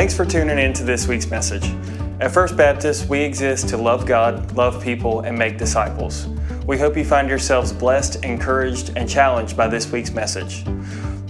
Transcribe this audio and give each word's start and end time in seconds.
Thanks 0.00 0.16
for 0.16 0.24
tuning 0.24 0.58
in 0.58 0.72
to 0.72 0.82
this 0.82 1.06
week's 1.06 1.26
message. 1.26 1.66
At 2.20 2.32
First 2.32 2.56
Baptist, 2.56 3.10
we 3.10 3.20
exist 3.20 3.68
to 3.68 3.76
love 3.76 4.06
God, 4.06 4.52
love 4.52 4.82
people, 4.82 5.20
and 5.20 5.38
make 5.38 5.58
disciples. 5.58 6.26
We 6.66 6.78
hope 6.78 6.96
you 6.96 7.04
find 7.04 7.28
yourselves 7.28 7.70
blessed, 7.70 8.24
encouraged, 8.24 8.92
and 8.96 9.06
challenged 9.06 9.58
by 9.58 9.68
this 9.68 9.92
week's 9.92 10.10
message. 10.10 10.64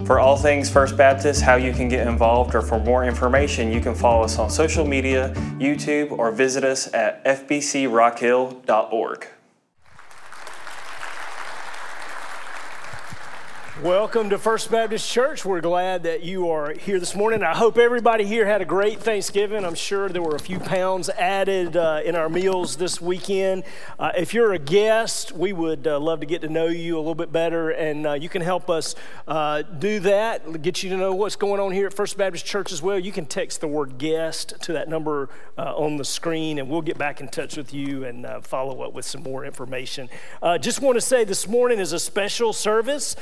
For 0.06 0.20
all 0.20 0.36
things 0.36 0.70
First 0.70 0.96
Baptist, 0.96 1.42
how 1.42 1.56
you 1.56 1.72
can 1.72 1.88
get 1.88 2.06
involved, 2.06 2.54
or 2.54 2.62
for 2.62 2.78
more 2.78 3.04
information, 3.04 3.72
you 3.72 3.80
can 3.80 3.92
follow 3.92 4.22
us 4.22 4.38
on 4.38 4.48
social 4.48 4.86
media, 4.86 5.32
YouTube, 5.58 6.12
or 6.12 6.30
visit 6.30 6.62
us 6.62 6.94
at 6.94 7.24
fbcrockhill.org. 7.24 9.26
Welcome 13.82 14.28
to 14.28 14.36
First 14.36 14.70
Baptist 14.70 15.10
Church. 15.10 15.42
We're 15.42 15.62
glad 15.62 16.02
that 16.02 16.22
you 16.22 16.50
are 16.50 16.74
here 16.74 17.00
this 17.00 17.14
morning. 17.14 17.42
I 17.42 17.54
hope 17.54 17.78
everybody 17.78 18.26
here 18.26 18.44
had 18.44 18.60
a 18.60 18.66
great 18.66 19.00
Thanksgiving. 19.00 19.64
I'm 19.64 19.74
sure 19.74 20.10
there 20.10 20.20
were 20.20 20.36
a 20.36 20.40
few 20.40 20.58
pounds 20.58 21.08
added 21.08 21.78
uh, 21.78 22.02
in 22.04 22.14
our 22.14 22.28
meals 22.28 22.76
this 22.76 23.00
weekend. 23.00 23.64
Uh, 23.98 24.12
if 24.14 24.34
you're 24.34 24.52
a 24.52 24.58
guest, 24.58 25.32
we 25.32 25.54
would 25.54 25.86
uh, 25.86 25.98
love 25.98 26.20
to 26.20 26.26
get 26.26 26.42
to 26.42 26.50
know 26.50 26.66
you 26.66 26.96
a 26.96 26.98
little 26.98 27.14
bit 27.14 27.32
better, 27.32 27.70
and 27.70 28.06
uh, 28.06 28.12
you 28.12 28.28
can 28.28 28.42
help 28.42 28.68
us 28.68 28.94
uh, 29.26 29.62
do 29.62 29.98
that, 30.00 30.60
get 30.60 30.82
you 30.82 30.90
to 30.90 30.98
know 30.98 31.14
what's 31.14 31.36
going 31.36 31.58
on 31.58 31.72
here 31.72 31.86
at 31.86 31.94
First 31.94 32.18
Baptist 32.18 32.44
Church 32.44 32.72
as 32.72 32.82
well. 32.82 32.98
You 32.98 33.12
can 33.12 33.24
text 33.24 33.62
the 33.62 33.68
word 33.68 33.96
guest 33.96 34.52
to 34.60 34.74
that 34.74 34.90
number 34.90 35.30
uh, 35.56 35.74
on 35.74 35.96
the 35.96 36.04
screen, 36.04 36.58
and 36.58 36.68
we'll 36.68 36.82
get 36.82 36.98
back 36.98 37.22
in 37.22 37.28
touch 37.28 37.56
with 37.56 37.72
you 37.72 38.04
and 38.04 38.26
follow 38.42 38.82
up 38.82 38.92
with 38.92 39.06
some 39.06 39.22
more 39.22 39.46
information. 39.46 40.10
just 40.60 40.82
want 40.82 40.96
to 40.96 41.00
say 41.00 41.24
this 41.24 41.48
morning 41.48 41.78
is 41.78 41.94
a 41.94 41.98
special 41.98 42.52
service 42.52 43.16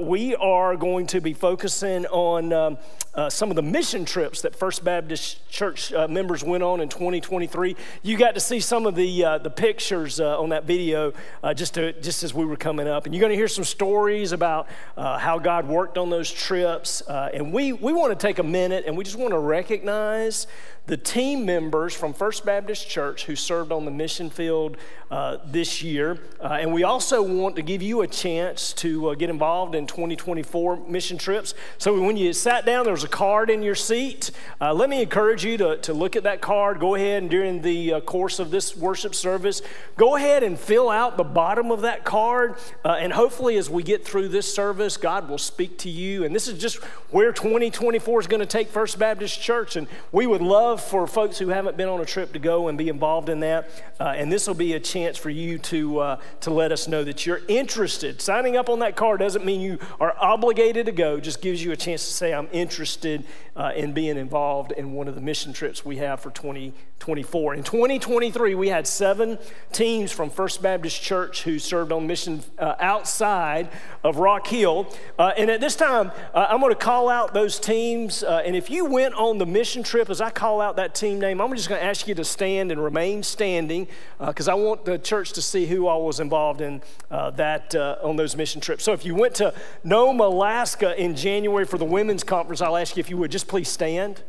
we 0.00 0.34
are 0.36 0.76
going 0.76 1.06
to 1.08 1.20
be 1.20 1.32
focusing 1.32 2.06
on 2.06 2.52
um, 2.52 2.78
uh, 3.14 3.28
some 3.28 3.50
of 3.50 3.56
the 3.56 3.62
mission 3.62 4.04
trips 4.04 4.42
that 4.42 4.54
First 4.54 4.84
Baptist 4.84 5.48
Church 5.50 5.92
uh, 5.92 6.06
members 6.08 6.44
went 6.44 6.62
on 6.62 6.80
in 6.80 6.88
2023. 6.88 7.76
You 8.02 8.16
got 8.16 8.34
to 8.34 8.40
see 8.40 8.60
some 8.60 8.86
of 8.86 8.94
the 8.94 9.24
uh, 9.24 9.38
the 9.38 9.50
pictures 9.50 10.20
uh, 10.20 10.40
on 10.40 10.50
that 10.50 10.64
video 10.64 11.12
uh, 11.42 11.52
just 11.52 11.74
to, 11.74 11.92
just 12.00 12.22
as 12.22 12.32
we 12.32 12.44
were 12.44 12.56
coming 12.56 12.88
up, 12.88 13.04
and 13.06 13.14
you're 13.14 13.20
going 13.20 13.32
to 13.32 13.36
hear 13.36 13.48
some 13.48 13.64
stories 13.64 14.32
about 14.32 14.68
uh, 14.96 15.18
how 15.18 15.38
God 15.38 15.66
worked 15.66 15.98
on 15.98 16.08
those 16.08 16.30
trips. 16.30 17.02
and 17.08 17.52
we 17.52 17.72
we 17.72 17.92
want 17.92 18.18
to 18.18 18.26
take 18.26 18.38
a 18.38 18.44
minute 18.44 18.84
and 18.86 18.96
we 18.96 19.04
just 19.04 19.18
want 19.18 19.32
to 19.32 19.38
recognize 19.38 20.46
the 20.90 20.96
team 20.96 21.46
members 21.46 21.94
from 21.94 22.12
First 22.12 22.44
Baptist 22.44 22.88
Church 22.88 23.26
who 23.26 23.36
served 23.36 23.70
on 23.70 23.84
the 23.84 23.92
mission 23.92 24.28
field 24.28 24.76
uh, 25.08 25.38
this 25.46 25.82
year. 25.84 26.18
Uh, 26.40 26.58
and 26.60 26.72
we 26.72 26.82
also 26.82 27.22
want 27.22 27.54
to 27.56 27.62
give 27.62 27.80
you 27.80 28.00
a 28.02 28.08
chance 28.08 28.72
to 28.72 29.10
uh, 29.10 29.14
get 29.14 29.30
involved 29.30 29.76
in 29.76 29.86
2024 29.86 30.88
mission 30.88 31.16
trips. 31.16 31.54
So 31.78 32.00
when 32.00 32.16
you 32.16 32.32
sat 32.32 32.66
down, 32.66 32.84
there 32.84 32.92
was 32.92 33.04
a 33.04 33.08
card 33.08 33.50
in 33.50 33.62
your 33.62 33.76
seat. 33.76 34.32
Uh, 34.60 34.74
let 34.74 34.90
me 34.90 35.00
encourage 35.00 35.44
you 35.44 35.56
to, 35.58 35.76
to 35.78 35.92
look 35.92 36.16
at 36.16 36.24
that 36.24 36.40
card. 36.40 36.80
Go 36.80 36.96
ahead 36.96 37.22
and 37.22 37.30
during 37.30 37.62
the 37.62 37.94
uh, 37.94 38.00
course 38.00 38.40
of 38.40 38.50
this 38.50 38.76
worship 38.76 39.14
service, 39.14 39.62
go 39.96 40.16
ahead 40.16 40.42
and 40.42 40.58
fill 40.58 40.90
out 40.90 41.16
the 41.16 41.24
bottom 41.24 41.70
of 41.70 41.82
that 41.82 42.04
card. 42.04 42.56
Uh, 42.84 42.96
and 42.98 43.12
hopefully, 43.12 43.56
as 43.56 43.70
we 43.70 43.84
get 43.84 44.04
through 44.04 44.28
this 44.28 44.52
service, 44.52 44.96
God 44.96 45.28
will 45.28 45.38
speak 45.38 45.78
to 45.78 45.88
you. 45.88 46.24
And 46.24 46.34
this 46.34 46.48
is 46.48 46.58
just 46.58 46.78
where 47.10 47.32
2024 47.32 48.20
is 48.20 48.26
going 48.26 48.40
to 48.40 48.46
take 48.46 48.68
First 48.68 48.98
Baptist 48.98 49.40
Church. 49.40 49.76
And 49.76 49.86
we 50.10 50.26
would 50.26 50.42
love 50.42 50.79
for 50.80 51.06
folks 51.06 51.38
who 51.38 51.48
haven't 51.48 51.76
been 51.76 51.88
on 51.88 52.00
a 52.00 52.04
trip 52.04 52.32
to 52.32 52.38
go 52.38 52.68
and 52.68 52.76
be 52.76 52.88
involved 52.88 53.28
in 53.28 53.40
that. 53.40 53.68
Uh, 53.98 54.14
and 54.16 54.30
this 54.30 54.46
will 54.46 54.54
be 54.54 54.74
a 54.74 54.80
chance 54.80 55.16
for 55.16 55.30
you 55.30 55.58
to, 55.58 55.98
uh, 55.98 56.20
to 56.40 56.50
let 56.50 56.72
us 56.72 56.88
know 56.88 57.04
that 57.04 57.26
you're 57.26 57.40
interested. 57.48 58.20
Signing 58.20 58.56
up 58.56 58.68
on 58.68 58.78
that 58.80 58.96
card 58.96 59.20
doesn't 59.20 59.44
mean 59.44 59.60
you 59.60 59.78
are 60.00 60.14
obligated 60.18 60.86
to 60.86 60.92
go, 60.92 61.20
just 61.20 61.42
gives 61.42 61.62
you 61.62 61.72
a 61.72 61.76
chance 61.76 62.06
to 62.06 62.12
say, 62.12 62.32
I'm 62.32 62.48
interested 62.52 63.24
uh, 63.56 63.72
in 63.76 63.92
being 63.92 64.16
involved 64.16 64.72
in 64.72 64.92
one 64.92 65.08
of 65.08 65.14
the 65.14 65.20
mission 65.20 65.52
trips 65.52 65.84
we 65.84 65.96
have 65.98 66.20
for 66.20 66.30
2024. 66.30 67.54
In 67.54 67.62
2023, 67.62 68.54
we 68.54 68.68
had 68.68 68.86
seven 68.86 69.38
teams 69.72 70.10
from 70.10 70.30
First 70.30 70.62
Baptist 70.62 71.02
Church 71.02 71.42
who 71.42 71.58
served 71.58 71.92
on 71.92 72.06
mission 72.06 72.42
uh, 72.58 72.76
outside 72.80 73.68
of 74.02 74.16
Rock 74.16 74.46
Hill. 74.46 74.90
Uh, 75.18 75.32
and 75.36 75.50
at 75.50 75.60
this 75.60 75.76
time, 75.76 76.10
uh, 76.32 76.46
I'm 76.48 76.60
going 76.60 76.72
to 76.72 76.78
call 76.78 77.08
out 77.08 77.34
those 77.34 77.58
teams. 77.60 78.22
and 78.22 78.56
if 78.56 78.70
you 78.70 78.86
went 78.86 79.14
on 79.14 79.38
the 79.38 79.46
mission 79.46 79.82
trip, 79.82 80.08
as 80.08 80.20
I 80.20 80.30
call 80.30 80.59
out 80.60 80.70
out 80.70 80.76
that 80.76 80.94
team 80.94 81.20
name, 81.20 81.40
I'm 81.40 81.52
just 81.56 81.68
going 81.68 81.80
to 81.80 81.84
ask 81.84 82.06
you 82.06 82.14
to 82.14 82.24
stand 82.24 82.70
and 82.70 82.82
remain 82.82 83.24
standing 83.24 83.88
because 84.24 84.48
uh, 84.48 84.52
I 84.52 84.54
want 84.54 84.84
the 84.84 84.98
church 84.98 85.32
to 85.32 85.42
see 85.42 85.66
who 85.66 85.88
all 85.88 86.06
was 86.06 86.20
involved 86.20 86.60
in 86.60 86.80
uh, 87.10 87.30
that 87.32 87.74
uh, 87.74 87.96
on 88.02 88.14
those 88.14 88.36
mission 88.36 88.60
trips. 88.60 88.84
So 88.84 88.92
if 88.92 89.04
you 89.04 89.16
went 89.16 89.34
to 89.36 89.52
Nome, 89.82 90.20
Alaska 90.20 90.98
in 91.00 91.16
January 91.16 91.64
for 91.64 91.76
the 91.76 91.84
women's 91.84 92.22
conference, 92.22 92.60
I'll 92.60 92.76
ask 92.76 92.96
you 92.96 93.00
if 93.00 93.10
you 93.10 93.16
would 93.16 93.32
just 93.32 93.48
please 93.48 93.68
stand. 93.68 94.22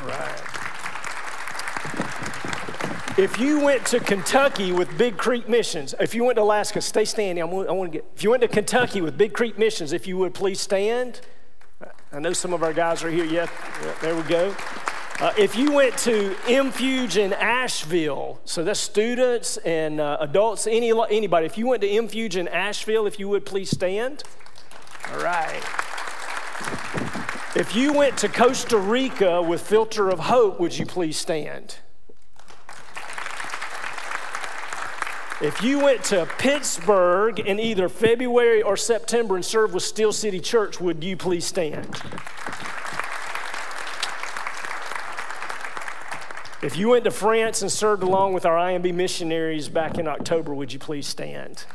All 0.00 0.08
right. 0.08 0.40
If 3.16 3.38
you 3.38 3.60
went 3.60 3.86
to 3.88 4.00
Kentucky 4.00 4.72
with 4.72 4.96
Big 4.98 5.18
Creek 5.18 5.48
Missions, 5.48 5.94
if 6.00 6.14
you 6.14 6.24
went 6.24 6.36
to 6.36 6.42
Alaska, 6.42 6.80
stay 6.80 7.04
standing. 7.04 7.42
I 7.42 7.44
want, 7.44 7.68
I 7.68 7.72
want 7.72 7.92
to 7.92 7.98
get. 7.98 8.06
If 8.16 8.24
you 8.24 8.30
went 8.30 8.40
to 8.40 8.48
Kentucky 8.48 9.02
with 9.02 9.18
Big 9.18 9.34
Creek 9.34 9.56
Missions, 9.56 9.92
if 9.92 10.08
you 10.08 10.16
would 10.16 10.34
please 10.34 10.60
stand. 10.60 11.20
I 12.12 12.20
know 12.20 12.32
some 12.32 12.52
of 12.52 12.62
our 12.62 12.72
guys 12.72 13.04
are 13.04 13.10
here. 13.10 13.24
Yeah, 13.24 13.48
yeah 13.82 13.94
there 14.00 14.16
we 14.16 14.22
go. 14.22 14.54
Uh, 15.20 15.32
if 15.38 15.54
you 15.54 15.70
went 15.70 15.96
to 15.96 16.30
MFuge 16.46 17.16
in 17.16 17.32
Asheville, 17.32 18.40
so 18.44 18.64
that's 18.64 18.80
students 18.80 19.56
and 19.58 20.00
uh, 20.00 20.16
adults, 20.20 20.66
any, 20.66 20.90
anybody, 21.08 21.46
if 21.46 21.56
you 21.56 21.68
went 21.68 21.82
to 21.82 21.88
MFuge 21.88 22.36
in 22.36 22.48
Asheville, 22.48 23.06
if 23.06 23.20
you 23.20 23.28
would 23.28 23.46
please 23.46 23.70
stand. 23.70 24.24
All 25.12 25.22
right. 25.22 25.62
If 27.54 27.76
you 27.76 27.92
went 27.92 28.16
to 28.18 28.28
Costa 28.28 28.76
Rica 28.76 29.40
with 29.40 29.62
Filter 29.62 30.08
of 30.08 30.18
Hope, 30.18 30.58
would 30.58 30.76
you 30.76 30.84
please 30.84 31.16
stand? 31.16 31.76
If 35.40 35.62
you 35.62 35.78
went 35.78 36.02
to 36.04 36.26
Pittsburgh 36.38 37.38
in 37.38 37.60
either 37.60 37.88
February 37.88 38.62
or 38.62 38.76
September 38.76 39.36
and 39.36 39.44
served 39.44 39.74
with 39.74 39.84
Steel 39.84 40.12
City 40.12 40.40
Church, 40.40 40.80
would 40.80 41.04
you 41.04 41.16
please 41.16 41.44
stand? 41.44 42.00
If 46.64 46.78
you 46.78 46.88
went 46.88 47.04
to 47.04 47.10
France 47.10 47.60
and 47.60 47.70
served 47.70 48.02
along 48.02 48.32
with 48.32 48.46
our 48.46 48.56
IMB 48.56 48.94
missionaries 48.94 49.68
back 49.68 49.98
in 49.98 50.08
October, 50.08 50.54
would 50.54 50.72
you 50.72 50.78
please 50.78 51.06
stand? 51.06 51.66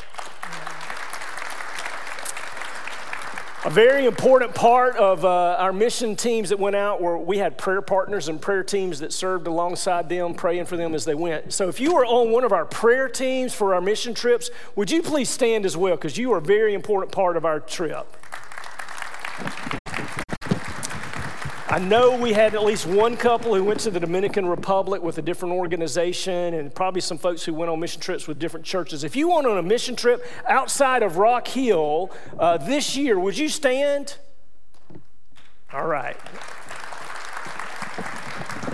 A 3.66 3.69
very 3.69 4.07
important 4.07 4.55
part 4.55 4.95
of 4.95 5.23
uh, 5.23 5.57
our 5.59 5.72
mission 5.72 6.16
teams 6.16 6.50
that 6.50 6.57
went 6.57 6.75
out 6.75 7.03
were 7.03 7.19
we 7.19 7.38
had 7.38 7.55
prayer 7.55 7.83
partners 7.83 8.29
and 8.29 8.41
prayer 8.41 8.63
teams 8.63 8.97
that 9.01 9.13
served 9.13 9.45
alongside 9.45 10.09
them, 10.09 10.33
praying 10.33 10.66
for 10.66 10.75
them 10.75 10.95
as 10.95 11.06
they 11.06 11.13
went. 11.13 11.53
So 11.53 11.69
if 11.69 11.79
you 11.79 11.94
were 11.94 12.03
on 12.07 12.31
one 12.31 12.44
of 12.44 12.51
our 12.51 12.66
prayer 12.66 13.07
teams 13.07 13.53
for 13.53 13.75
our 13.75 13.81
mission 13.81 14.16
trips, 14.16 14.50
would 14.75 14.89
you 14.89 15.03
please 15.03 15.29
stand 15.29 15.67
as 15.67 15.77
well? 15.77 15.97
Because 15.97 16.17
you 16.17 16.33
are 16.33 16.39
a 16.39 16.41
very 16.41 16.73
important 16.73 17.11
part 17.11 17.38
of 17.38 17.45
our 17.45 17.59
trip. 17.59 18.07
I 21.72 21.78
know 21.78 22.18
we 22.18 22.34
had 22.34 22.56
at 22.56 22.63
least 22.63 22.88
one 22.88 23.16
couple 23.16 23.53
who 23.53 23.63
went 23.63 23.80
to 23.81 23.91
the 23.91 24.00
Dominican 24.00 24.47
Republic 24.47 25.03
with 25.03 25.19
a 25.19 25.22
different 25.22 25.53
organization, 25.53 26.56
and 26.56 26.74
probably 26.74 27.00
some 27.00 27.19
folks 27.19 27.44
who 27.44 27.53
went 27.53 27.69
on 27.69 27.80
mission 27.80 28.02
trips 28.02 28.28
with 28.28 28.40
different 28.40 28.66
churches. 28.66 29.03
If 29.03 29.16
you 29.16 29.30
went 29.30 29.46
on 29.46 29.56
a 29.56 29.62
mission 29.62 29.96
trip 29.96 30.25
outside 30.47 31.03
of 31.03 31.18
Rock 31.18 31.47
Hill 31.47 32.09
uh, 32.40 32.57
this 32.57 32.97
year, 32.97 33.19
would 33.19 33.38
you 33.38 33.50
stand? 33.50 34.18
All 35.72 35.85
right. 35.85 36.18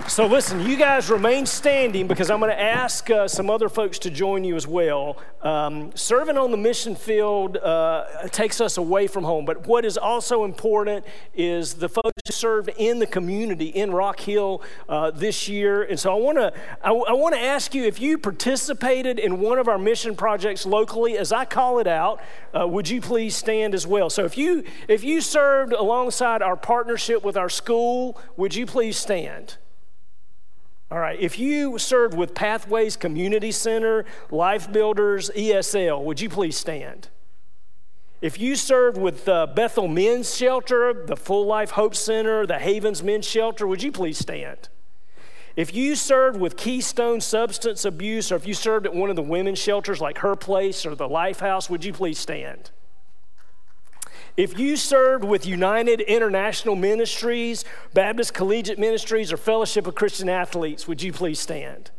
So, 0.08 0.24
listen, 0.24 0.60
you 0.60 0.76
guys 0.76 1.10
remain 1.10 1.46
standing 1.46 2.06
because 2.06 2.30
I'm 2.30 2.38
going 2.38 2.52
to 2.52 2.60
ask 2.60 3.10
uh, 3.10 3.26
some 3.26 3.50
other 3.50 3.68
folks 3.68 3.98
to 3.98 4.10
join 4.10 4.44
you 4.44 4.54
as 4.54 4.64
well. 4.64 5.20
Um, 5.42 5.90
serving 5.96 6.38
on 6.38 6.52
the 6.52 6.56
mission 6.56 6.94
field 6.94 7.56
uh, 7.56 8.28
takes 8.28 8.60
us 8.60 8.76
away 8.76 9.08
from 9.08 9.24
home, 9.24 9.44
but 9.44 9.66
what 9.66 9.84
is 9.84 9.98
also 9.98 10.44
important 10.44 11.04
is 11.34 11.74
the 11.74 11.88
folks 11.88 12.22
who 12.24 12.32
served 12.32 12.70
in 12.78 13.00
the 13.00 13.06
community 13.06 13.66
in 13.66 13.90
Rock 13.90 14.20
Hill 14.20 14.62
uh, 14.88 15.10
this 15.10 15.48
year. 15.48 15.82
And 15.82 15.98
so, 15.98 16.12
I 16.12 16.20
want 16.20 16.38
to 16.38 16.52
I, 16.82 16.92
I 16.92 17.12
want 17.12 17.34
to 17.34 17.40
ask 17.40 17.74
you 17.74 17.82
if 17.84 18.00
you 18.00 18.16
participated 18.16 19.18
in 19.18 19.40
one 19.40 19.58
of 19.58 19.66
our 19.66 19.78
mission 19.78 20.14
projects 20.14 20.64
locally, 20.64 21.18
as 21.18 21.32
I 21.32 21.44
call 21.44 21.80
it 21.80 21.88
out, 21.88 22.22
uh, 22.58 22.66
would 22.66 22.88
you 22.88 23.00
please 23.00 23.34
stand 23.34 23.74
as 23.74 23.88
well? 23.88 24.08
So, 24.08 24.24
if 24.24 24.38
you 24.38 24.62
if 24.86 25.02
you 25.02 25.20
served 25.20 25.72
alongside 25.72 26.42
our 26.42 26.56
partnership 26.56 27.24
with 27.24 27.36
our 27.36 27.50
school, 27.50 28.18
would 28.36 28.54
you 28.54 28.66
please 28.66 28.96
stand? 28.96 29.56
All 30.88 31.00
right, 31.00 31.18
if 31.18 31.36
you 31.36 31.78
served 31.78 32.16
with 32.16 32.32
Pathways 32.32 32.96
Community 32.96 33.50
Center, 33.50 34.04
Life 34.30 34.70
Builders, 34.70 35.30
ESL, 35.34 36.04
would 36.04 36.20
you 36.20 36.28
please 36.28 36.56
stand? 36.56 37.08
If 38.22 38.38
you 38.38 38.54
served 38.54 38.96
with 38.96 39.28
uh, 39.28 39.48
Bethel 39.48 39.88
Men's 39.88 40.34
Shelter, 40.34 41.04
the 41.06 41.16
Full 41.16 41.44
Life 41.44 41.72
Hope 41.72 41.96
Center, 41.96 42.46
the 42.46 42.60
Havens 42.60 43.02
Men's 43.02 43.26
Shelter, 43.26 43.66
would 43.66 43.82
you 43.82 43.90
please 43.90 44.16
stand? 44.16 44.68
If 45.56 45.74
you 45.74 45.96
served 45.96 46.38
with 46.38 46.56
Keystone 46.56 47.20
Substance 47.20 47.84
Abuse, 47.84 48.30
or 48.30 48.36
if 48.36 48.46
you 48.46 48.54
served 48.54 48.86
at 48.86 48.94
one 48.94 49.10
of 49.10 49.16
the 49.16 49.22
women's 49.22 49.58
shelters 49.58 50.00
like 50.00 50.18
Her 50.18 50.36
Place 50.36 50.86
or 50.86 50.94
the 50.94 51.08
Life 51.08 51.40
House, 51.40 51.68
would 51.68 51.84
you 51.84 51.92
please 51.92 52.18
stand? 52.18 52.70
If 54.36 54.58
you 54.58 54.76
served 54.76 55.24
with 55.24 55.46
United 55.46 56.02
International 56.02 56.76
Ministries, 56.76 57.64
Baptist 57.94 58.34
Collegiate 58.34 58.78
Ministries, 58.78 59.32
or 59.32 59.38
Fellowship 59.38 59.86
of 59.86 59.94
Christian 59.94 60.28
Athletes, 60.28 60.86
would 60.86 61.00
you 61.00 61.10
please 61.10 61.40
stand? 61.40 61.90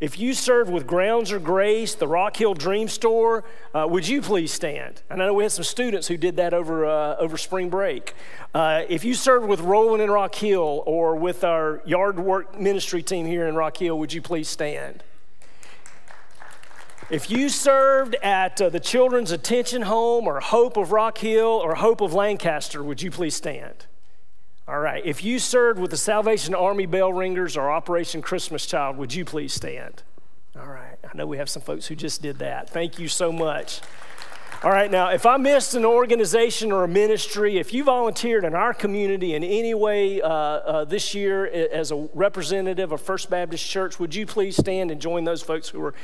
If 0.00 0.18
you 0.18 0.32
served 0.32 0.72
with 0.72 0.86
Grounds 0.86 1.30
or 1.30 1.38
Grace, 1.38 1.94
the 1.94 2.08
Rock 2.08 2.38
Hill 2.38 2.54
Dream 2.54 2.88
Store, 2.88 3.44
uh, 3.74 3.86
would 3.86 4.08
you 4.08 4.22
please 4.22 4.50
stand? 4.50 5.02
And 5.10 5.22
I 5.22 5.26
know 5.26 5.34
we 5.34 5.44
had 5.44 5.52
some 5.52 5.62
students 5.62 6.08
who 6.08 6.16
did 6.16 6.36
that 6.36 6.54
over, 6.54 6.86
uh, 6.86 7.16
over 7.16 7.36
spring 7.36 7.68
break. 7.68 8.14
Uh, 8.54 8.84
if 8.88 9.04
you 9.04 9.12
served 9.12 9.46
with 9.46 9.60
Roland 9.60 10.02
and 10.02 10.10
Rock 10.10 10.34
Hill 10.34 10.82
or 10.86 11.16
with 11.16 11.44
our 11.44 11.82
yard 11.84 12.18
work 12.18 12.58
ministry 12.58 13.02
team 13.02 13.26
here 13.26 13.46
in 13.46 13.54
Rock 13.54 13.76
Hill, 13.76 13.98
would 13.98 14.14
you 14.14 14.22
please 14.22 14.48
stand? 14.48 15.04
If 17.10 17.30
you 17.30 17.48
served 17.48 18.14
at 18.22 18.60
uh, 18.60 18.68
the 18.68 18.80
Children's 18.80 19.32
Attention 19.32 19.82
Home 19.82 20.26
or 20.26 20.40
Hope 20.40 20.76
of 20.76 20.92
Rock 20.92 21.18
Hill 21.18 21.46
or 21.46 21.74
Hope 21.74 22.00
of 22.00 22.14
Lancaster, 22.14 22.82
would 22.82 23.02
you 23.02 23.10
please 23.10 23.34
stand? 23.34 23.86
All 24.68 24.78
right. 24.78 25.04
If 25.04 25.24
you 25.24 25.38
served 25.38 25.80
with 25.80 25.90
the 25.90 25.96
Salvation 25.96 26.54
Army 26.54 26.86
Bell 26.86 27.12
Ringers 27.12 27.56
or 27.56 27.70
Operation 27.70 28.22
Christmas 28.22 28.64
Child, 28.64 28.96
would 28.96 29.12
you 29.12 29.24
please 29.24 29.52
stand? 29.52 30.02
All 30.58 30.68
right. 30.68 30.96
I 31.02 31.16
know 31.16 31.26
we 31.26 31.38
have 31.38 31.50
some 31.50 31.62
folks 31.62 31.86
who 31.86 31.96
just 31.96 32.22
did 32.22 32.38
that. 32.38 32.70
Thank 32.70 32.98
you 32.98 33.08
so 33.08 33.32
much. 33.32 33.80
All 34.64 34.70
right, 34.70 34.92
now, 34.92 35.08
if 35.08 35.26
I 35.26 35.38
missed 35.38 35.74
an 35.74 35.84
organization 35.84 36.70
or 36.70 36.84
a 36.84 36.88
ministry, 36.88 37.58
if 37.58 37.74
you 37.74 37.82
volunteered 37.82 38.44
in 38.44 38.54
our 38.54 38.72
community 38.72 39.34
in 39.34 39.42
any 39.42 39.74
way 39.74 40.22
uh, 40.22 40.28
uh, 40.28 40.84
this 40.84 41.16
year 41.16 41.46
as 41.46 41.90
a 41.90 42.08
representative 42.14 42.92
of 42.92 43.00
First 43.00 43.28
Baptist 43.28 43.68
Church, 43.68 43.98
would 43.98 44.14
you 44.14 44.24
please 44.24 44.56
stand 44.56 44.92
and 44.92 45.00
join 45.00 45.24
those 45.24 45.42
folks 45.42 45.70
who 45.70 45.82
are, 45.82 45.94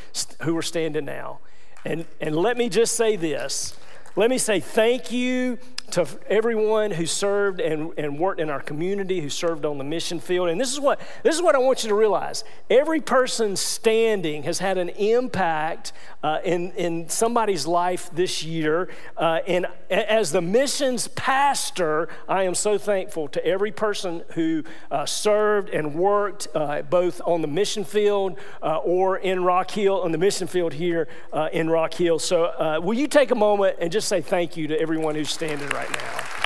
who 0.42 0.56
are 0.56 0.62
standing 0.62 1.04
now? 1.04 1.38
And, 1.84 2.04
and 2.20 2.34
let 2.34 2.56
me 2.56 2.68
just 2.68 2.96
say 2.96 3.14
this 3.14 3.78
let 4.16 4.28
me 4.28 4.38
say 4.38 4.58
thank 4.58 5.12
you 5.12 5.58
to 5.92 6.06
everyone 6.28 6.90
who 6.90 7.06
served 7.06 7.60
and, 7.60 7.92
and 7.96 8.18
worked 8.18 8.40
in 8.40 8.50
our 8.50 8.60
community, 8.60 9.20
who 9.20 9.30
served 9.30 9.64
on 9.64 9.78
the 9.78 9.84
mission 9.84 10.20
field. 10.20 10.48
And 10.48 10.60
this 10.60 10.72
is 10.72 10.80
what 10.80 11.00
this 11.22 11.34
is 11.34 11.42
what 11.42 11.54
I 11.54 11.58
want 11.58 11.82
you 11.82 11.88
to 11.88 11.94
realize. 11.94 12.44
Every 12.68 13.00
person 13.00 13.56
standing 13.56 14.42
has 14.42 14.58
had 14.58 14.78
an 14.78 14.90
impact 14.90 15.92
uh, 16.22 16.38
in, 16.44 16.72
in 16.72 17.08
somebody's 17.08 17.66
life 17.66 18.10
this 18.12 18.42
year. 18.42 18.90
Uh, 19.16 19.40
and 19.46 19.66
as 19.90 20.32
the 20.32 20.42
missions 20.42 21.08
pastor, 21.08 22.08
I 22.28 22.42
am 22.42 22.54
so 22.54 22.76
thankful 22.76 23.28
to 23.28 23.44
every 23.44 23.72
person 23.72 24.22
who 24.34 24.64
uh, 24.90 25.06
served 25.06 25.70
and 25.70 25.94
worked 25.94 26.48
uh, 26.54 26.82
both 26.82 27.20
on 27.24 27.40
the 27.40 27.48
mission 27.48 27.84
field 27.84 28.38
uh, 28.62 28.78
or 28.78 29.18
in 29.18 29.42
Rock 29.42 29.70
Hill, 29.70 30.02
on 30.02 30.12
the 30.12 30.18
mission 30.18 30.46
field 30.46 30.74
here 30.74 31.08
uh, 31.32 31.48
in 31.52 31.70
Rock 31.70 31.94
Hill. 31.94 32.18
So 32.18 32.80
will 32.82 32.94
you 32.94 33.06
take 33.06 33.30
a 33.30 33.34
moment 33.34 33.76
and 33.80 33.90
just 33.90 34.08
say 34.08 34.20
thank 34.20 34.56
you 34.56 34.66
to 34.68 34.80
everyone 34.80 35.14
who's 35.14 35.30
standing 35.30 35.68
right 35.70 35.77
now. 35.86 36.38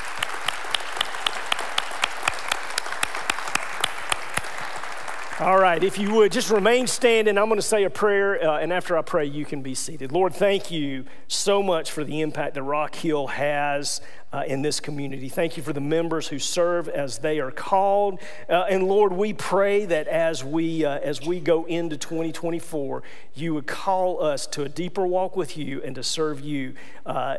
All 5.42 5.58
right, 5.58 5.82
if 5.82 5.98
you 5.98 6.14
would 6.14 6.30
just 6.30 6.50
remain 6.50 6.86
standing, 6.86 7.36
I'm 7.36 7.46
going 7.46 7.58
to 7.58 7.66
say 7.66 7.82
a 7.82 7.90
prayer, 7.90 8.48
uh, 8.48 8.60
and 8.60 8.72
after 8.72 8.96
I 8.96 9.02
pray, 9.02 9.24
you 9.24 9.44
can 9.44 9.60
be 9.60 9.74
seated. 9.74 10.12
Lord, 10.12 10.34
thank 10.34 10.70
you 10.70 11.04
so 11.26 11.64
much 11.64 11.90
for 11.90 12.04
the 12.04 12.20
impact 12.20 12.54
that 12.54 12.62
Rock 12.62 12.94
Hill 12.94 13.26
has 13.26 14.00
uh, 14.32 14.44
in 14.46 14.62
this 14.62 14.78
community. 14.78 15.28
Thank 15.28 15.56
you 15.56 15.64
for 15.64 15.72
the 15.72 15.80
members 15.80 16.28
who 16.28 16.38
serve 16.38 16.88
as 16.88 17.18
they 17.18 17.40
are 17.40 17.50
called, 17.50 18.20
uh, 18.48 18.66
and 18.70 18.84
Lord, 18.84 19.12
we 19.12 19.32
pray 19.32 19.84
that 19.86 20.06
as 20.06 20.44
we 20.44 20.84
uh, 20.84 21.00
as 21.00 21.20
we 21.26 21.40
go 21.40 21.64
into 21.64 21.96
2024, 21.96 23.02
you 23.34 23.54
would 23.54 23.66
call 23.66 24.22
us 24.22 24.46
to 24.46 24.62
a 24.62 24.68
deeper 24.68 25.04
walk 25.04 25.34
with 25.34 25.56
you 25.56 25.82
and 25.82 25.96
to 25.96 26.04
serve 26.04 26.40
you 26.40 26.74
uh, 27.04 27.38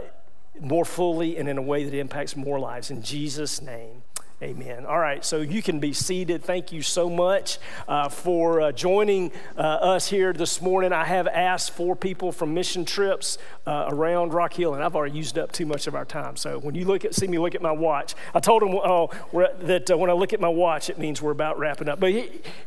more 0.59 0.85
fully 0.85 1.37
and 1.37 1.49
in 1.49 1.57
a 1.57 1.61
way 1.61 1.83
that 1.83 1.97
impacts 1.97 2.35
more 2.35 2.59
lives. 2.59 2.91
In 2.91 3.01
Jesus' 3.01 3.61
name. 3.61 4.02
Amen. 4.43 4.85
All 4.85 4.99
right, 4.99 5.23
so 5.23 5.39
you 5.39 5.61
can 5.61 5.79
be 5.79 5.93
seated. 5.93 6.43
Thank 6.43 6.73
you 6.73 6.81
so 6.81 7.09
much 7.09 7.59
uh, 7.87 8.09
for 8.09 8.59
uh, 8.59 8.71
joining 8.73 9.31
uh, 9.57 9.61
us 9.61 10.09
here 10.09 10.33
this 10.33 10.61
morning. 10.61 10.91
I 10.91 11.05
have 11.05 11.27
asked 11.27 11.71
for 11.71 11.95
people 11.95 12.33
from 12.33 12.53
mission 12.53 12.83
trips 12.83 13.37
uh, 13.65 13.85
around 13.87 14.33
Rock 14.33 14.51
Hill, 14.51 14.73
and 14.73 14.83
I've 14.83 14.97
already 14.97 15.15
used 15.15 15.37
up 15.37 15.53
too 15.53 15.65
much 15.65 15.87
of 15.87 15.95
our 15.95 16.03
time. 16.03 16.35
So 16.35 16.59
when 16.59 16.75
you 16.75 16.83
look 16.83 17.05
at, 17.05 17.15
see 17.15 17.25
me 17.25 17.39
look 17.39 17.55
at 17.55 17.61
my 17.61 17.71
watch, 17.71 18.15
I 18.33 18.41
told 18.41 18.63
them 18.63 18.75
oh, 18.75 19.11
that 19.61 19.89
uh, 19.89 19.97
when 19.97 20.09
I 20.09 20.13
look 20.13 20.33
at 20.33 20.41
my 20.41 20.49
watch, 20.49 20.89
it 20.89 20.97
means 20.97 21.21
we're 21.21 21.31
about 21.31 21.57
wrapping 21.57 21.87
up. 21.87 22.01
But 22.01 22.11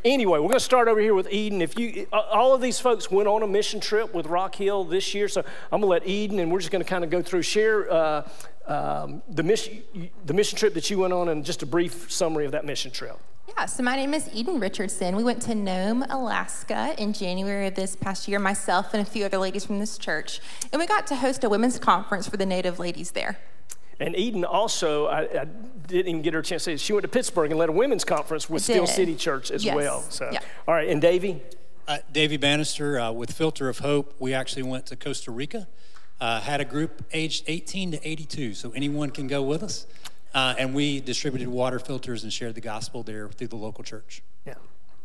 anyway, 0.02 0.38
we're 0.38 0.48
going 0.48 0.52
to 0.52 0.60
start 0.60 0.88
over 0.88 0.98
here 0.98 1.12
with 1.12 1.30
Eden. 1.30 1.60
If 1.60 1.78
you, 1.78 2.06
all 2.10 2.54
of 2.54 2.62
these 2.62 2.80
folks 2.80 3.10
went 3.10 3.28
on 3.28 3.42
a 3.42 3.46
mission 3.46 3.80
trip 3.80 4.14
with 4.14 4.24
Rock 4.24 4.54
Hill 4.54 4.84
this 4.84 5.12
year, 5.12 5.28
so 5.28 5.42
I'm 5.70 5.82
going 5.82 5.82
to 5.82 5.88
let 5.88 6.06
Eden, 6.06 6.38
and 6.38 6.50
we're 6.50 6.60
just 6.60 6.72
going 6.72 6.82
to 6.82 6.88
kind 6.88 7.04
of 7.04 7.10
go 7.10 7.20
through 7.20 7.42
share 7.42 8.24
um, 8.66 9.22
the, 9.28 9.42
mission, 9.42 9.82
the 10.24 10.34
mission 10.34 10.58
trip 10.58 10.74
that 10.74 10.90
you 10.90 10.98
went 10.98 11.12
on 11.12 11.28
and 11.28 11.44
just 11.44 11.62
a 11.62 11.66
brief 11.66 12.10
summary 12.10 12.44
of 12.46 12.52
that 12.52 12.64
mission 12.64 12.90
trip. 12.90 13.18
Yeah, 13.48 13.66
so 13.66 13.82
my 13.82 13.94
name 13.94 14.12
is 14.12 14.28
Eden 14.34 14.58
Richardson. 14.58 15.14
We 15.14 15.22
went 15.22 15.40
to 15.42 15.54
Nome, 15.54 16.02
Alaska 16.10 16.94
in 16.98 17.12
January 17.12 17.68
of 17.68 17.76
this 17.76 17.94
past 17.94 18.26
year, 18.26 18.40
myself 18.40 18.92
and 18.92 19.00
a 19.00 19.08
few 19.08 19.24
other 19.24 19.38
ladies 19.38 19.64
from 19.64 19.78
this 19.78 19.98
church. 19.98 20.40
And 20.72 20.80
we 20.80 20.86
got 20.86 21.06
to 21.08 21.16
host 21.16 21.44
a 21.44 21.48
women's 21.48 21.78
conference 21.78 22.28
for 22.28 22.36
the 22.36 22.46
Native 22.46 22.80
ladies 22.80 23.12
there. 23.12 23.38
And 24.00 24.16
Eden 24.16 24.44
also, 24.44 25.06
I, 25.06 25.20
I, 25.22 25.46
didn't 25.86 26.08
even 26.08 26.22
get 26.22 26.34
her 26.34 26.40
a 26.40 26.42
chance 26.42 26.64
to 26.64 26.72
say, 26.72 26.76
she 26.76 26.92
went 26.92 27.04
to 27.04 27.08
Pittsburgh 27.08 27.50
and 27.50 27.58
led 27.58 27.68
a 27.68 27.72
women's 27.72 28.04
conference 28.04 28.50
with 28.50 28.62
Steel 28.62 28.86
City 28.86 29.14
Church 29.14 29.50
as 29.50 29.64
yes. 29.64 29.74
well. 29.74 30.02
So, 30.02 30.28
yeah. 30.32 30.40
all 30.66 30.74
right, 30.74 30.88
and 30.88 31.00
Davey? 31.00 31.40
Uh, 31.86 31.98
Davey 32.12 32.36
Bannister 32.36 32.98
uh, 32.98 33.12
with 33.12 33.30
Filter 33.30 33.68
of 33.68 33.78
Hope. 33.78 34.14
We 34.18 34.34
actually 34.34 34.64
went 34.64 34.86
to 34.86 34.96
Costa 34.96 35.30
Rica 35.30 35.68
uh, 36.20 36.40
had 36.40 36.60
a 36.60 36.64
group 36.64 37.04
aged 37.12 37.44
18 37.46 37.92
to 37.92 38.08
82, 38.08 38.54
so 38.54 38.72
anyone 38.72 39.10
can 39.10 39.26
go 39.26 39.42
with 39.42 39.62
us. 39.62 39.86
Uh, 40.34 40.54
and 40.58 40.74
we 40.74 41.00
distributed 41.00 41.48
water 41.48 41.78
filters 41.78 42.22
and 42.22 42.32
shared 42.32 42.54
the 42.54 42.60
gospel 42.60 43.02
there 43.02 43.28
through 43.28 43.48
the 43.48 43.56
local 43.56 43.82
church. 43.82 44.22
Yeah. 44.46 44.54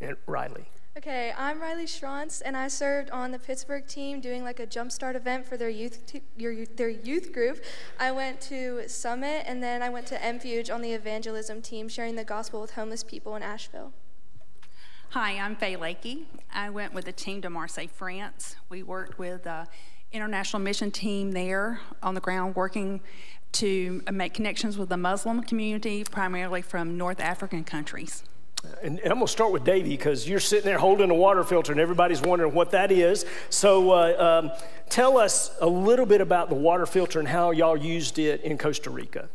And 0.02 0.18
Riley. 0.26 0.66
Okay, 0.98 1.34
I'm 1.38 1.62
Riley 1.62 1.86
Schrantz, 1.86 2.42
and 2.44 2.58
I 2.58 2.68
served 2.68 3.12
on 3.12 3.32
the 3.32 3.40
Pittsburgh 3.40 3.88
team 3.88 4.20
doing 4.20 4.44
like 4.44 4.60
a 4.60 4.68
jumpstart 4.68 5.16
event 5.16 5.46
for 5.46 5.56
their 5.56 5.70
youth 5.70 6.06
t- 6.06 6.22
your, 6.36 6.66
their 6.66 6.90
youth 6.90 7.32
group. 7.32 7.64
I 7.98 8.12
went 8.12 8.42
to 8.42 8.90
Summit, 8.90 9.46
and 9.48 9.64
then 9.64 9.82
I 9.82 9.88
went 9.88 10.06
to 10.08 10.16
MFuge 10.18 10.74
on 10.74 10.82
the 10.82 10.92
evangelism 10.92 11.62
team, 11.62 11.88
sharing 11.88 12.16
the 12.16 12.26
gospel 12.26 12.60
with 12.60 12.72
homeless 12.72 13.06
people 13.06 13.38
in 13.38 13.42
Asheville. 13.42 13.94
Hi, 15.12 15.38
I'm 15.38 15.56
Faye 15.56 15.78
Lakey. 15.78 16.24
I 16.54 16.70
went 16.70 16.94
with 16.94 17.06
the 17.06 17.14
team 17.14 17.42
to 17.42 17.50
Marseille, 17.50 17.88
France. 17.88 18.58
We 18.68 18.84
worked 18.84 19.18
with 19.18 19.48
uh, 19.48 19.66
international 20.14 20.62
mission 20.62 20.92
team 20.92 21.32
there 21.32 21.80
on 22.04 22.16
the 22.16 22.22
ground 22.22 22.56
working 22.56 23.02
to 23.54 24.02
make 24.12 24.34
connections 24.34 24.78
with 24.78 24.90
the 24.90 24.98
Muslim 24.98 25.42
community, 25.42 26.04
primarily 26.04 26.62
from 26.62 26.98
North 26.98 27.20
African 27.20 27.64
countries. 27.64 28.24
And, 28.84 29.00
and 29.00 29.12
I'm 29.12 29.18
going 29.18 29.26
to 29.26 29.32
start 29.32 29.52
with 29.52 29.64
Davey 29.64 29.90
because 29.90 30.30
you're 30.30 30.40
sitting 30.40 30.66
there 30.66 30.78
holding 30.78 31.10
a 31.10 31.16
water 31.16 31.44
filter 31.44 31.72
and 31.72 31.82
everybody's 31.82 32.22
wondering 32.22 32.54
what 32.54 32.72
that 32.72 32.92
is. 32.92 33.26
So 33.50 33.92
uh, 33.92 34.42
um, 34.44 34.52
tell 34.90 35.18
us 35.18 35.52
a 35.62 35.68
little 35.68 36.06
bit 36.06 36.22
about 36.22 36.50
the 36.50 36.56
water 36.56 36.86
filter 36.86 37.20
and 37.20 37.28
how 37.28 37.52
y'all 37.52 37.78
used 37.78 38.20
it 38.20 38.42
in 38.42 38.58
Costa 38.58 38.90
Rica. 38.90 39.30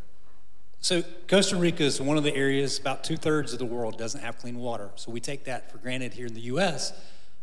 So, 0.78 1.02
Costa 1.26 1.56
Rica 1.56 1.82
is 1.82 2.00
one 2.00 2.16
of 2.16 2.22
the 2.22 2.36
areas, 2.36 2.78
about 2.78 3.02
two 3.02 3.16
thirds 3.16 3.52
of 3.52 3.58
the 3.58 3.64
world 3.64 3.98
doesn't 3.98 4.20
have 4.20 4.38
clean 4.38 4.58
water. 4.58 4.90
So, 4.94 5.10
we 5.10 5.18
take 5.18 5.42
that 5.44 5.72
for 5.72 5.78
granted 5.78 6.14
here 6.14 6.26
in 6.26 6.34
the 6.34 6.42
U.S. 6.42 6.92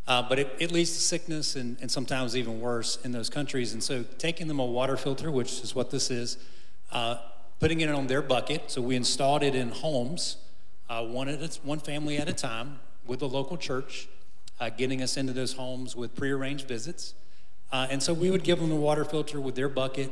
Uh, 0.05 0.22
but 0.27 0.38
it, 0.38 0.53
it, 0.60 0.72
leads 0.72 0.91
to 0.91 1.00
sickness 1.00 1.55
and, 1.55 1.77
and, 1.79 1.89
sometimes 1.89 2.36
even 2.36 2.60
worse 2.60 2.98
in 3.05 3.13
those 3.13 3.29
countries. 3.29 3.72
And 3.72 3.81
so 3.81 4.03
taking 4.17 4.50
them 4.50 4.60
a 4.60 4.65
water 4.65 4.98
filter, 4.98 5.31
which 5.31 5.62
is 5.62 5.74
what 5.74 5.91
this 5.91 6.12
is, 6.12 6.38
uh, 6.91 7.17
putting 7.60 7.79
it 7.79 7.89
on 7.89 8.07
their 8.07 8.22
bucket. 8.22 8.69
So 8.69 8.81
we 8.81 8.98
installed 8.98 9.43
it 9.43 9.55
in 9.55 9.69
homes, 9.69 10.36
uh, 10.89 11.05
one, 11.05 11.29
at 11.29 11.41
a, 11.41 11.60
one 11.62 11.79
family 11.79 12.17
at 12.17 12.27
a 12.27 12.33
time 12.33 12.81
with 13.05 13.19
the 13.19 13.29
local 13.29 13.55
church, 13.55 14.10
uh, 14.60 14.69
getting 14.69 15.01
us 15.01 15.15
into 15.15 15.31
those 15.31 15.53
homes 15.53 15.95
with 15.95 16.15
prearranged 16.15 16.67
visits. 16.67 17.13
Uh, 17.72 17.88
and 17.89 18.03
so 18.03 18.13
we 18.13 18.29
would 18.29 18.43
give 18.43 18.60
them 18.60 18.69
the 18.69 18.75
water 18.75 19.05
filter 19.05 19.39
with 19.39 19.55
their 19.55 19.69
bucket. 19.69 20.12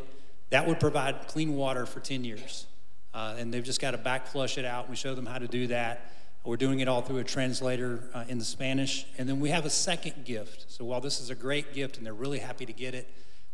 That 0.52 0.68
would 0.68 0.80
provide 0.80 1.28
clean 1.28 1.56
water 1.56 1.86
for 1.86 2.00
10 2.00 2.24
years. 2.24 2.66
Uh, 3.14 3.36
and 3.38 3.54
they've 3.54 3.64
just 3.64 3.82
got 3.82 3.92
to 3.92 3.98
back 3.98 4.28
flush 4.28 4.58
it 4.58 4.64
out. 4.64 4.90
We 4.90 4.96
show 4.96 5.16
them 5.16 5.26
how 5.26 5.38
to 5.38 5.48
do 5.48 5.68
that. 5.68 6.12
We're 6.44 6.58
doing 6.58 6.80
it 6.80 6.88
all 6.88 7.02
through 7.02 7.20
a 7.20 7.24
translator 7.24 8.04
uh, 8.14 8.24
in 8.28 8.40
the 8.40 8.46
Spanish. 8.46 9.06
And 9.18 9.30
then 9.30 9.40
we 9.40 9.50
have 9.50 9.66
a 9.66 9.70
second 9.70 10.26
gift. 10.26 10.66
So 10.70 10.84
while 10.86 11.00
this 11.00 11.20
is 11.20 11.30
a 11.30 11.36
great 11.36 11.74
gift 11.74 11.98
and 11.98 12.06
they're 12.06 12.14
really 12.14 12.40
happy 12.40 12.66
to 12.66 12.74
get 12.74 12.96
it, 12.96 13.08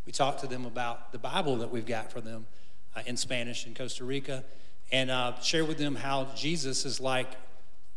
we 0.06 0.14
talk 0.14 0.40
to 0.40 0.48
them 0.48 0.66
about 0.66 1.12
the 1.12 1.18
Bible 1.18 1.58
that 1.58 1.70
we've 1.70 1.86
got 1.86 2.12
for 2.12 2.22
them 2.22 2.48
uh, 2.96 3.02
in 3.06 3.18
Spanish 3.18 3.68
in 3.68 3.74
Costa 3.74 4.06
Rica 4.06 4.46
and 4.92 5.12
uh, 5.12 5.38
share 5.42 5.66
with 5.66 5.78
them 5.78 5.96
how 5.96 6.30
Jesus 6.34 6.86
is 6.86 7.02
like 7.02 7.28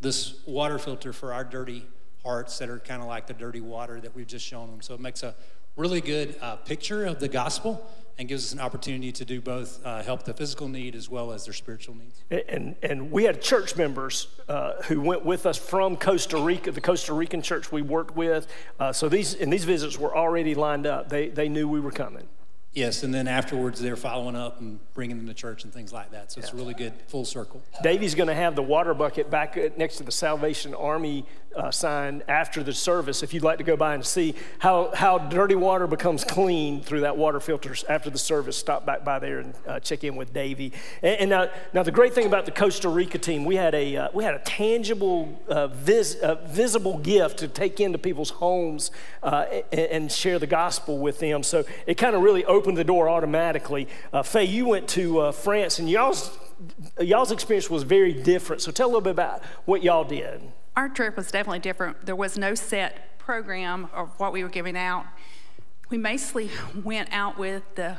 this 0.00 0.34
water 0.44 0.78
filter 0.78 1.12
for 1.12 1.32
our 1.32 1.44
dirty 1.44 1.86
hearts 2.24 2.58
that 2.58 2.68
are 2.68 2.80
kind 2.80 3.00
of 3.00 3.06
like 3.06 3.28
the 3.28 3.34
dirty 3.34 3.60
water 3.60 4.00
that 4.00 4.14
we've 4.14 4.26
just 4.26 4.44
shown 4.44 4.70
them. 4.70 4.82
So 4.82 4.94
it 4.94 5.00
makes 5.00 5.22
a 5.22 5.34
really 5.76 6.00
good 6.00 6.34
uh, 6.40 6.56
picture 6.56 7.06
of 7.06 7.20
the 7.20 7.28
gospel 7.28 7.86
and 8.20 8.28
gives 8.28 8.44
us 8.44 8.52
an 8.52 8.60
opportunity 8.60 9.10
to 9.10 9.24
do 9.24 9.40
both 9.40 9.80
uh, 9.82 10.02
help 10.02 10.24
the 10.24 10.34
physical 10.34 10.68
need 10.68 10.94
as 10.94 11.08
well 11.08 11.32
as 11.32 11.46
their 11.46 11.54
spiritual 11.54 11.96
needs. 11.96 12.22
And, 12.50 12.76
and 12.82 13.10
we 13.10 13.24
had 13.24 13.40
church 13.40 13.76
members 13.76 14.28
uh, 14.46 14.74
who 14.82 15.00
went 15.00 15.24
with 15.24 15.46
us 15.46 15.56
from 15.56 15.96
Costa 15.96 16.36
Rica, 16.36 16.70
the 16.70 16.82
Costa 16.82 17.14
Rican 17.14 17.40
church 17.40 17.72
we 17.72 17.80
worked 17.80 18.14
with. 18.14 18.46
Uh, 18.78 18.92
so 18.92 19.08
these, 19.08 19.32
and 19.32 19.50
these 19.50 19.64
visits 19.64 19.98
were 19.98 20.14
already 20.14 20.54
lined 20.54 20.86
up. 20.86 21.08
They, 21.08 21.28
they 21.28 21.48
knew 21.48 21.66
we 21.66 21.80
were 21.80 21.90
coming. 21.90 22.28
Yes, 22.72 23.02
and 23.02 23.12
then 23.12 23.26
afterwards 23.26 23.80
they're 23.80 23.96
following 23.96 24.36
up 24.36 24.60
and 24.60 24.78
bringing 24.92 25.16
them 25.16 25.26
to 25.26 25.34
church 25.34 25.64
and 25.64 25.72
things 25.72 25.92
like 25.92 26.12
that. 26.12 26.30
So 26.30 26.40
it's 26.40 26.54
really 26.54 26.74
good, 26.74 26.92
full 27.08 27.24
circle. 27.24 27.62
Davey's 27.82 28.14
going 28.14 28.28
to 28.28 28.34
have 28.34 28.54
the 28.54 28.62
water 28.62 28.92
bucket 28.94 29.28
back 29.28 29.56
next 29.76 29.96
to 29.96 30.04
the 30.04 30.12
Salvation 30.12 30.74
Army 30.74 31.24
uh, 31.56 31.70
sign 31.70 32.22
after 32.28 32.62
the 32.62 32.72
service 32.72 33.22
if 33.22 33.34
you'd 33.34 33.42
like 33.42 33.58
to 33.58 33.64
go 33.64 33.76
by 33.76 33.94
and 33.94 34.04
see 34.04 34.34
how, 34.60 34.90
how 34.94 35.18
dirty 35.18 35.54
water 35.54 35.86
becomes 35.86 36.24
clean 36.24 36.80
through 36.80 37.00
that 37.00 37.16
water 37.16 37.40
filter 37.40 37.74
after 37.88 38.10
the 38.10 38.18
service. 38.18 38.56
Stop 38.56 38.86
back 38.86 39.04
by 39.04 39.18
there 39.18 39.40
and 39.40 39.54
uh, 39.66 39.80
check 39.80 40.04
in 40.04 40.16
with 40.16 40.32
Davey. 40.32 40.72
And, 41.02 41.20
and 41.20 41.30
now, 41.30 41.50
now, 41.72 41.82
the 41.82 41.90
great 41.90 42.14
thing 42.14 42.26
about 42.26 42.44
the 42.44 42.52
Costa 42.52 42.88
Rica 42.88 43.18
team, 43.18 43.44
we 43.44 43.56
had 43.56 43.74
a, 43.74 43.96
uh, 43.96 44.08
we 44.14 44.22
had 44.22 44.34
a 44.34 44.38
tangible, 44.40 45.40
uh, 45.48 45.66
vis, 45.68 46.14
uh, 46.16 46.36
visible 46.46 46.98
gift 46.98 47.38
to 47.38 47.48
take 47.48 47.80
into 47.80 47.98
people's 47.98 48.30
homes 48.30 48.90
uh, 49.22 49.46
and, 49.72 49.80
and, 49.80 50.12
share 50.12 50.38
the 50.38 50.46
gospel 50.46 50.98
with 50.98 51.18
them. 51.20 51.42
So 51.42 51.64
it 51.86 51.94
kind 51.94 52.16
of 52.16 52.22
really 52.22 52.44
opened 52.44 52.76
the 52.76 52.84
door 52.84 53.08
automatically. 53.08 53.88
Faye, 54.24 54.44
you 54.44 54.66
went 54.66 54.88
to 54.90 55.32
France 55.32 55.78
and 55.78 55.88
y'all's, 55.88 56.36
y'all's 57.00 57.30
experience 57.32 57.70
was 57.70 57.84
very 57.84 58.12
different. 58.12 58.60
So 58.62 58.72
tell 58.72 58.86
a 58.86 58.88
little 58.88 59.00
bit 59.00 59.10
about 59.10 59.42
what 59.64 59.82
y'all 59.82 60.04
did 60.04 60.42
our 60.76 60.88
trip 60.88 61.16
was 61.16 61.30
definitely 61.30 61.58
different. 61.58 62.06
There 62.06 62.16
was 62.16 62.38
no 62.38 62.54
set 62.54 63.18
program 63.18 63.88
of 63.92 64.10
what 64.18 64.32
we 64.32 64.42
were 64.42 64.48
giving 64.48 64.76
out. 64.76 65.06
We 65.88 65.98
mostly 65.98 66.50
went 66.84 67.12
out 67.12 67.38
with 67.38 67.62
the 67.74 67.98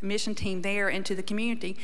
mission 0.00 0.34
team 0.34 0.62
there 0.62 0.88
into 0.88 1.14
the 1.14 1.22
community, 1.22 1.76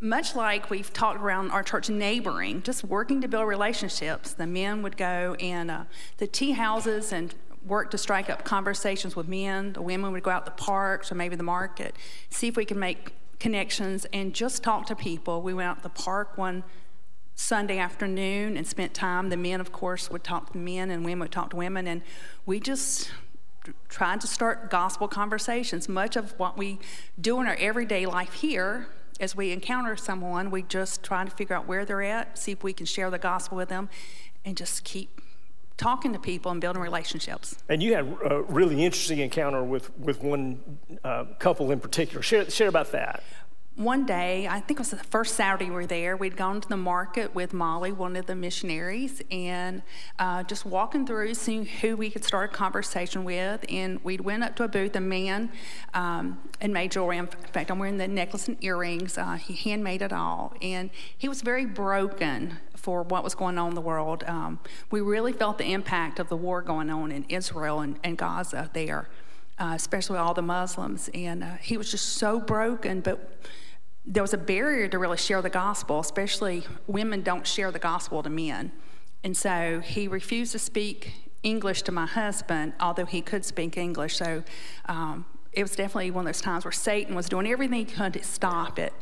much 0.00 0.34
like 0.34 0.70
we've 0.70 0.92
talked 0.92 1.20
around 1.20 1.50
our 1.50 1.62
church 1.62 1.88
neighboring, 1.88 2.62
just 2.62 2.84
working 2.84 3.20
to 3.20 3.28
build 3.28 3.46
relationships. 3.46 4.34
The 4.34 4.46
men 4.46 4.82
would 4.82 4.96
go 4.96 5.36
in 5.38 5.70
uh, 5.70 5.84
the 6.18 6.26
tea 6.26 6.52
houses 6.52 7.12
and 7.12 7.34
work 7.64 7.90
to 7.92 7.98
strike 7.98 8.28
up 8.28 8.44
conversations 8.44 9.14
with 9.14 9.28
men. 9.28 9.72
The 9.72 9.82
women 9.82 10.12
would 10.12 10.22
go 10.22 10.30
out 10.30 10.44
the 10.44 10.50
parks 10.52 11.12
or 11.12 11.14
maybe 11.14 11.36
the 11.36 11.44
market, 11.44 11.94
see 12.30 12.48
if 12.48 12.56
we 12.56 12.64
could 12.64 12.76
make 12.76 13.14
connections 13.38 14.06
and 14.12 14.34
just 14.34 14.62
talk 14.62 14.86
to 14.86 14.96
people. 14.96 15.42
We 15.42 15.54
went 15.54 15.68
out 15.68 15.76
to 15.78 15.82
the 15.82 15.88
park 15.88 16.36
one 16.36 16.64
Sunday 17.42 17.78
afternoon 17.78 18.56
and 18.56 18.64
spent 18.66 18.94
time. 18.94 19.28
The 19.28 19.36
men, 19.36 19.60
of 19.60 19.72
course, 19.72 20.08
would 20.10 20.22
talk 20.22 20.52
to 20.52 20.58
men, 20.58 20.92
and 20.92 21.04
women 21.04 21.20
would 21.20 21.32
talk 21.32 21.50
to 21.50 21.56
women, 21.56 21.88
and 21.88 22.02
we 22.46 22.60
just 22.60 23.10
tried 23.88 24.20
to 24.20 24.28
start 24.28 24.70
gospel 24.70 25.08
conversations. 25.08 25.88
Much 25.88 26.14
of 26.14 26.38
what 26.38 26.56
we 26.56 26.78
do 27.20 27.40
in 27.40 27.48
our 27.48 27.56
everyday 27.56 28.06
life 28.06 28.34
here, 28.34 28.86
as 29.18 29.34
we 29.34 29.50
encounter 29.50 29.96
someone, 29.96 30.52
we 30.52 30.62
just 30.62 31.02
try 31.02 31.24
to 31.24 31.30
figure 31.32 31.56
out 31.56 31.66
where 31.66 31.84
they're 31.84 32.02
at, 32.02 32.38
see 32.38 32.52
if 32.52 32.62
we 32.62 32.72
can 32.72 32.86
share 32.86 33.10
the 33.10 33.18
gospel 33.18 33.56
with 33.56 33.68
them, 33.68 33.88
and 34.44 34.56
just 34.56 34.84
keep 34.84 35.20
talking 35.76 36.12
to 36.12 36.20
people 36.20 36.52
and 36.52 36.60
building 36.60 36.80
relationships. 36.80 37.56
And 37.68 37.82
you 37.82 37.94
had 37.94 38.06
a 38.24 38.42
really 38.42 38.84
interesting 38.84 39.18
encounter 39.18 39.64
with, 39.64 39.96
with 39.98 40.22
one 40.22 40.78
uh, 41.02 41.24
couple 41.40 41.72
in 41.72 41.80
particular. 41.80 42.22
Share, 42.22 42.48
share 42.48 42.68
about 42.68 42.92
that 42.92 43.24
one 43.76 44.04
day, 44.04 44.46
I 44.46 44.60
think 44.60 44.78
it 44.78 44.80
was 44.80 44.90
the 44.90 44.98
first 44.98 45.34
Saturday 45.34 45.64
we 45.64 45.70
were 45.70 45.86
there, 45.86 46.14
we'd 46.14 46.36
gone 46.36 46.60
to 46.60 46.68
the 46.68 46.76
market 46.76 47.34
with 47.34 47.54
Molly, 47.54 47.90
one 47.90 48.16
of 48.16 48.26
the 48.26 48.34
missionaries, 48.34 49.22
and 49.30 49.80
uh, 50.18 50.42
just 50.42 50.66
walking 50.66 51.06
through, 51.06 51.32
seeing 51.34 51.64
who 51.64 51.96
we 51.96 52.10
could 52.10 52.22
start 52.22 52.52
a 52.52 52.54
conversation 52.54 53.24
with. 53.24 53.64
And 53.70 53.98
we 54.04 54.18
went 54.18 54.44
up 54.44 54.56
to 54.56 54.64
a 54.64 54.68
booth, 54.68 54.94
a 54.94 55.00
man, 55.00 55.50
um, 55.94 56.38
and 56.60 56.74
made 56.74 56.92
jewelry. 56.92 57.16
In 57.16 57.26
fact, 57.26 57.70
I'm 57.70 57.78
wearing 57.78 57.96
the 57.96 58.08
necklace 58.08 58.46
and 58.46 58.62
earrings. 58.62 59.16
Uh, 59.16 59.34
he 59.34 59.54
handmade 59.54 60.02
it 60.02 60.12
all. 60.12 60.54
And 60.60 60.90
he 61.16 61.28
was 61.28 61.40
very 61.40 61.64
broken 61.64 62.58
for 62.76 63.02
what 63.02 63.24
was 63.24 63.34
going 63.34 63.56
on 63.56 63.70
in 63.70 63.74
the 63.74 63.80
world. 63.80 64.22
Um, 64.26 64.58
we 64.90 65.00
really 65.00 65.32
felt 65.32 65.56
the 65.56 65.72
impact 65.72 66.18
of 66.18 66.28
the 66.28 66.36
war 66.36 66.60
going 66.60 66.90
on 66.90 67.10
in 67.10 67.24
Israel 67.30 67.80
and, 67.80 67.98
and 68.04 68.18
Gaza 68.18 68.68
there. 68.74 69.08
Uh, 69.62 69.74
especially 69.74 70.18
all 70.18 70.34
the 70.34 70.42
Muslims, 70.42 71.08
and 71.14 71.44
uh, 71.44 71.54
he 71.60 71.76
was 71.76 71.88
just 71.88 72.14
so 72.14 72.40
broken. 72.40 73.00
But 73.00 73.30
there 74.04 74.24
was 74.24 74.34
a 74.34 74.38
barrier 74.38 74.88
to 74.88 74.98
really 74.98 75.16
share 75.16 75.40
the 75.40 75.50
gospel, 75.50 76.00
especially 76.00 76.64
women 76.88 77.22
don't 77.22 77.46
share 77.46 77.70
the 77.70 77.78
gospel 77.78 78.24
to 78.24 78.28
men. 78.28 78.72
And 79.22 79.36
so 79.36 79.78
he 79.78 80.08
refused 80.08 80.50
to 80.50 80.58
speak 80.58 81.30
English 81.44 81.82
to 81.82 81.92
my 81.92 82.06
husband, 82.06 82.72
although 82.80 83.04
he 83.04 83.20
could 83.20 83.44
speak 83.44 83.76
English. 83.76 84.16
So 84.16 84.42
um, 84.86 85.26
it 85.52 85.62
was 85.62 85.76
definitely 85.76 86.10
one 86.10 86.26
of 86.26 86.34
those 86.34 86.42
times 86.42 86.64
where 86.64 86.72
Satan 86.72 87.14
was 87.14 87.28
doing 87.28 87.46
everything 87.46 87.78
he 87.78 87.84
could 87.84 88.14
to 88.14 88.24
stop 88.24 88.80
it. 88.80 88.92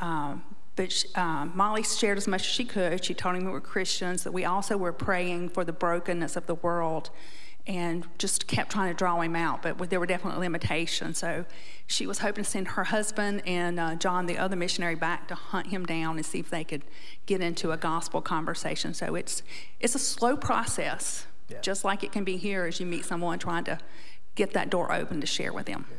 Um, 0.00 0.42
but 0.74 0.90
she, 0.90 1.06
um, 1.14 1.52
Molly 1.54 1.84
shared 1.84 2.18
as 2.18 2.26
much 2.26 2.40
as 2.40 2.48
she 2.48 2.64
could. 2.64 3.04
She 3.04 3.14
told 3.14 3.36
him 3.36 3.44
we 3.44 3.52
were 3.52 3.60
Christians, 3.60 4.24
that 4.24 4.32
we 4.32 4.44
also 4.44 4.76
were 4.76 4.92
praying 4.92 5.50
for 5.50 5.64
the 5.64 5.72
brokenness 5.72 6.34
of 6.34 6.46
the 6.46 6.56
world 6.56 7.10
and 7.68 8.06
just 8.16 8.46
kept 8.46 8.72
trying 8.72 8.90
to 8.90 8.96
draw 8.96 9.20
him 9.20 9.36
out, 9.36 9.62
but 9.62 9.90
there 9.90 10.00
were 10.00 10.06
definitely 10.06 10.40
limitations. 10.40 11.18
So 11.18 11.44
she 11.86 12.06
was 12.06 12.20
hoping 12.20 12.42
to 12.42 12.50
send 12.50 12.68
her 12.68 12.84
husband 12.84 13.42
and 13.46 13.78
uh, 13.78 13.94
John, 13.96 14.24
the 14.24 14.38
other 14.38 14.56
missionary, 14.56 14.94
back 14.94 15.28
to 15.28 15.34
hunt 15.34 15.66
him 15.66 15.84
down 15.84 16.16
and 16.16 16.24
see 16.24 16.40
if 16.40 16.48
they 16.48 16.64
could 16.64 16.82
get 17.26 17.42
into 17.42 17.70
a 17.70 17.76
gospel 17.76 18.22
conversation. 18.22 18.94
So 18.94 19.14
it's 19.14 19.42
it's 19.80 19.94
a 19.94 19.98
slow 19.98 20.34
process, 20.34 21.26
yeah. 21.48 21.60
just 21.60 21.84
like 21.84 22.02
it 22.02 22.10
can 22.10 22.24
be 22.24 22.38
here 22.38 22.64
as 22.64 22.80
you 22.80 22.86
meet 22.86 23.04
someone 23.04 23.38
trying 23.38 23.64
to 23.64 23.78
get 24.34 24.54
that 24.54 24.70
door 24.70 24.90
open 24.90 25.20
to 25.20 25.26
share 25.26 25.52
with 25.52 25.66
them. 25.66 25.84
Yeah. 25.90 25.96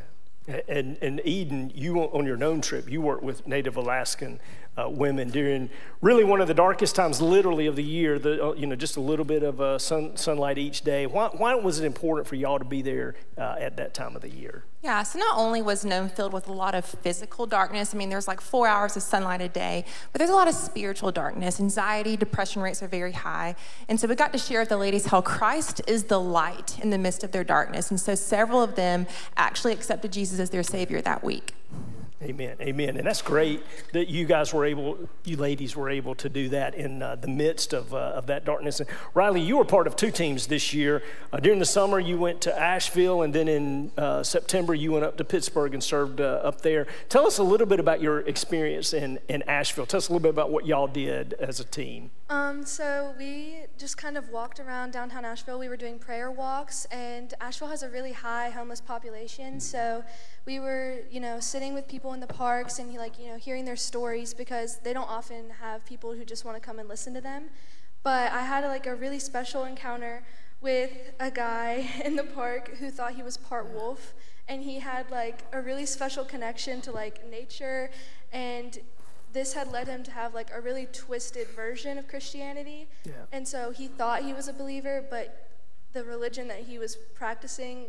And, 0.68 0.96
and 1.00 1.20
Eden, 1.24 1.72
you 1.74 1.98
on 1.98 2.26
your 2.26 2.36
Nome 2.36 2.60
trip, 2.60 2.90
you 2.90 3.00
worked 3.00 3.22
with 3.22 3.46
Native 3.46 3.76
Alaskan 3.76 4.40
uh, 4.76 4.88
women 4.88 5.30
during 5.30 5.68
really 6.00 6.24
one 6.24 6.40
of 6.40 6.48
the 6.48 6.54
darkest 6.54 6.94
times, 6.94 7.20
literally, 7.20 7.66
of 7.66 7.76
the 7.76 7.82
year. 7.84 8.18
The, 8.18 8.44
uh, 8.44 8.52
you 8.54 8.66
know, 8.66 8.76
just 8.76 8.96
a 8.96 9.00
little 9.00 9.24
bit 9.24 9.42
of 9.42 9.60
uh, 9.60 9.78
sun, 9.78 10.16
sunlight 10.16 10.58
each 10.58 10.82
day. 10.82 11.06
Why, 11.06 11.28
why, 11.28 11.54
was 11.54 11.80
it 11.80 11.84
important 11.84 12.26
for 12.26 12.36
y'all 12.36 12.58
to 12.58 12.64
be 12.64 12.82
there 12.82 13.14
uh, 13.36 13.56
at 13.58 13.76
that 13.76 13.94
time 13.94 14.16
of 14.16 14.22
the 14.22 14.30
year? 14.30 14.64
Yeah, 14.82 15.02
so 15.02 15.18
not 15.18 15.36
only 15.36 15.60
was 15.60 15.84
Nome 15.84 16.08
filled 16.08 16.32
with 16.32 16.48
a 16.48 16.52
lot 16.52 16.74
of 16.74 16.86
physical 16.86 17.44
darkness, 17.44 17.94
I 17.94 17.98
mean, 17.98 18.08
there's 18.08 18.26
like 18.26 18.40
four 18.40 18.66
hours 18.66 18.96
of 18.96 19.02
sunlight 19.02 19.42
a 19.42 19.48
day, 19.48 19.84
but 20.10 20.20
there's 20.20 20.30
a 20.30 20.34
lot 20.34 20.48
of 20.48 20.54
spiritual 20.54 21.12
darkness. 21.12 21.60
Anxiety, 21.60 22.16
depression 22.16 22.62
rates 22.62 22.82
are 22.82 22.88
very 22.88 23.12
high. 23.12 23.56
And 23.90 24.00
so 24.00 24.08
we 24.08 24.14
got 24.14 24.32
to 24.32 24.38
share 24.38 24.60
with 24.60 24.70
the 24.70 24.78
ladies 24.78 25.06
how 25.06 25.20
Christ 25.20 25.82
is 25.86 26.04
the 26.04 26.18
light 26.18 26.78
in 26.82 26.88
the 26.88 26.96
midst 26.96 27.22
of 27.22 27.32
their 27.32 27.44
darkness. 27.44 27.90
And 27.90 28.00
so 28.00 28.14
several 28.14 28.62
of 28.62 28.74
them 28.74 29.06
actually 29.36 29.74
accepted 29.74 30.12
Jesus 30.12 30.40
as 30.40 30.48
their 30.48 30.62
Savior 30.62 31.02
that 31.02 31.22
week. 31.22 31.54
Amen. 32.22 32.56
Amen. 32.60 32.98
And 32.98 33.06
that's 33.06 33.22
great 33.22 33.62
that 33.94 34.08
you 34.08 34.26
guys 34.26 34.52
were 34.52 34.66
able, 34.66 35.08
you 35.24 35.38
ladies 35.38 35.74
were 35.74 35.88
able 35.88 36.14
to 36.16 36.28
do 36.28 36.50
that 36.50 36.74
in 36.74 37.02
uh, 37.02 37.16
the 37.16 37.28
midst 37.28 37.72
of, 37.72 37.94
uh, 37.94 37.96
of 37.96 38.26
that 38.26 38.44
darkness. 38.44 38.78
And 38.78 38.90
Riley, 39.14 39.40
you 39.40 39.56
were 39.56 39.64
part 39.64 39.86
of 39.86 39.96
two 39.96 40.10
teams 40.10 40.46
this 40.46 40.74
year. 40.74 41.02
Uh, 41.32 41.38
during 41.38 41.58
the 41.58 41.64
summer, 41.64 41.98
you 41.98 42.18
went 42.18 42.42
to 42.42 42.58
Asheville, 42.58 43.22
and 43.22 43.34
then 43.34 43.48
in 43.48 43.90
uh, 43.96 44.22
September, 44.22 44.74
you 44.74 44.92
went 44.92 45.04
up 45.06 45.16
to 45.16 45.24
Pittsburgh 45.24 45.72
and 45.72 45.82
served 45.82 46.20
uh, 46.20 46.42
up 46.44 46.60
there. 46.60 46.86
Tell 47.08 47.26
us 47.26 47.38
a 47.38 47.42
little 47.42 47.66
bit 47.66 47.80
about 47.80 48.02
your 48.02 48.20
experience 48.20 48.92
in, 48.92 49.18
in 49.30 49.42
Asheville. 49.44 49.86
Tell 49.86 49.98
us 49.98 50.08
a 50.08 50.12
little 50.12 50.22
bit 50.22 50.30
about 50.30 50.50
what 50.50 50.66
y'all 50.66 50.88
did 50.88 51.32
as 51.34 51.58
a 51.58 51.64
team. 51.64 52.10
Um, 52.28 52.66
so 52.66 53.14
we 53.18 53.60
just 53.78 53.96
kind 53.96 54.18
of 54.18 54.28
walked 54.28 54.60
around 54.60 54.92
downtown 54.92 55.24
Asheville. 55.24 55.58
We 55.58 55.68
were 55.68 55.76
doing 55.76 55.98
prayer 55.98 56.30
walks, 56.30 56.84
and 56.92 57.32
Asheville 57.40 57.68
has 57.68 57.82
a 57.82 57.88
really 57.88 58.12
high 58.12 58.50
homeless 58.50 58.80
population. 58.82 59.58
So 59.58 60.04
we 60.50 60.58
were, 60.58 60.96
you 61.12 61.20
know, 61.20 61.38
sitting 61.38 61.74
with 61.74 61.86
people 61.86 62.12
in 62.12 62.18
the 62.18 62.26
parks 62.26 62.80
and 62.80 62.92
like, 62.94 63.20
you 63.20 63.28
know, 63.28 63.36
hearing 63.36 63.64
their 63.64 63.76
stories 63.76 64.34
because 64.34 64.80
they 64.80 64.92
don't 64.92 65.08
often 65.08 65.44
have 65.60 65.86
people 65.86 66.12
who 66.12 66.24
just 66.24 66.44
want 66.44 66.56
to 66.56 66.60
come 66.60 66.80
and 66.80 66.88
listen 66.88 67.14
to 67.14 67.20
them. 67.20 67.44
But 68.02 68.32
I 68.32 68.42
had 68.42 68.64
like 68.64 68.88
a 68.88 68.96
really 68.96 69.20
special 69.20 69.64
encounter 69.64 70.24
with 70.60 70.90
a 71.20 71.30
guy 71.30 71.88
in 72.04 72.16
the 72.16 72.24
park 72.24 72.78
who 72.78 72.90
thought 72.90 73.12
he 73.12 73.22
was 73.22 73.36
part 73.36 73.72
wolf, 73.72 74.12
and 74.48 74.64
he 74.64 74.80
had 74.80 75.08
like 75.08 75.44
a 75.52 75.60
really 75.60 75.86
special 75.86 76.24
connection 76.24 76.80
to 76.80 76.90
like 76.90 77.24
nature 77.30 77.92
and 78.32 78.80
this 79.32 79.52
had 79.52 79.70
led 79.70 79.86
him 79.86 80.02
to 80.02 80.10
have 80.10 80.34
like 80.34 80.50
a 80.52 80.60
really 80.60 80.88
twisted 80.92 81.46
version 81.50 81.96
of 81.96 82.08
Christianity. 82.08 82.88
Yeah. 83.04 83.12
And 83.30 83.46
so 83.46 83.70
he 83.70 83.86
thought 83.86 84.24
he 84.24 84.32
was 84.32 84.48
a 84.48 84.52
believer, 84.52 85.04
but 85.08 85.48
the 85.92 86.02
religion 86.02 86.48
that 86.48 86.62
he 86.62 86.80
was 86.80 86.96
practicing 87.14 87.86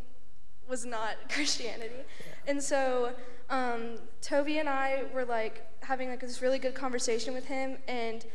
was 0.69 0.85
not 0.85 1.15
Christianity. 1.29 1.93
Yeah. 1.95 2.51
And 2.51 2.63
so 2.63 3.11
um, 3.49 3.95
Toby 4.21 4.59
and 4.59 4.69
I 4.69 5.03
were 5.13 5.25
like 5.25 5.67
having 5.81 6.09
like 6.09 6.21
this 6.21 6.41
really 6.41 6.59
good 6.59 6.73
conversation 6.73 7.33
with 7.33 7.45
him, 7.45 7.77
and 7.87 8.25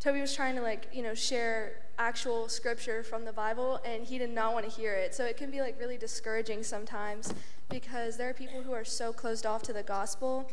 Toby 0.00 0.20
was 0.20 0.34
trying 0.34 0.56
to 0.56 0.62
like 0.62 0.88
you 0.92 1.02
know 1.02 1.14
share 1.14 1.80
actual 1.98 2.48
scripture 2.48 3.02
from 3.02 3.24
the 3.24 3.32
Bible, 3.32 3.80
and 3.84 4.04
he 4.04 4.18
did 4.18 4.30
not 4.30 4.52
want 4.52 4.68
to 4.68 4.70
hear 4.70 4.94
it. 4.94 5.14
So 5.14 5.24
it 5.24 5.36
can 5.36 5.50
be 5.50 5.60
like 5.60 5.78
really 5.78 5.96
discouraging 5.96 6.62
sometimes 6.62 7.32
because 7.70 8.16
there 8.16 8.28
are 8.28 8.34
people 8.34 8.62
who 8.62 8.72
are 8.72 8.84
so 8.84 9.12
closed 9.12 9.46
off 9.46 9.62
to 9.62 9.72
the 9.72 9.82
gospel 9.82 10.50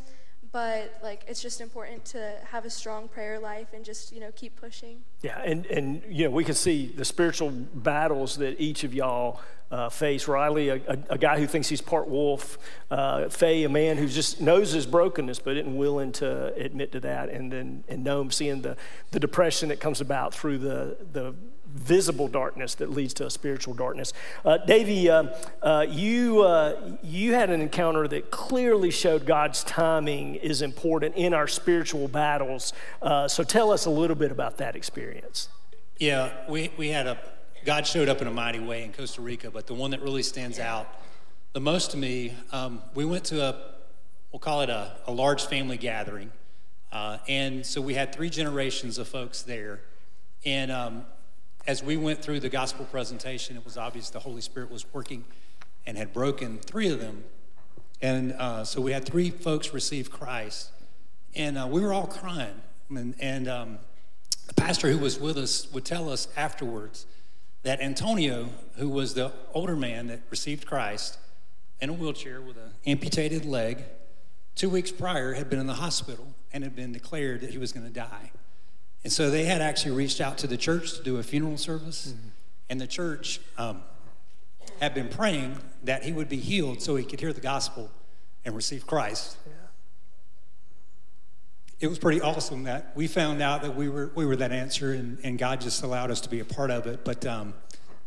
but 0.52 1.00
like 1.02 1.24
it's 1.28 1.42
just 1.42 1.62
important 1.62 2.04
to 2.04 2.36
have 2.46 2.66
a 2.66 2.70
strong 2.70 3.08
prayer 3.08 3.40
life 3.40 3.68
and 3.74 3.86
just 3.86 4.12
you 4.12 4.20
know 4.20 4.32
keep 4.36 4.56
pushing. 4.56 5.02
Yeah 5.22 5.42
and 5.42 5.66
and 5.68 6.02
you 6.10 6.26
know 6.26 6.32
we 6.32 6.44
can 6.44 6.56
see 6.56 6.88
the 6.88 7.06
spiritual 7.06 7.52
battles 7.52 8.38
that 8.38 8.60
each 8.60 8.84
of 8.84 8.94
y'all 8.94 9.40
uh, 9.72 9.88
face. 9.88 10.28
Riley 10.28 10.68
a, 10.68 10.76
a, 10.76 10.98
a, 11.12 11.18
guy 11.18 11.40
who 11.40 11.48
thinks 11.48 11.70
he's 11.70 11.80
part 11.80 12.10
wolf 12.10 12.58
uh, 12.90 13.30
faye 13.30 13.64
a 13.64 13.70
man 13.70 13.96
who 13.98 14.08
just 14.08 14.42
knows 14.42 14.74
his 14.74 14.86
brokenness 14.86 15.40
but 15.40 15.56
isn't 15.56 15.78
willing 15.78 16.12
to 16.14 16.54
admit 16.56 16.92
to 16.92 17.00
that 17.00 17.30
and 17.30 17.52
then 17.52 17.84
and 17.88 18.04
Nome 18.04 18.32
seeing 18.32 18.62
the, 18.62 18.76
the 19.12 19.20
depression 19.20 19.70
that 19.70 19.80
comes 19.80 20.02
about 20.02 20.34
through 20.34 20.58
the, 20.58 20.98
the 21.14 21.34
visible 21.74 22.28
darkness 22.28 22.76
that 22.76 22.92
leads 22.92 23.14
to 23.16 23.26
a 23.26 23.30
spiritual 23.30 23.74
darkness. 23.74 24.14
Uh, 24.44 24.58
Davey, 24.58 25.10
uh, 25.10 25.24
uh, 25.62 25.86
you, 25.90 26.42
uh, 26.42 26.98
you 27.02 27.34
had 27.34 27.50
an 27.50 27.62
encounter 27.62 28.08
that 28.08 28.32
clearly 28.32 28.92
showed 28.92 29.26
God's 29.26 29.64
timing 29.64 30.36
is 30.36 30.62
important 30.62 31.16
in 31.16 31.34
our 31.34 31.48
spiritual 31.48 32.08
battles. 32.08 32.74
Uh, 33.02 33.28
so 33.28 33.44
tell 33.44 33.72
us 33.72 33.86
a 33.86 33.90
little 33.90 34.16
bit 34.16 34.32
about 34.32 34.58
that 34.58 34.76
experience. 34.76 35.50
Yeah, 35.98 36.32
we, 36.50 36.72
we 36.78 36.90
had 36.90 37.08
a, 37.08 37.18
God 37.66 37.86
showed 37.86 38.10
up 38.10 38.22
in 38.22 38.28
a 38.28 38.32
mighty 38.32 38.60
way 38.60 38.84
in 38.84 38.92
Costa 38.92 39.22
Rica, 39.22 39.52
but 39.52 39.68
the 39.68 39.76
one 39.76 39.92
that 39.92 40.02
really 40.02 40.24
stands 40.24 40.60
out 40.60 40.88
the 41.54 41.60
most 41.60 41.92
to 41.92 41.98
me, 41.98 42.34
um, 42.52 42.82
we 42.96 43.04
went 43.04 43.26
to 43.26 43.42
a, 43.44 43.56
we'll 44.32 44.40
call 44.40 44.62
it 44.62 44.70
a, 44.70 44.98
a 45.06 45.12
large 45.12 45.46
family 45.46 45.78
gathering. 45.78 46.32
Uh, 46.92 47.18
and 47.28 47.66
so 47.66 47.82
we 47.82 47.94
had 47.94 48.14
three 48.14 48.30
generations 48.30 48.98
of 48.98 49.08
folks 49.08 49.42
there. 49.42 49.82
And 50.46 50.72
um, 50.72 51.06
as 51.68 51.84
we 51.84 51.98
went 51.98 52.22
through 52.22 52.40
the 52.40 52.50
gospel 52.50 52.86
presentation, 52.86 53.56
it 53.56 53.64
was 53.64 53.78
obvious 53.78 54.10
the 54.10 54.20
Holy 54.20 54.42
Spirit 54.42 54.72
was 54.72 54.86
working 54.94 55.26
and 55.86 55.98
had 55.98 56.14
broken 56.14 56.58
three 56.60 56.90
of 56.90 57.00
them. 57.00 57.24
And 58.02 58.34
uh, 58.34 58.64
so 58.64 58.82
we 58.82 58.92
had 58.92 59.06
three 59.06 59.30
folks 59.30 59.74
receive 59.74 60.12
Christ. 60.12 60.72
And 61.36 61.58
uh, 61.58 61.68
we 61.70 61.82
were 61.82 61.94
all 61.94 62.08
crying. 62.08 62.62
And, 62.90 63.16
and 63.20 63.48
um, 63.48 63.80
the 64.48 64.54
pastor 64.56 64.90
who 64.90 64.98
was 64.98 65.20
with 65.20 65.38
us 65.38 65.72
would 65.72 65.86
tell 65.86 66.10
us 66.10 66.28
afterwards 66.36 67.06
that 67.64 67.80
Antonio, 67.80 68.50
who 68.78 68.90
was 68.90 69.14
the 69.14 69.32
older 69.54 69.76
man 69.76 70.08
that 70.08 70.22
received 70.30 70.66
Christ 70.66 71.20
in 71.80 71.90
a 71.90 71.94
wheelchair 71.94 72.42
with 72.42 72.58
an 72.58 72.72
amputated 72.86 73.46
leg, 73.46 73.84
two 74.56 74.70
weeks 74.70 74.92
prior 74.92 75.34
had 75.34 75.50
been 75.50 75.60
in 75.60 75.68
the 75.68 75.76
hospital 75.76 76.34
and 76.52 76.64
had 76.64 76.76
been 76.76 76.92
declared 76.92 77.42
that 77.42 77.52
he 77.52 77.58
was 77.60 77.72
going 77.72 77.86
to 77.86 77.94
die. 77.94 78.32
And 79.04 79.12
so 79.12 79.30
they 79.30 79.46
had 79.46 79.62
actually 79.62 79.96
reached 79.96 80.22
out 80.22 80.38
to 80.40 80.48
the 80.48 80.58
church 80.58 80.94
to 80.94 81.04
do 81.04 81.18
a 81.18 81.24
funeral 81.24 81.58
service, 81.58 82.10
mm-hmm. 82.10 82.30
and 82.70 82.80
the 82.80 82.88
church 82.88 83.40
um, 83.58 83.82
had 84.80 84.94
been 84.94 85.10
praying 85.10 85.58
that 85.84 86.04
he 86.04 86.12
would 86.12 86.30
be 86.30 86.38
healed 86.38 86.82
so 86.82 86.96
he 86.96 87.04
could 87.04 87.20
hear 87.20 87.34
the 87.34 87.42
gospel 87.42 87.90
and 88.46 88.56
receive 88.56 88.86
Christ. 88.86 89.38
Yeah. 89.46 89.54
It 91.80 91.88
was 91.88 91.98
pretty 91.98 92.22
awesome 92.22 92.64
that 92.64 92.92
we 92.96 93.08
found 93.08 93.42
out 93.42 93.64
that 93.64 93.76
we 93.76 93.90
were, 93.90 94.12
we 94.14 94.26
were 94.26 94.36
that 94.36 94.52
answer, 94.52 94.94
and, 94.94 95.18
and 95.24 95.40
God 95.40 95.62
just 95.62 95.82
allowed 95.82 96.12
us 96.12 96.22
to 96.22 96.30
be 96.30 96.40
a 96.40 96.46
part 96.46 96.70
of 96.70 96.86
it. 96.86 97.04
But 97.04 97.26
um, 97.26 97.56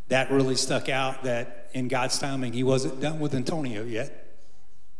that 0.09 0.31
really 0.31 0.55
stuck 0.55 0.89
out 0.89 1.25
that 1.25 1.71
in 1.73 1.89
God's 1.89 2.19
timing, 2.19 2.53
he 2.53 2.63
wasn't 2.63 3.01
done 3.01 3.19
with 3.19 3.35
Antonio 3.35 3.83
yet. 3.83 4.37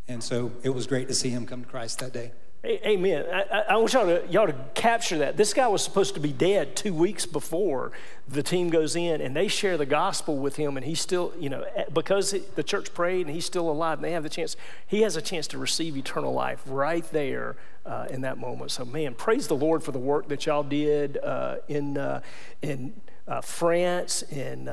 And 0.09 0.21
so 0.21 0.51
it 0.61 0.69
was 0.69 0.87
great 0.87 1.07
to 1.07 1.13
see 1.13 1.29
him 1.29 1.45
come 1.45 1.63
to 1.63 1.69
Christ 1.69 1.99
that 1.99 2.11
day. 2.11 2.33
Amen. 2.65 3.25
I, 3.31 3.63
I 3.69 3.77
want 3.77 3.93
y'all 3.93 4.07
to, 4.07 4.23
y'all 4.27 4.47
to 4.47 4.55
capture 4.73 5.19
that. 5.19 5.37
This 5.37 5.53
guy 5.53 5.67
was 5.67 5.83
supposed 5.83 6.15
to 6.15 6.19
be 6.19 6.31
dead 6.31 6.75
two 6.75 6.95
weeks 6.95 7.27
before 7.27 7.91
the 8.27 8.41
team 8.41 8.69
goes 8.71 8.95
in, 8.95 9.21
and 9.21 9.35
they 9.35 9.47
share 9.47 9.77
the 9.77 9.85
gospel 9.85 10.37
with 10.37 10.55
him, 10.55 10.75
and 10.75 10.83
he's 10.83 10.99
still, 10.99 11.31
you 11.39 11.47
know, 11.47 11.63
because 11.93 12.33
the 12.55 12.63
church 12.63 12.91
prayed 12.93 13.27
and 13.27 13.35
he's 13.35 13.45
still 13.45 13.69
alive, 13.69 13.99
and 13.99 14.05
they 14.05 14.13
have 14.13 14.23
the 14.23 14.29
chance, 14.29 14.55
he 14.87 15.01
has 15.01 15.15
a 15.15 15.21
chance 15.21 15.45
to 15.47 15.59
receive 15.59 15.95
eternal 15.95 16.33
life 16.33 16.63
right 16.65 17.05
there 17.11 17.55
uh, 17.85 18.07
in 18.09 18.21
that 18.21 18.39
moment. 18.39 18.71
So, 18.71 18.83
man, 18.83 19.13
praise 19.13 19.47
the 19.47 19.55
Lord 19.55 19.83
for 19.83 19.91
the 19.91 19.99
work 19.99 20.27
that 20.29 20.47
y'all 20.47 20.63
did 20.63 21.17
uh, 21.17 21.57
in, 21.67 21.99
uh, 21.99 22.21
in 22.63 22.93
uh, 23.27 23.41
France, 23.41 24.23
in 24.23 24.67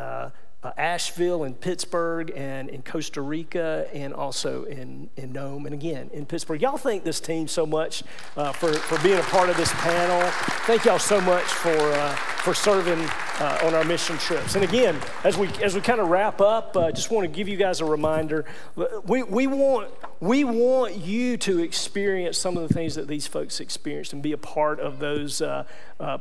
uh, 0.63 0.71
Asheville 0.77 1.43
and 1.43 1.61
Pittsburgh 1.61 2.33
and 2.37 2.69
in 2.69 2.83
Costa 2.83 3.21
Rica 3.21 3.89
and 3.93 4.15
also 4.15 4.65
in, 4.65 5.11
in 5.17 5.33
Nome 5.33 5.67
and 5.67 5.75
again 5.75 6.09
in 6.13 6.25
Pittsburgh. 6.25 6.63
Y'all 6.63 6.77
thank 6.77 7.03
this 7.03 7.19
team 7.19 7.49
so 7.49 7.67
much 7.67 8.05
uh, 8.37 8.53
for, 8.53 8.73
for 8.73 9.03
being 9.03 9.19
a 9.19 9.23
part 9.23 9.49
of 9.49 9.57
this 9.57 9.73
panel. 9.75 10.31
Thank 10.67 10.85
y'all 10.85 11.01
so 11.01 11.21
much 11.21 11.45
for, 11.45 11.77
uh, 11.77 12.15
for 12.15 12.55
serving 12.55 13.09
uh, 13.41 13.59
on 13.65 13.75
our 13.75 13.83
mission 13.83 14.17
trips. 14.19 14.55
And 14.55 14.63
again, 14.63 15.01
as 15.25 15.37
we, 15.37 15.49
as 15.63 15.75
we 15.75 15.81
kind 15.81 16.01
of 16.01 16.09
wrap 16.09 16.41
up, 16.41 16.77
I 16.77 16.89
uh, 16.89 16.93
just 16.93 17.11
want 17.11 17.25
to 17.25 17.29
give 17.29 17.49
you 17.49 17.57
guys 17.57 17.81
a 17.81 17.85
reminder. 17.85 18.45
We, 19.05 19.25
we, 19.25 19.49
want, 19.49 19.91
we 20.21 20.45
want 20.45 20.97
you 20.97 21.37
to 21.39 21.59
experience 21.59 22.39
some 22.39 22.57
of 22.57 22.69
the 22.69 22.73
things 22.73 22.95
that 22.95 23.09
these 23.09 23.27
folks 23.27 23.59
experienced 23.59 24.13
and 24.13 24.23
be 24.23 24.33
a 24.33 24.39
part 24.39 24.79
of 24.79 25.01
those, 25.01 25.43
uh, 25.43 25.65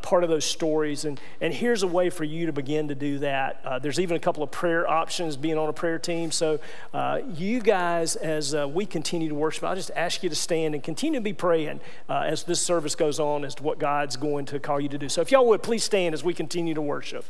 part 0.02 0.24
of 0.24 0.32
those 0.32 0.46
stories. 0.46 1.06
And, 1.06 1.20
and 1.40 1.54
here's 1.54 1.84
a 1.84 1.88
way 1.88 2.10
for 2.10 2.24
you 2.24 2.48
to 2.48 2.54
begin 2.54 2.88
to 2.88 2.96
do 2.96 3.20
that. 3.20 3.84
there's 3.84 4.00
even 4.00 4.18
a 4.18 4.20
couple 4.20 4.31
couple 4.32 4.44
of 4.44 4.52
prayer 4.52 4.90
options 4.90 5.36
being 5.36 5.58
on 5.58 5.68
a 5.68 5.74
prayer 5.74 6.00
team. 6.00 6.32
So, 6.32 6.62
uh, 6.94 7.20
you 7.36 7.60
guys, 7.60 8.16
as 8.16 8.56
uh, 8.56 8.66
we 8.66 8.86
continue 8.86 9.28
to 9.28 9.36
worship, 9.36 9.66
I'll 9.66 9.76
just 9.76 9.92
ask 9.94 10.24
you 10.24 10.30
to 10.30 10.36
stand 10.38 10.74
and 10.74 10.82
continue 10.82 11.20
to 11.20 11.24
be 11.24 11.34
praying 11.34 11.82
uh, 12.08 12.20
as 12.20 12.44
this 12.44 12.62
service 12.62 12.96
goes 12.96 13.20
on 13.20 13.44
as 13.44 13.56
to 13.56 13.64
what 13.64 13.78
God's 13.78 14.16
going 14.16 14.46
to 14.46 14.58
call 14.58 14.80
you 14.80 14.88
to 14.88 14.98
do. 14.98 15.10
So, 15.10 15.20
if 15.20 15.32
y'all 15.32 15.46
would 15.48 15.62
please 15.62 15.84
stand 15.84 16.14
as 16.16 16.24
we 16.24 16.34
continue 16.34 16.74
to 16.74 16.82
worship. 16.82 17.26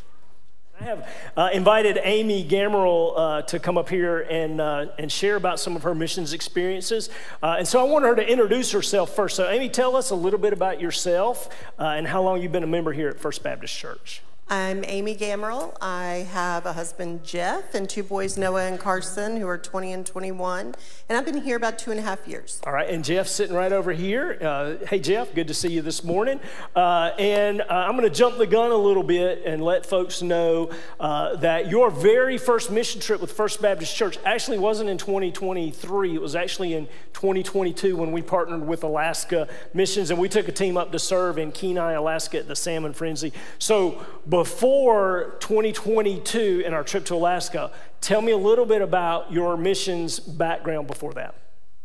I 0.79 0.83
have 0.83 1.09
uh, 1.35 1.49
invited 1.51 1.99
Amy 2.03 2.47
Gammerl 2.47 3.13
uh, 3.17 3.41
to 3.41 3.57
come 3.57 3.79
up 3.79 3.89
here 3.89 4.19
and, 4.19 4.61
uh, 4.61 4.85
and 4.99 5.11
share 5.11 5.37
about 5.37 5.59
some 5.59 5.75
of 5.75 5.81
her 5.81 5.95
missions 5.95 6.33
experiences. 6.33 7.09
Uh, 7.41 7.55
and 7.57 7.67
so 7.67 7.79
I 7.79 7.83
want 7.83 8.05
her 8.05 8.15
to 8.15 8.31
introduce 8.31 8.71
herself 8.73 9.15
first. 9.15 9.35
So, 9.35 9.49
Amy, 9.49 9.69
tell 9.69 9.95
us 9.95 10.11
a 10.11 10.15
little 10.15 10.39
bit 10.39 10.53
about 10.53 10.79
yourself 10.79 11.49
uh, 11.79 11.85
and 11.85 12.05
how 12.05 12.21
long 12.21 12.43
you've 12.43 12.51
been 12.51 12.63
a 12.63 12.67
member 12.67 12.93
here 12.93 13.09
at 13.09 13.19
First 13.19 13.41
Baptist 13.41 13.75
Church. 13.75 14.21
I'm 14.51 14.83
Amy 14.85 15.15
Gammerl. 15.15 15.77
I 15.79 16.27
have 16.33 16.65
a 16.65 16.73
husband, 16.73 17.23
Jeff, 17.23 17.73
and 17.73 17.89
two 17.89 18.03
boys, 18.03 18.37
Noah 18.37 18.65
and 18.65 18.77
Carson, 18.77 19.37
who 19.37 19.47
are 19.47 19.57
20 19.57 19.93
and 19.93 20.05
21. 20.05 20.75
And 21.07 21.17
I've 21.17 21.23
been 21.23 21.41
here 21.41 21.55
about 21.55 21.79
two 21.79 21.89
and 21.91 21.97
a 22.01 22.03
half 22.03 22.27
years. 22.27 22.59
All 22.65 22.73
right, 22.73 22.89
and 22.89 23.01
Jeff's 23.01 23.31
sitting 23.31 23.55
right 23.55 23.71
over 23.71 23.93
here. 23.93 24.37
Uh, 24.41 24.85
hey, 24.87 24.99
Jeff, 24.99 25.33
good 25.33 25.47
to 25.47 25.53
see 25.53 25.71
you 25.71 25.81
this 25.81 26.03
morning. 26.03 26.41
Uh, 26.75 27.11
and 27.17 27.61
uh, 27.61 27.65
I'm 27.69 27.95
going 27.95 28.03
to 28.03 28.13
jump 28.13 28.39
the 28.39 28.45
gun 28.45 28.71
a 28.71 28.75
little 28.75 29.03
bit 29.03 29.41
and 29.45 29.63
let 29.63 29.85
folks 29.85 30.21
know 30.21 30.69
uh, 30.99 31.37
that 31.37 31.69
your 31.69 31.89
very 31.89 32.37
first 32.37 32.71
mission 32.71 32.99
trip 32.99 33.21
with 33.21 33.31
First 33.31 33.61
Baptist 33.61 33.95
Church 33.95 34.17
actually 34.25 34.59
wasn't 34.59 34.89
in 34.89 34.97
2023. 34.97 36.13
It 36.13 36.21
was 36.21 36.35
actually 36.35 36.73
in 36.73 36.87
2022 37.13 37.95
when 37.95 38.11
we 38.11 38.21
partnered 38.21 38.67
with 38.67 38.83
Alaska 38.83 39.47
Missions 39.73 40.11
and 40.11 40.19
we 40.19 40.27
took 40.27 40.49
a 40.49 40.51
team 40.51 40.75
up 40.75 40.91
to 40.91 40.99
serve 40.99 41.37
in 41.37 41.53
Kenai, 41.53 41.93
Alaska 41.93 42.39
at 42.39 42.49
the 42.49 42.55
Salmon 42.57 42.91
Frenzy. 42.91 43.31
So, 43.57 44.05
before 44.41 45.35
2022 45.39 46.63
in 46.65 46.73
our 46.73 46.83
trip 46.83 47.05
to 47.05 47.13
Alaska, 47.13 47.69
tell 47.99 48.23
me 48.23 48.31
a 48.31 48.37
little 48.37 48.65
bit 48.65 48.81
about 48.81 49.31
your 49.31 49.55
missions 49.55 50.19
background 50.19 50.87
before 50.87 51.13
that. 51.13 51.35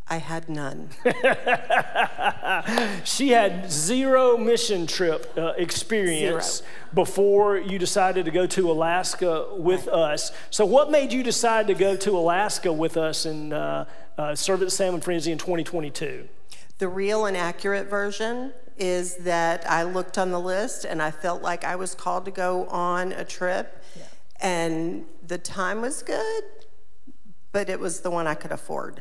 I 0.08 0.16
had 0.16 0.48
none. 0.48 0.88
she 3.04 3.28
had 3.28 3.70
zero 3.70 4.38
mission 4.38 4.86
trip 4.86 5.30
uh, 5.36 5.52
experience 5.58 6.56
zero. 6.56 6.68
before 6.94 7.58
you 7.58 7.78
decided 7.78 8.24
to 8.24 8.30
go 8.30 8.46
to 8.46 8.70
Alaska 8.70 9.48
with 9.52 9.86
right. 9.88 10.14
us. 10.14 10.32
So, 10.48 10.64
what 10.64 10.90
made 10.90 11.12
you 11.12 11.22
decide 11.22 11.66
to 11.66 11.74
go 11.74 11.94
to 11.94 12.16
Alaska 12.16 12.72
with 12.72 12.96
us 12.96 13.26
and 13.26 13.52
uh, 13.52 13.84
uh, 14.16 14.34
serve 14.34 14.62
at 14.62 14.72
Salmon 14.72 15.02
Frenzy 15.02 15.30
in 15.30 15.36
2022? 15.36 16.26
The 16.78 16.88
real 16.88 17.26
and 17.26 17.36
accurate 17.36 17.90
version 17.90 18.54
is 18.78 19.16
that 19.16 19.68
I 19.70 19.82
looked 19.82 20.18
on 20.18 20.30
the 20.30 20.40
list 20.40 20.84
and 20.84 21.02
I 21.02 21.10
felt 21.10 21.42
like 21.42 21.64
I 21.64 21.76
was 21.76 21.94
called 21.94 22.24
to 22.26 22.30
go 22.30 22.66
on 22.66 23.12
a 23.12 23.24
trip. 23.24 23.82
Yeah. 23.96 24.02
And 24.40 25.04
the 25.26 25.38
time 25.38 25.80
was 25.80 26.02
good, 26.02 26.44
but 27.56 27.70
it 27.70 27.80
was 27.80 28.00
the 28.00 28.10
one 28.10 28.26
I 28.26 28.34
could 28.34 28.52
afford. 28.52 29.00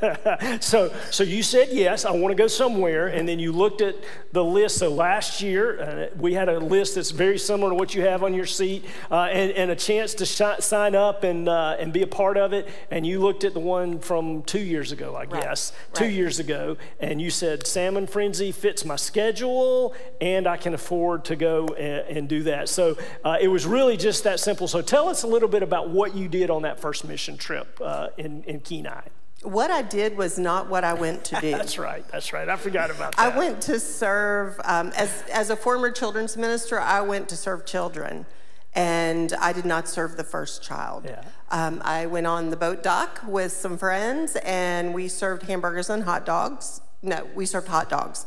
so, 0.60 0.90
so 1.10 1.22
you 1.22 1.42
said 1.42 1.68
yes, 1.70 2.06
I 2.06 2.12
want 2.12 2.32
to 2.32 2.34
go 2.34 2.46
somewhere, 2.46 3.08
and 3.08 3.28
then 3.28 3.38
you 3.38 3.52
looked 3.52 3.82
at 3.82 3.94
the 4.32 4.42
list. 4.42 4.78
So 4.78 4.88
last 4.88 5.42
year, 5.42 5.78
uh, 5.78 6.16
we 6.18 6.32
had 6.32 6.48
a 6.48 6.58
list 6.58 6.94
that's 6.94 7.10
very 7.10 7.36
similar 7.36 7.72
to 7.72 7.74
what 7.74 7.94
you 7.94 8.00
have 8.00 8.22
on 8.22 8.32
your 8.32 8.46
seat, 8.46 8.86
uh, 9.10 9.24
and, 9.24 9.52
and, 9.52 9.70
a 9.70 9.76
chance 9.76 10.14
to 10.14 10.24
sh- 10.24 10.60
sign 10.60 10.94
up 10.94 11.24
and 11.24 11.46
uh, 11.46 11.76
and 11.78 11.92
be 11.92 12.00
a 12.00 12.06
part 12.06 12.38
of 12.38 12.54
it. 12.54 12.70
And 12.90 13.06
you 13.06 13.20
looked 13.20 13.44
at 13.44 13.52
the 13.52 13.60
one 13.60 13.98
from 13.98 14.44
two 14.44 14.60
years 14.60 14.92
ago, 14.92 15.14
I 15.14 15.26
guess, 15.26 15.70
right. 15.88 15.94
two 15.94 16.08
years 16.08 16.38
ago, 16.38 16.78
and 17.00 17.20
you 17.20 17.28
said 17.28 17.66
Salmon 17.66 18.06
Frenzy 18.06 18.50
fits 18.50 18.82
my 18.82 18.96
schedule, 18.96 19.94
and 20.22 20.46
I 20.46 20.56
can 20.56 20.72
afford 20.72 21.26
to 21.26 21.36
go 21.36 21.66
and, 21.66 22.16
and 22.16 22.28
do 22.30 22.44
that. 22.44 22.70
So 22.70 22.96
uh, 23.26 23.36
it 23.38 23.48
was 23.48 23.66
really 23.66 23.98
just 23.98 24.24
that 24.24 24.40
simple. 24.40 24.68
So 24.68 24.80
tell 24.80 25.06
us 25.06 25.22
a 25.22 25.26
little 25.26 25.50
bit 25.50 25.62
about 25.62 25.90
what 25.90 26.14
you 26.14 26.28
did 26.28 26.48
on 26.48 26.62
that 26.62 26.80
first 26.80 27.04
mission 27.04 27.36
trip 27.36 27.78
uh, 27.90 28.08
in, 28.16 28.42
in 28.44 28.60
Kenai. 28.60 29.02
What 29.42 29.70
I 29.70 29.82
did 29.82 30.16
was 30.16 30.38
not 30.38 30.68
what 30.68 30.84
I 30.84 30.94
went 30.94 31.24
to 31.26 31.40
do. 31.40 31.50
that's 31.50 31.78
right. 31.78 32.06
That's 32.12 32.32
right. 32.32 32.48
I 32.48 32.56
forgot 32.56 32.90
about 32.90 33.16
that. 33.16 33.34
I 33.34 33.36
went 33.36 33.60
to 33.62 33.80
serve, 33.80 34.60
um, 34.64 34.92
as, 34.96 35.24
as 35.32 35.50
a 35.50 35.56
former 35.56 35.90
children's 35.90 36.36
minister, 36.36 36.78
I 36.78 37.00
went 37.00 37.28
to 37.30 37.36
serve 37.36 37.66
children. 37.66 38.26
And 38.72 39.32
I 39.40 39.52
did 39.52 39.64
not 39.64 39.88
serve 39.88 40.16
the 40.16 40.22
first 40.22 40.62
child. 40.62 41.04
Yeah. 41.04 41.24
Um, 41.50 41.82
I 41.84 42.06
went 42.06 42.28
on 42.28 42.50
the 42.50 42.56
boat 42.56 42.84
dock 42.84 43.20
with 43.26 43.50
some 43.50 43.76
friends 43.76 44.36
and 44.44 44.94
we 44.94 45.08
served 45.08 45.42
hamburgers 45.42 45.90
and 45.90 46.04
hot 46.04 46.24
dogs. 46.24 46.80
No, 47.02 47.26
we 47.34 47.46
served 47.46 47.66
hot 47.66 47.90
dogs 47.90 48.26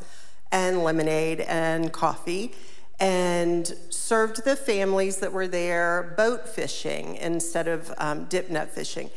and 0.52 0.84
lemonade 0.84 1.40
and 1.40 1.94
coffee 1.94 2.52
and 3.00 3.74
served 3.90 4.44
the 4.44 4.58
families 4.58 5.18
that 5.18 5.32
were 5.32 5.48
there 5.48 6.14
boat 6.18 6.48
fishing 6.48 7.16
instead 7.16 7.70
of 7.70 7.94
um, 7.98 8.26
dip 8.26 8.50
net 8.50 8.70
fishing. 8.70 9.10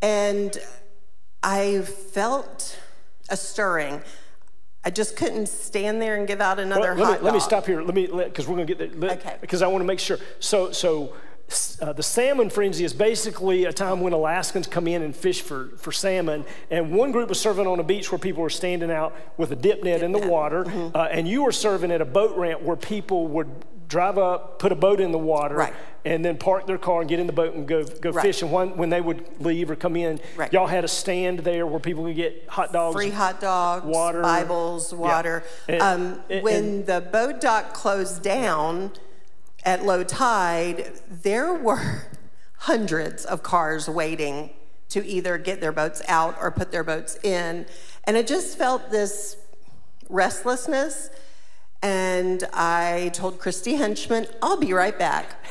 And 0.00 0.56
I 1.42 1.80
felt 1.82 2.78
a 3.28 3.36
stirring. 3.36 4.00
I 4.84 4.90
just 4.90 5.16
couldn't 5.16 5.48
stand 5.48 6.00
there 6.00 6.16
and 6.16 6.26
give 6.26 6.40
out 6.40 6.58
another 6.58 6.94
Well, 6.94 6.96
let, 6.96 7.04
hot 7.04 7.18
me, 7.20 7.24
let 7.24 7.34
me 7.34 7.40
stop 7.40 7.66
here. 7.66 7.82
Let 7.82 7.94
me 7.94 8.06
because 8.06 8.46
we're 8.46 8.56
going 8.56 8.66
to 8.66 8.74
get 8.74 9.00
there. 9.00 9.10
Okay. 9.12 9.36
Because 9.40 9.60
I 9.62 9.66
want 9.66 9.82
to 9.82 9.86
make 9.86 10.00
sure. 10.00 10.18
So 10.40 10.72
so. 10.72 11.14
Uh, 11.80 11.94
the 11.94 12.02
salmon 12.02 12.50
frenzy 12.50 12.84
is 12.84 12.92
basically 12.92 13.64
a 13.64 13.72
time 13.72 14.02
when 14.02 14.12
Alaskans 14.12 14.66
come 14.66 14.86
in 14.86 15.00
and 15.00 15.16
fish 15.16 15.40
for, 15.40 15.70
for 15.78 15.90
salmon. 15.90 16.44
And 16.70 16.92
one 16.92 17.10
group 17.10 17.30
was 17.30 17.40
serving 17.40 17.66
on 17.66 17.80
a 17.80 17.82
beach 17.82 18.12
where 18.12 18.18
people 18.18 18.42
were 18.42 18.50
standing 18.50 18.90
out 18.90 19.16
with 19.38 19.50
a 19.50 19.56
dip 19.56 19.82
net 19.82 20.02
in 20.02 20.12
the 20.12 20.28
water. 20.28 20.64
Mm-hmm. 20.64 20.94
Uh, 20.94 21.04
and 21.04 21.26
you 21.26 21.44
were 21.44 21.52
serving 21.52 21.90
at 21.90 22.02
a 22.02 22.04
boat 22.04 22.36
ramp 22.36 22.60
where 22.60 22.76
people 22.76 23.28
would 23.28 23.50
drive 23.88 24.18
up, 24.18 24.58
put 24.58 24.70
a 24.70 24.74
boat 24.76 25.00
in 25.00 25.12
the 25.12 25.18
water, 25.18 25.54
Right. 25.56 25.74
and 26.04 26.24
then 26.24 26.36
park 26.36 26.66
their 26.66 26.78
car 26.78 27.00
and 27.00 27.08
get 27.08 27.18
in 27.18 27.26
the 27.26 27.32
boat 27.32 27.54
and 27.54 27.66
go, 27.66 27.84
go 27.84 28.10
Right. 28.10 28.22
fish. 28.22 28.42
And 28.42 28.52
when, 28.52 28.76
when 28.76 28.90
they 28.90 29.00
would 29.00 29.24
leave 29.40 29.70
or 29.70 29.76
come 29.76 29.96
in, 29.96 30.20
Right. 30.36 30.52
y'all 30.52 30.66
had 30.66 30.84
a 30.84 30.88
stand 30.88 31.40
there 31.40 31.66
where 31.66 31.80
people 31.80 32.04
could 32.04 32.16
get 32.16 32.44
hot 32.48 32.72
dogs. 32.72 32.94
Free 32.94 33.10
hot 33.10 33.40
dogs, 33.40 33.84
water. 33.86 34.20
Bibles, 34.20 34.92
Yeah. 34.92 34.98
water. 34.98 35.44
And- 35.68 35.82
um, 35.82 36.22
and- 36.28 36.42
when 36.42 36.84
the 36.84 37.00
boat 37.00 37.40
dock 37.40 37.72
closed 37.72 38.22
down 38.22 38.92
at 39.64 39.84
low 39.84 40.04
tide, 40.04 40.92
there 41.10 41.52
were 41.54 42.02
hundreds 42.62 43.24
of 43.24 43.42
cars 43.42 43.88
waiting 43.88 44.50
to 44.90 45.04
either 45.06 45.38
get 45.38 45.60
their 45.60 45.72
boats 45.72 46.02
out 46.08 46.34
or 46.40 46.50
put 46.50 46.72
their 46.72 46.84
boats 46.84 47.18
in. 47.22 47.66
And 48.04 48.16
it 48.16 48.26
just 48.26 48.56
felt 48.58 48.90
this 48.90 49.36
restlessness. 50.08 51.10
And 51.82 52.44
I 52.52 53.10
told 53.14 53.38
Christy 53.38 53.74
Henchman, 53.74 54.26
I'll 54.42 54.58
be 54.58 54.72
right 54.72 54.98
back. 54.98 55.44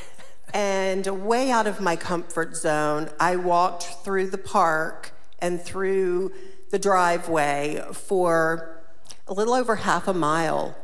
And 0.53 1.25
way 1.25 1.51
out 1.51 1.67
of 1.67 1.79
my 1.79 1.95
comfort 1.95 2.55
zone, 2.55 3.09
I 3.19 3.35
walked 3.35 3.83
through 4.03 4.29
the 4.29 4.37
park 4.37 5.11
and 5.39 5.61
through 5.61 6.31
the 6.69 6.79
driveway 6.79 7.83
for 7.93 8.81
a 9.27 9.33
little 9.33 9.53
over 9.53 9.77
half 9.77 10.07
a 10.07 10.13
mile 10.13 10.75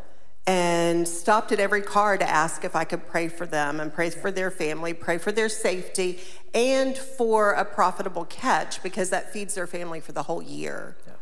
and 0.46 1.08
stopped 1.08 1.52
at 1.54 1.60
every 1.60 1.82
car 1.82 2.18
to 2.18 2.30
ask 2.30 2.66
if 2.66 2.76
I 2.76 2.84
could 2.84 3.08
pray 3.08 3.30
for 3.30 3.46
them 3.46 3.80
and 3.80 3.94
pray 3.94 4.10
for 4.10 4.32
their 4.32 4.52
family, 4.52 4.94
pray 4.94 5.18
for 5.18 5.32
their 5.32 5.48
safety, 5.48 6.20
and 6.54 6.98
for 6.98 7.52
a 7.52 7.64
profitable 7.64 8.26
catch 8.26 8.84
because 8.84 9.10
that 9.12 9.32
feeds 9.32 9.56
their 9.56 9.68
family 9.68 10.02
for 10.02 10.12
the 10.12 10.24
whole 10.24 10.42
year. 10.42 10.98
Yeah. 11.08 11.13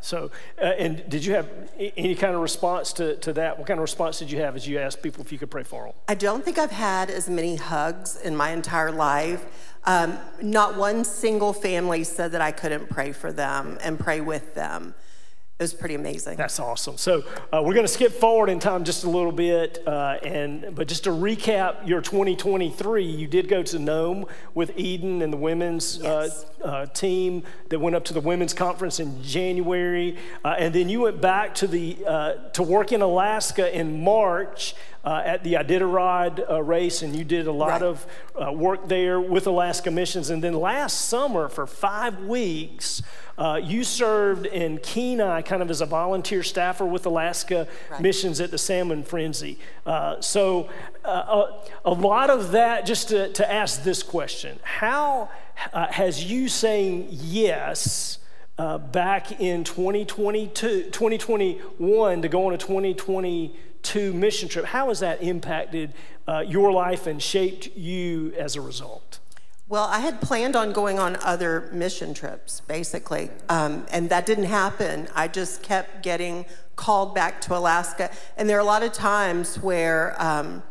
So, 0.00 0.30
uh, 0.60 0.64
and 0.64 1.08
did 1.08 1.24
you 1.24 1.34
have 1.34 1.48
any 1.78 2.14
kind 2.14 2.34
of 2.34 2.40
response 2.40 2.92
to, 2.94 3.16
to 3.18 3.32
that? 3.34 3.56
What 3.56 3.66
kind 3.66 3.78
of 3.78 3.82
response 3.82 4.18
did 4.18 4.30
you 4.30 4.40
have 4.40 4.56
as 4.56 4.66
you 4.66 4.78
asked 4.78 5.02
people 5.02 5.24
if 5.24 5.30
you 5.30 5.38
could 5.38 5.50
pray 5.50 5.62
for 5.62 5.84
them? 5.84 5.94
I 6.08 6.14
don't 6.14 6.44
think 6.44 6.58
I've 6.58 6.70
had 6.70 7.10
as 7.10 7.28
many 7.28 7.56
hugs 7.56 8.20
in 8.20 8.34
my 8.36 8.50
entire 8.50 8.90
life. 8.90 9.44
Um, 9.84 10.18
not 10.42 10.76
one 10.76 11.04
single 11.04 11.52
family 11.52 12.04
said 12.04 12.32
that 12.32 12.40
I 12.40 12.52
couldn't 12.52 12.90
pray 12.90 13.12
for 13.12 13.32
them 13.32 13.78
and 13.82 13.98
pray 13.98 14.20
with 14.20 14.54
them. 14.54 14.94
It 15.60 15.64
was 15.64 15.74
pretty 15.74 15.94
amazing. 15.94 16.38
That's 16.38 16.58
awesome. 16.58 16.96
So 16.96 17.22
uh, 17.52 17.60
we're 17.62 17.74
going 17.74 17.84
to 17.84 17.92
skip 17.92 18.12
forward 18.12 18.48
in 18.48 18.60
time 18.60 18.82
just 18.82 19.04
a 19.04 19.10
little 19.10 19.30
bit, 19.30 19.86
uh, 19.86 20.16
and 20.22 20.74
but 20.74 20.88
just 20.88 21.04
to 21.04 21.10
recap 21.10 21.86
your 21.86 22.00
2023, 22.00 23.04
you 23.04 23.26
did 23.26 23.46
go 23.46 23.62
to 23.64 23.78
Nome 23.78 24.24
with 24.54 24.72
Eden 24.78 25.20
and 25.20 25.30
the 25.30 25.36
women's 25.36 25.98
Yes. 25.98 26.46
uh, 26.62 26.66
uh, 26.66 26.86
team 26.86 27.42
that 27.68 27.78
went 27.78 27.94
up 27.94 28.04
to 28.06 28.14
the 28.14 28.22
women's 28.22 28.54
conference 28.54 29.00
in 29.00 29.22
January, 29.22 30.16
uh, 30.46 30.54
and 30.58 30.74
then 30.74 30.88
you 30.88 31.02
went 31.02 31.20
back 31.20 31.54
to 31.56 31.66
the 31.66 31.98
uh, 32.06 32.32
to 32.54 32.62
work 32.62 32.90
in 32.90 33.02
Alaska 33.02 33.78
in 33.78 34.02
March. 34.02 34.74
Uh, 35.02 35.22
at 35.24 35.42
the 35.44 35.54
Iditarod 35.54 36.50
uh, 36.50 36.62
race, 36.62 37.00
and 37.00 37.16
you 37.16 37.24
did 37.24 37.46
a 37.46 37.52
lot 37.52 37.70
Right. 37.70 37.82
of 37.82 38.06
uh, 38.38 38.52
work 38.52 38.86
there 38.86 39.18
with 39.18 39.46
Alaska 39.46 39.90
Missions. 39.90 40.28
And 40.28 40.44
then 40.44 40.52
last 40.52 41.08
summer, 41.08 41.48
for 41.48 41.66
five 41.66 42.18
weeks, 42.24 43.00
uh, 43.38 43.58
you 43.64 43.82
served 43.82 44.44
in 44.44 44.76
Kenai 44.76 45.40
kind 45.40 45.62
of 45.62 45.70
as 45.70 45.80
a 45.80 45.86
volunteer 45.86 46.42
staffer 46.42 46.84
with 46.84 47.06
Alaska 47.06 47.66
Right. 47.90 48.00
Missions 48.02 48.42
at 48.42 48.50
the 48.50 48.58
Salmon 48.58 49.02
Frenzy. 49.02 49.58
Uh, 49.86 50.20
so, 50.20 50.68
uh, 51.02 51.08
a, 51.84 51.90
a 51.90 51.94
lot 51.94 52.28
of 52.28 52.50
that, 52.52 52.84
just 52.84 53.08
to, 53.08 53.32
to 53.32 53.50
ask 53.50 53.82
this 53.82 54.02
question 54.02 54.58
How 54.62 55.30
uh, 55.72 55.86
has 55.86 56.30
you 56.30 56.46
saying 56.50 57.08
yes? 57.10 58.18
Uh, 58.60 58.76
back 58.76 59.40
in 59.40 59.64
2022, 59.64 60.90
2021 60.90 62.20
to 62.20 62.28
go 62.28 62.46
on 62.46 62.52
a 62.52 62.58
2022 62.58 64.12
mission 64.12 64.50
trip, 64.50 64.66
how 64.66 64.88
has 64.88 65.00
that 65.00 65.22
impacted 65.22 65.94
uh, 66.28 66.44
your 66.46 66.70
life 66.70 67.06
and 67.06 67.22
shaped 67.22 67.74
you 67.74 68.34
as 68.38 68.56
a 68.56 68.60
result? 68.60 69.18
Well, 69.66 69.84
I 69.84 70.00
had 70.00 70.20
planned 70.20 70.56
on 70.56 70.74
going 70.74 70.98
on 70.98 71.16
other 71.22 71.70
mission 71.72 72.12
trips, 72.12 72.60
basically, 72.68 73.30
um, 73.48 73.86
and 73.90 74.10
that 74.10 74.26
didn't 74.26 74.44
happen. 74.44 75.08
I 75.14 75.26
just 75.26 75.62
kept 75.62 76.02
getting 76.02 76.44
called 76.76 77.14
back 77.14 77.40
to 77.40 77.56
Alaska, 77.56 78.10
and 78.36 78.46
there 78.46 78.58
are 78.58 78.60
a 78.60 78.64
lot 78.64 78.82
of 78.82 78.92
times 78.92 79.56
where 79.56 80.14
um, 80.22 80.62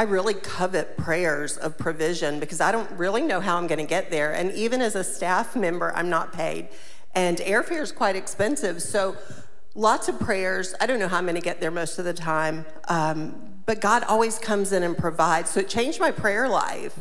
I 0.00 0.04
really 0.04 0.32
covet 0.32 0.96
prayers 0.96 1.58
of 1.58 1.76
provision 1.76 2.40
because 2.40 2.58
I 2.58 2.72
don't 2.72 2.90
really 2.92 3.20
know 3.20 3.38
how 3.38 3.58
I'm 3.58 3.66
going 3.66 3.80
to 3.80 3.84
get 3.84 4.10
there, 4.10 4.32
and 4.32 4.50
even 4.52 4.80
as 4.80 4.94
a 4.94 5.04
staff 5.04 5.54
member, 5.54 5.94
I'm 5.94 6.08
not 6.08 6.32
paid, 6.32 6.68
and 7.14 7.36
airfare 7.36 7.82
is 7.82 7.92
quite 7.92 8.16
expensive. 8.16 8.80
So, 8.80 9.18
lots 9.74 10.08
of 10.08 10.18
prayers. 10.18 10.74
I 10.80 10.86
don't 10.86 11.00
know 11.00 11.06
how 11.08 11.18
I'm 11.18 11.24
going 11.24 11.34
to 11.34 11.42
get 11.42 11.60
there 11.60 11.70
most 11.70 11.98
of 11.98 12.06
the 12.06 12.14
time, 12.14 12.64
um, 12.88 13.34
but 13.66 13.82
God 13.82 14.02
always 14.04 14.38
comes 14.38 14.72
in 14.72 14.84
and 14.84 14.96
provides. 14.96 15.50
So 15.50 15.60
it 15.60 15.68
changed 15.68 16.00
my 16.00 16.12
prayer 16.12 16.48
life 16.48 16.98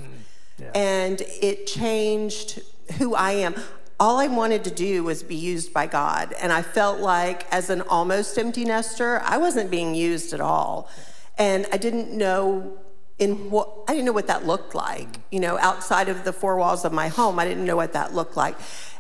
and 0.75 1.21
it 1.41 1.67
changed 1.67 2.59
who 2.97 3.15
I 3.15 3.31
am. 3.31 3.55
All 3.97 4.19
I 4.19 4.27
wanted 4.27 4.65
to 4.65 4.71
do 4.71 5.05
was 5.05 5.23
be 5.23 5.38
used 5.38 5.73
by 5.73 5.88
God. 5.88 6.33
And 6.41 6.51
I 6.51 6.63
felt 6.63 6.99
like, 6.99 7.47
as 7.49 7.69
an 7.69 7.81
almost 7.83 8.38
empty 8.38 8.65
nester, 8.65 9.21
I 9.23 9.38
wasn't 9.38 9.71
being 9.71 9.95
used 9.95 10.33
at 10.33 10.41
all. 10.41 10.89
And 11.38 11.65
I 11.71 11.77
didn't 11.77 12.12
know 12.12 12.77
in 13.19 13.51
what 13.51 13.69
I 13.88 13.93
didn't 13.93 14.05
know 14.05 14.13
what 14.13 14.27
that 14.27 14.47
looked 14.47 14.73
like. 14.73 15.19
You 15.32 15.41
know, 15.41 15.58
outside 15.60 16.10
of 16.10 16.23
the 16.23 16.34
four 16.34 16.58
walls 16.58 16.86
of 16.86 16.93
my 16.93 17.10
home, 17.10 17.38
I 17.38 17.45
didn't 17.45 17.65
know 17.65 17.75
what 17.75 17.93
that 17.93 18.15
looked 18.15 18.38
like. 18.38 18.58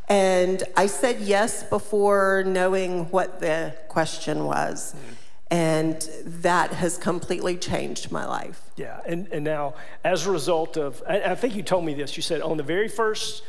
And 0.07 0.63
I 0.75 0.87
said 0.87 1.21
yes 1.21 1.63
before 1.63 2.43
knowing 2.45 3.05
what 3.11 3.39
the 3.39 3.75
question 3.87 4.45
was. 4.45 4.93
Mm-hmm. 4.93 5.13
And 5.51 6.09
that 6.43 6.73
has 6.73 6.97
completely 6.97 7.57
changed 7.57 8.11
my 8.11 8.25
life. 8.25 8.61
Yeah, 8.75 8.99
and, 9.07 9.27
and 9.29 9.43
now 9.43 9.73
as 10.03 10.27
a 10.27 10.31
result 10.31 10.77
of, 10.77 11.01
I, 11.07 11.21
I 11.21 11.35
think 11.35 11.55
you 11.55 11.63
told 11.63 11.85
me 11.85 11.95
this, 11.95 12.15
you 12.15 12.21
said 12.21 12.41
on 12.41 12.57
the 12.57 12.63
very 12.63 12.87
first 12.87 13.41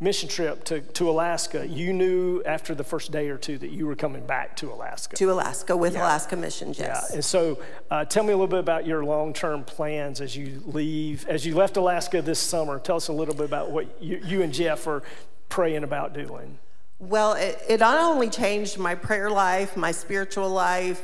mission 0.00 0.28
trip 0.28 0.64
to, 0.64 0.80
to 0.80 1.10
Alaska, 1.10 1.66
you 1.66 1.92
knew 1.92 2.42
after 2.44 2.74
the 2.74 2.84
first 2.84 3.10
day 3.10 3.28
or 3.28 3.36
two 3.36 3.58
that 3.58 3.70
you 3.70 3.86
were 3.86 3.96
coming 3.96 4.24
back 4.24 4.56
to 4.56 4.72
Alaska. 4.72 5.16
To 5.16 5.32
Alaska 5.32 5.76
with 5.76 5.96
Alaska 5.96 6.36
Missions, 6.36 6.78
yeah, 6.78 7.02
and 7.12 7.24
so 7.24 7.58
uh, 7.90 8.04
tell 8.04 8.22
me 8.22 8.32
a 8.32 8.36
little 8.36 8.46
bit 8.46 8.60
about 8.60 8.86
your 8.86 9.04
long 9.04 9.32
term 9.32 9.64
plans 9.64 10.20
as 10.20 10.36
you 10.36 10.62
leave, 10.66 11.26
as 11.28 11.44
you 11.44 11.54
left 11.54 11.76
Alaska 11.76 12.22
this 12.22 12.38
summer. 12.38 12.78
Tell 12.78 12.96
us 12.96 13.08
a 13.08 13.12
little 13.12 13.34
bit 13.34 13.46
about 13.46 13.70
what 13.70 14.00
you, 14.00 14.20
you 14.24 14.42
and 14.42 14.52
Jeff 14.52 14.86
are 14.86 15.02
praying 15.48 15.82
about 15.82 16.14
doing. 16.14 16.58
Well, 17.00 17.34
it, 17.34 17.60
it 17.68 17.80
not 17.80 17.98
only 18.00 18.28
changed 18.28 18.78
my 18.78 18.94
prayer 18.94 19.30
life, 19.30 19.76
my 19.76 19.92
spiritual 19.92 20.50
life, 20.50 21.02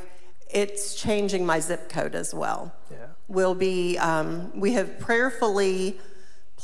it's 0.50 0.94
changing 0.94 1.46
my 1.46 1.61
zip 1.61 1.88
code 1.88 2.14
as 2.14 2.35
well. 2.35 2.72
Yeah. 2.90 2.96
We'll 3.28 3.54
be, 3.54 3.96
um, 3.98 4.59
we 4.59 4.72
have 4.72 4.98
prayerfully 4.98 5.98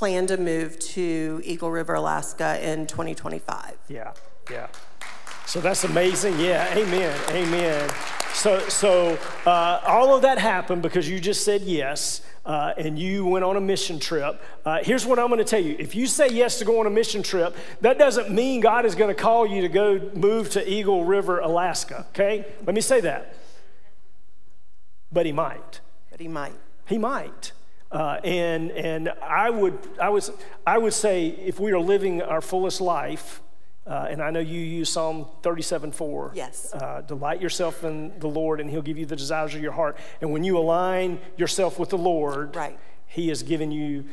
planned 0.01 0.29
to 0.29 0.39
move 0.39 0.79
to 0.79 1.43
Eagle 1.45 1.71
River, 1.71 1.93
Alaska 1.93 2.59
in 2.67 2.87
2025. 2.87 3.77
Yeah, 3.89 4.15
yeah. 4.51 4.69
So 5.45 5.61
that's 5.61 5.85
amazing. 5.85 6.41
Yeah, 6.41 6.75
amen, 6.75 7.15
amen. 7.29 7.91
So, 8.33 8.61
so 8.71 9.19
uh, 9.45 9.83
all 9.87 10.17
of 10.17 10.23
that 10.23 10.39
happened 10.39 10.81
because 10.81 11.07
you 11.07 11.21
just 11.21 11.45
said 11.45 11.61
yes, 11.61 12.23
uh, 12.47 12.73
and 12.79 12.99
you 12.99 13.27
went 13.27 13.45
on 13.45 13.59
a 13.59 13.61
mission 13.61 13.99
trip. 13.99 14.41
Uh, 14.65 14.79
here's 14.83 15.05
what 15.05 15.19
I'm 15.19 15.27
going 15.27 15.37
to 15.37 15.45
tell 15.45 15.61
you: 15.61 15.77
if 15.79 15.95
you 15.95 16.07
say 16.07 16.29
yes 16.31 16.59
to 16.61 16.65
go 16.65 16.81
on 16.81 16.87
a 16.87 16.91
mission 16.91 17.23
trip, 17.23 17.55
that 17.83 17.99
doesn't 17.99 18.31
mean 18.31 18.63
God 18.63 18.87
is 18.87 18.95
going 18.95 19.15
to 19.15 19.23
call 19.23 19.47
you 19.47 19.61
to 19.61 19.69
go 19.69 20.11
move 20.15 20.49
to 20.53 20.67
Eagle 20.67 21.05
River, 21.05 21.41
Alaska. 21.41 22.07
Okay, 22.15 22.47
let 22.65 22.75
me 22.75 22.81
say 22.81 23.03
that. 23.03 23.35
But 25.13 25.27
He 25.27 25.33
might. 25.33 25.81
But 26.11 26.21
he 26.21 26.29
might. 26.29 26.55
He 26.87 26.97
might. 26.97 27.53
Uh, 27.91 28.21
and 28.23 28.71
and 28.73 29.09
I 29.21 29.51
would 29.51 29.77
I 30.01 30.11
was 30.11 30.31
I 30.67 30.79
would 30.79 30.93
say 30.95 31.27
if 31.29 31.59
we 31.59 31.73
are 31.73 31.81
living 31.81 32.23
our 32.23 32.41
fullest 32.41 32.81
life, 32.81 33.43
uh, 33.87 34.07
and 34.09 34.23
I 34.23 34.31
know 34.31 34.39
you 34.39 34.61
use 34.61 34.89
Psalm 34.91 35.27
37 35.43 35.91
4. 35.91 36.33
Yes. 36.35 36.73
Uh, 36.73 37.01
delight 37.01 37.41
yourself 37.41 37.83
in 37.83 38.17
the 38.21 38.29
Lord, 38.29 38.61
and 38.61 38.71
He'll 38.71 38.83
give 38.83 38.97
you 38.97 39.07
the 39.07 39.17
desires 39.17 39.55
of 39.57 39.61
your 39.63 39.73
heart. 39.73 39.97
And 40.21 40.31
when 40.31 40.45
you 40.45 40.57
align 40.57 41.19
yourself 41.37 41.79
with 41.81 41.89
the 41.91 41.99
Lord, 41.99 42.55
Right. 42.55 42.79
He 43.07 43.29
has 43.29 43.43
given 43.43 43.73
you 43.73 44.05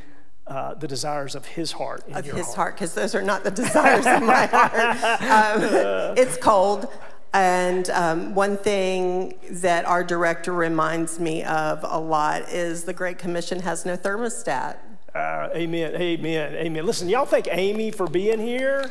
uh, 0.48 0.74
the 0.74 0.88
desires 0.88 1.36
of 1.36 1.46
His 1.46 1.74
heart. 1.74 2.04
in 2.08 2.16
Of 2.16 2.26
his 2.26 2.56
heart, 2.56 2.74
because 2.76 2.96
those 2.96 3.14
are 3.14 3.22
not 3.22 3.44
the 3.44 3.52
desires 3.64 4.08
of 4.08 4.24
my 4.24 4.48
heart. 4.48 5.22
Um, 5.22 6.18
it's 6.18 6.38
cold. 6.38 6.88
And 7.34 7.90
um, 7.90 8.34
one 8.34 8.58
thing 8.58 9.36
that 9.52 9.86
our 9.86 10.04
director 10.04 10.54
reminds 10.54 11.20
me 11.20 11.44
of 11.44 11.84
a 11.84 12.00
lot 12.00 12.50
is 12.50 12.86
the 12.86 12.94
Great 12.94 13.18
Commission 13.18 13.60
has 13.60 13.86
no 13.86 13.98
thermostat. 13.98 14.78
Uh, 15.14 15.50
amen, 15.56 15.96
amen, 15.96 16.54
amen. 16.56 16.86
Listen, 16.86 17.10
y'all 17.10 17.26
thank 17.26 17.48
Amy 17.50 17.92
for 17.92 18.08
being 18.08 18.40
here. 18.40 18.90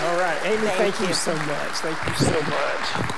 All 0.00 0.16
right, 0.18 0.38
Amy, 0.44 0.58
Thank 0.58 0.94
thank, 0.94 1.00
you 1.00 1.08
you. 1.08 1.14
so 1.14 1.34
much. 1.34 1.72
Thank 1.78 2.08
you 2.08 2.14
so 2.24 2.40
much. 2.42 3.14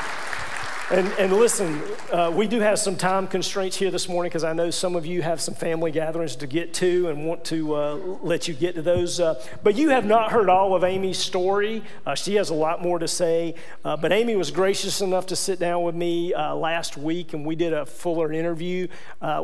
And, 0.92 1.06
and 1.20 1.32
listen, 1.32 1.80
uh, 2.12 2.32
we 2.34 2.48
do 2.48 2.58
have 2.58 2.76
some 2.76 2.96
time 2.96 3.28
constraints 3.28 3.76
here 3.76 3.92
this 3.92 4.08
morning 4.08 4.28
because 4.28 4.42
I 4.42 4.52
know 4.52 4.70
some 4.70 4.96
of 4.96 5.06
you 5.06 5.22
have 5.22 5.40
some 5.40 5.54
family 5.54 5.92
gatherings 5.92 6.34
to 6.34 6.48
get 6.48 6.74
to 6.74 7.08
and 7.08 7.28
want 7.28 7.44
to 7.44 7.76
uh, 7.76 7.94
let 8.22 8.48
you 8.48 8.54
get 8.54 8.74
to 8.74 8.82
those. 8.82 9.20
Uh, 9.20 9.40
but 9.62 9.76
you 9.76 9.90
have 9.90 10.04
not 10.04 10.32
heard 10.32 10.48
all 10.48 10.74
of 10.74 10.82
Amy's 10.82 11.16
story. 11.18 11.84
Uh, 12.04 12.16
she 12.16 12.34
has 12.34 12.50
a 12.50 12.54
lot 12.54 12.82
more 12.82 12.98
to 12.98 13.06
say. 13.06 13.54
Uh, 13.84 13.96
but 13.96 14.10
Amy 14.10 14.34
was 14.34 14.50
gracious 14.50 15.00
enough 15.00 15.26
to 15.26 15.36
sit 15.36 15.60
down 15.60 15.84
with 15.84 15.94
me 15.94 16.34
uh, 16.34 16.56
last 16.56 16.96
week 16.96 17.34
and 17.34 17.46
we 17.46 17.54
did 17.54 17.72
a 17.72 17.86
fuller 17.86 18.32
interview 18.32 18.88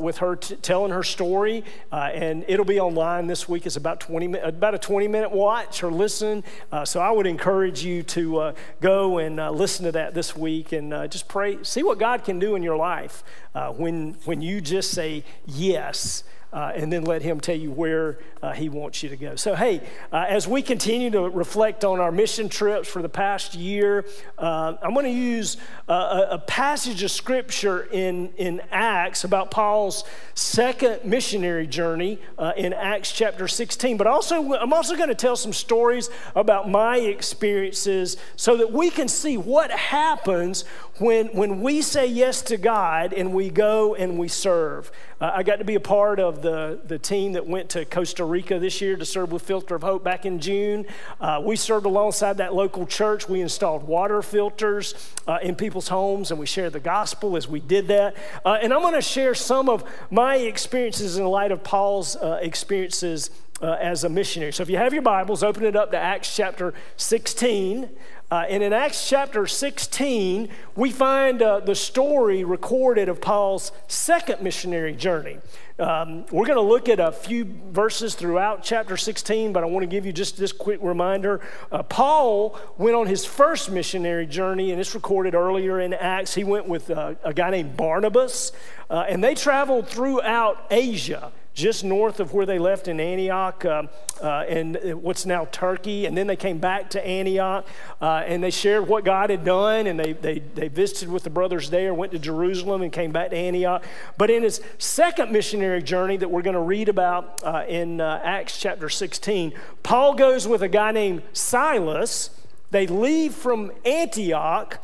with 0.01 0.19
her 0.19 0.35
t- 0.35 0.57
telling 0.57 0.91
her 0.91 1.05
story. 1.05 1.63
and 1.93 2.45
it'll 2.49 2.65
be 2.65 2.81
online 2.81 3.29
this 3.29 3.49
week. 3.49 3.67
It's 3.67 3.77
about 3.77 4.01
20 4.01 4.37
about 4.41 4.75
a 4.75 4.79
20 4.79 5.07
minute 5.07 5.31
watch 5.31 5.85
or 5.85 5.93
listen. 5.93 6.43
so 6.83 6.99
I 6.99 7.13
would 7.13 7.29
encourage 7.29 7.85
you 7.85 8.03
to 8.03 8.53
go 8.81 9.19
and 9.19 9.37
listen 9.57 9.85
to 9.85 9.93
that 9.93 10.13
this 10.13 10.35
week 10.35 10.73
and 10.73 10.91
just 11.09 11.29
pray, 11.37 11.63
see 11.63 11.83
what 11.83 11.99
God 11.99 12.25
can 12.25 12.39
do 12.39 12.55
in 12.55 12.63
your 12.63 12.79
life 12.79 13.23
uh, 13.55 13.71
when, 13.71 14.17
when 14.25 14.41
you 14.41 14.59
just 14.59 14.93
say 14.93 15.23
yes 15.45 16.25
uh, 16.57 16.73
and 16.75 16.91
then 16.91 17.05
let 17.05 17.21
Him 17.21 17.39
tell 17.39 17.55
you 17.55 17.71
where 17.71 18.19
uh, 18.43 18.53
He 18.53 18.71
wants 18.71 19.03
you 19.03 19.11
to 19.11 19.17
go. 19.17 19.37
So, 19.37 19.55
hey, 19.55 19.87
uh, 20.11 20.25
as 20.27 20.49
we 20.49 20.63
continue 20.63 21.11
to 21.11 21.29
reflect 21.29 21.85
on 21.85 22.01
our 22.01 22.11
mission 22.11 22.49
trips 22.49 22.89
for 22.89 23.03
the 23.03 23.11
past 23.11 23.55
year, 23.55 24.07
uh, 24.39 24.73
I'm 24.83 24.95
going 24.95 25.05
to 25.05 25.13
use 25.13 25.59
a, 25.87 26.29
a, 26.31 26.39
passage 26.47 27.03
of 27.03 27.11
Scripture 27.11 27.83
in, 27.93 28.33
in 28.39 28.63
Acts 28.71 29.25
about 29.25 29.51
Paul's 29.51 30.05
second 30.35 31.05
missionary 31.05 31.67
journey 31.67 32.19
uh, 32.39 32.53
in 32.57 32.73
Acts 32.73 33.13
chapter 33.13 33.47
16. 33.47 33.99
But 33.99 34.07
also, 34.07 34.55
I'm 34.55 34.73
also 34.73 34.97
going 34.97 35.11
to 35.11 35.15
tell 35.15 35.37
some 35.37 35.53
stories 35.53 36.09
about 36.35 36.71
my 36.71 36.97
experiences 36.97 38.17
so 38.37 38.57
that 38.57 38.73
we 38.73 38.89
can 38.89 39.09
see 39.09 39.37
what 39.37 39.71
happens 39.71 40.65
when, 40.99 41.27
when 41.29 41.61
we 41.61 41.83
say 41.83 42.07
yes 42.07 42.41
to 42.43 42.57
God 42.57 43.13
and 43.13 43.35
we 43.35 43.51
go 43.51 43.95
and 43.95 44.19
we 44.19 44.29
serve. 44.29 44.91
Uh, 45.19 45.31
I 45.35 45.43
got 45.43 45.61
to 45.61 45.65
be 45.65 45.77
a 45.77 45.81
part 45.81 46.21
of 46.21 46.43
the, 46.43 46.79
the 46.85 46.99
team 46.99 47.33
that 47.33 47.47
went 47.47 47.71
to 47.71 47.87
Costa 47.87 48.23
Rica 48.23 48.59
this 48.59 48.83
year 48.83 48.97
to 48.97 49.05
serve 49.07 49.33
with 49.33 49.43
Filter 49.43 49.75
of 49.75 49.83
Hope 49.83 50.05
back 50.05 50.27
in 50.27 50.41
June. 50.41 50.85
Uh, 51.19 51.41
we 51.43 51.57
served 51.57 51.87
alongside 51.87 52.37
that 52.37 52.55
local 52.55 52.87
church. 52.87 53.27
We 53.27 53.41
installed 53.41 53.85
water 53.85 54.21
filters 54.21 55.15
uh, 55.27 55.39
in 55.43 55.55
people's 55.55 55.89
homes 55.89 56.31
and 56.31 56.39
we 56.39 56.45
shared 56.45 56.75
the 56.75 56.81
gospel 56.81 57.35
as 57.35 57.49
we 57.49 57.61
did 57.61 57.89
that. 57.89 58.15
Uh, 58.45 58.59
and 58.61 58.75
I'm 58.75 58.83
going 58.83 58.93
to 58.93 59.01
share 59.01 59.35
some 59.35 59.71
of 59.71 59.85
my 60.11 60.37
experiences 60.37 61.17
in 61.17 61.25
light 61.25 61.51
of 61.51 61.65
Paul's 61.65 62.17
uh, 62.17 62.39
experiences 62.43 63.31
uh, 63.63 63.73
as 63.81 64.05
a 64.05 64.09
missionary. 64.09 64.53
So 64.53 64.63
if 64.63 64.69
you 64.69 64.77
have 64.77 64.93
your 64.93 65.03
Bibles, 65.03 65.43
open 65.43 65.65
it 65.65 65.77
up 65.77 65.91
to 65.93 65.97
Acts 65.97 66.37
chapter 66.37 66.75
16. 66.99 67.89
Uh, 68.29 68.45
and 68.49 68.61
in 68.61 68.73
Acts 68.73 69.09
chapter 69.09 69.47
16, 69.47 70.49
we 70.75 70.91
find 70.91 71.41
uh, 71.41 71.61
the 71.61 71.77
story 71.77 72.43
recorded 72.43 73.09
of 73.09 73.21
Paul's 73.21 73.71
second 73.87 74.43
missionary 74.43 74.97
journey. 74.97 75.39
Um, 75.79 76.27
we're 76.33 76.47
going 76.47 76.57
to 76.57 76.61
look 76.61 76.89
at 76.89 76.99
a 76.99 77.13
few 77.13 77.45
verses 77.45 78.17
throughout 78.17 78.65
chapter 78.65 78.97
16, 78.97 79.53
but 79.53 79.63
I 79.63 79.67
want 79.67 79.85
to 79.85 79.87
give 79.87 80.05
you 80.05 80.13
just 80.13 80.37
this 80.39 80.51
quick 80.51 80.81
reminder. 80.83 81.41
Uh, 81.71 81.85
Paul 81.85 82.59
went 82.79 82.97
on 82.97 83.07
his 83.07 83.25
first 83.25 83.71
missionary 83.71 84.27
journey, 84.27 84.73
and 84.73 84.81
it's 84.81 84.97
recorded 84.97 85.37
earlier 85.37 85.79
in 85.79 85.95
Acts. 85.95 86.35
He 86.35 86.43
went 86.43 86.67
with 86.67 86.91
uh, 86.91 87.15
a 87.23 87.33
guy 87.33 87.51
named 87.51 87.77
Barnabas, 87.77 88.51
uh, 88.91 89.05
and 89.09 89.23
they 89.23 89.37
traveled 89.37 89.87
throughout 89.87 90.67
Asia 90.73 91.31
just 91.57 91.85
north 91.85 92.21
of 92.21 92.35
where 92.35 92.45
they 92.45 92.59
left 92.59 92.87
in 92.87 93.01
Antioch 93.01 93.65
uh, 93.65 93.85
uh, 94.23 94.45
and 94.47 94.77
what's 95.03 95.25
now 95.25 95.47
Turkey. 95.47 96.05
And 96.05 96.17
then 96.17 96.27
they 96.27 96.37
came 96.37 96.59
back 96.59 96.91
to 96.91 97.05
Antioch 97.05 97.67
uh, 98.01 98.23
and 98.27 98.45
they 98.45 98.51
shared 98.51 98.87
what 98.87 99.05
God 99.05 99.31
had 99.31 99.43
done 99.43 99.87
and 99.87 99.99
they, 99.99 100.13
they, 100.13 100.39
they 100.39 100.69
visited 100.69 101.09
with 101.09 101.25
the 101.25 101.31
brothers 101.31 101.71
there, 101.71 101.95
went 101.95 102.13
to 102.13 102.19
Jerusalem 102.19 102.83
and 102.83 102.93
came 102.93 103.11
back 103.11 103.31
to 103.31 103.37
Antioch. 103.37 103.83
But 104.19 104.29
in 104.29 104.43
his 104.43 104.61
second 104.77 105.33
missionary 105.33 105.83
journey 105.83 106.19
that 106.19 106.31
we're 106.31 106.43
going 106.43 106.55
to 106.55 106.61
read 106.61 106.91
about 106.91 107.43
uh, 107.43 107.65
in 107.67 108.03
uh, 108.03 108.21
Acts 108.23 108.61
chapter 108.61 108.91
16, 108.91 109.55
Paul 109.83 110.15
goes 110.15 110.47
with 110.47 110.63
a 110.63 110.69
guy 110.69 110.93
named 110.93 111.23
Silas. 111.33 112.31
They 112.71 112.87
leave 112.87 113.35
from 113.35 113.73
Antioch 113.87 114.79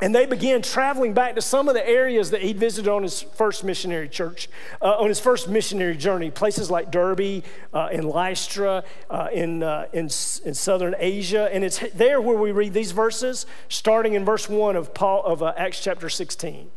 and 0.00 0.14
they 0.14 0.26
began 0.26 0.62
traveling 0.62 1.12
back 1.12 1.34
to 1.34 1.42
some 1.42 1.68
of 1.68 1.74
the 1.74 1.86
areas 1.88 2.30
that 2.30 2.42
he'd 2.42 2.58
visited 2.58 2.88
on 2.88 3.02
his 3.02 3.22
first 3.22 3.64
missionary 3.64 4.08
church, 4.08 4.48
uh, 4.80 4.96
on 4.98 5.08
his 5.08 5.18
first 5.18 5.48
missionary 5.48 5.96
journey, 5.96 6.30
places 6.30 6.70
like 6.70 6.90
Derbe 6.90 7.42
uh, 7.74 7.88
and 7.90 8.04
Lystra 8.04 8.84
uh, 9.10 9.28
in, 9.32 9.62
uh, 9.62 9.86
in, 9.92 10.04
in 10.04 10.54
southern 10.54 10.94
Asia. 10.98 11.48
And 11.52 11.64
it's 11.64 11.80
there 11.94 12.20
where 12.20 12.36
we 12.36 12.52
read 12.52 12.74
these 12.74 12.92
verses, 12.92 13.44
starting 13.68 14.14
in 14.14 14.24
verse 14.24 14.48
1 14.48 14.76
of, 14.76 14.94
Paul, 14.94 15.24
of 15.24 15.42
uh, 15.42 15.52
Acts 15.56 15.82
chapter 15.82 16.08
16. 16.08 16.70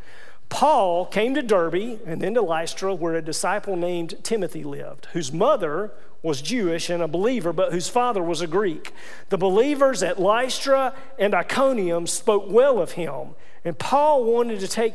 Paul 0.50 1.06
came 1.06 1.34
to 1.36 1.42
Derbe 1.42 2.02
and 2.06 2.22
then 2.22 2.34
to 2.34 2.42
Lystra, 2.42 2.94
where 2.94 3.16
a 3.16 3.22
disciple 3.22 3.76
named 3.76 4.16
Timothy 4.24 4.64
lived, 4.64 5.08
whose 5.14 5.32
mother 5.32 5.92
was 6.24 6.42
Jewish 6.42 6.90
and 6.90 7.02
a 7.02 7.08
believer, 7.08 7.52
but 7.52 7.72
whose 7.72 7.90
father 7.90 8.22
was 8.22 8.42
a 8.42 8.48
Greek. 8.48 8.94
The 9.30 9.38
believers 9.38 10.04
at 10.04 10.20
Lystra 10.20 10.94
and 11.18 11.34
Iconium 11.34 12.08
spoke 12.08 12.46
well 12.48 12.80
of 12.80 12.92
him, 12.92 13.36
and 13.66 13.78
Paul 13.78 14.24
wanted 14.26 14.60
to 14.60 14.68
take 14.68 14.94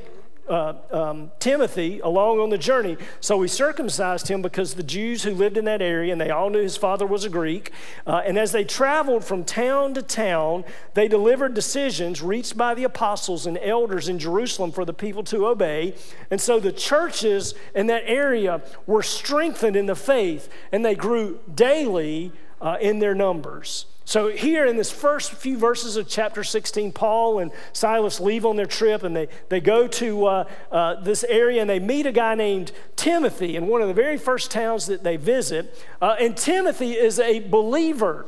uh, 0.49 0.75
um, 0.93 1.31
Timothy 1.39 2.01
along 2.01 2.39
on 2.41 2.51
the 2.51 2.59
journey. 2.59 2.97
So 3.21 3.37
we 3.37 3.49
circumcised 3.49 4.29
him 4.29 4.43
because 4.43 4.75
the 4.75 4.83
Jews 4.83 5.23
who 5.23 5.33
lived 5.33 5.57
in 5.57 5.65
that 5.65 5.83
area, 5.83 6.13
and 6.13 6.21
they 6.21 6.31
all 6.31 6.51
knew 6.51 6.63
his 6.63 6.77
father 6.77 7.07
was 7.07 7.25
a 7.25 7.29
Greek, 7.29 7.73
uh, 8.07 8.23
and 8.25 8.39
as 8.39 8.53
they 8.53 8.65
traveled 8.65 9.25
from 9.25 9.45
town 9.45 9.95
to 9.95 10.03
town, 10.03 10.65
they 10.95 11.09
delivered 11.09 11.55
decisions 11.55 12.23
reached 12.23 12.57
by 12.57 12.75
the 12.75 12.85
apostles 12.85 13.47
and 13.47 13.59
elders 13.59 14.09
in 14.09 14.19
Jerusalem 14.19 14.73
for 14.73 14.85
the 14.85 14.95
people 14.95 15.25
to 15.25 15.47
obey. 15.47 15.95
And 16.31 16.41
so 16.41 16.61
the 16.61 16.73
churches 16.73 17.55
in 17.75 17.87
that 17.89 18.03
area 18.07 18.63
were 18.87 19.03
strengthened 19.03 19.77
in 19.77 19.87
the 19.87 19.97
faith, 19.97 20.49
and 20.73 20.85
they 20.85 20.95
grew 20.95 21.41
daily 21.53 22.33
uh, 22.61 22.77
in 22.81 22.99
their 22.99 23.15
numbers. 23.15 23.87
So, 24.07 24.29
here 24.29 24.65
in 24.67 24.77
this 24.77 24.93
first 24.93 25.33
few 25.33 25.59
verses 25.59 25.97
of 25.97 26.07
chapter 26.07 26.45
16, 26.45 26.93
Paul 26.93 27.41
and 27.41 27.51
Silas 27.73 28.21
leave 28.21 28.47
on 28.47 28.55
their 28.55 28.65
trip 28.65 29.03
and 29.03 29.17
they, 29.17 29.27
they 29.49 29.61
go 29.61 29.89
to 29.89 30.27
uh, 30.27 30.45
uh, 30.71 31.01
this 31.01 31.25
area 31.25 31.61
and 31.61 31.69
they 31.69 31.81
meet 31.81 32.07
a 32.07 32.13
guy 32.13 32.37
named 32.37 32.71
Timothy 32.95 33.57
in 33.57 33.67
one 33.67 33.83
of 33.83 33.89
the 33.89 33.95
very 33.95 34.17
first 34.17 34.53
towns 34.53 34.87
that 34.87 35.03
they 35.03 35.17
visit. 35.17 35.77
Uh, 36.01 36.15
and 36.21 36.37
Timothy 36.37 36.93
is 36.93 37.19
a 37.19 37.41
believer. 37.41 38.27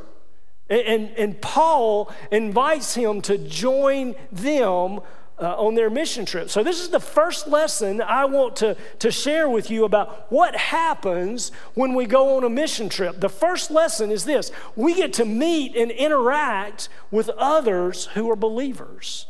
And, 0.69 0.81
and, 0.81 1.09
and 1.17 1.41
Paul 1.41 2.11
invites 2.29 2.95
him 2.95 3.21
to 3.21 3.37
join 3.37 4.15
them 4.33 4.99
uh, 5.39 5.55
on 5.57 5.75
their 5.75 5.89
mission 5.89 6.25
trip. 6.25 6.49
So, 6.49 6.63
this 6.63 6.79
is 6.79 6.89
the 6.89 6.99
first 6.99 7.47
lesson 7.47 8.01
I 8.01 8.25
want 8.25 8.55
to, 8.57 8.75
to 8.99 9.11
share 9.11 9.49
with 9.49 9.69
you 9.71 9.85
about 9.85 10.31
what 10.31 10.55
happens 10.55 11.51
when 11.73 11.93
we 11.93 12.05
go 12.05 12.37
on 12.37 12.43
a 12.43 12.49
mission 12.49 12.89
trip. 12.89 13.19
The 13.19 13.29
first 13.29 13.71
lesson 13.71 14.11
is 14.11 14.25
this 14.25 14.51
we 14.75 14.93
get 14.95 15.13
to 15.13 15.25
meet 15.25 15.75
and 15.75 15.91
interact 15.91 16.89
with 17.11 17.29
others 17.29 18.07
who 18.07 18.29
are 18.29 18.35
believers. 18.35 19.27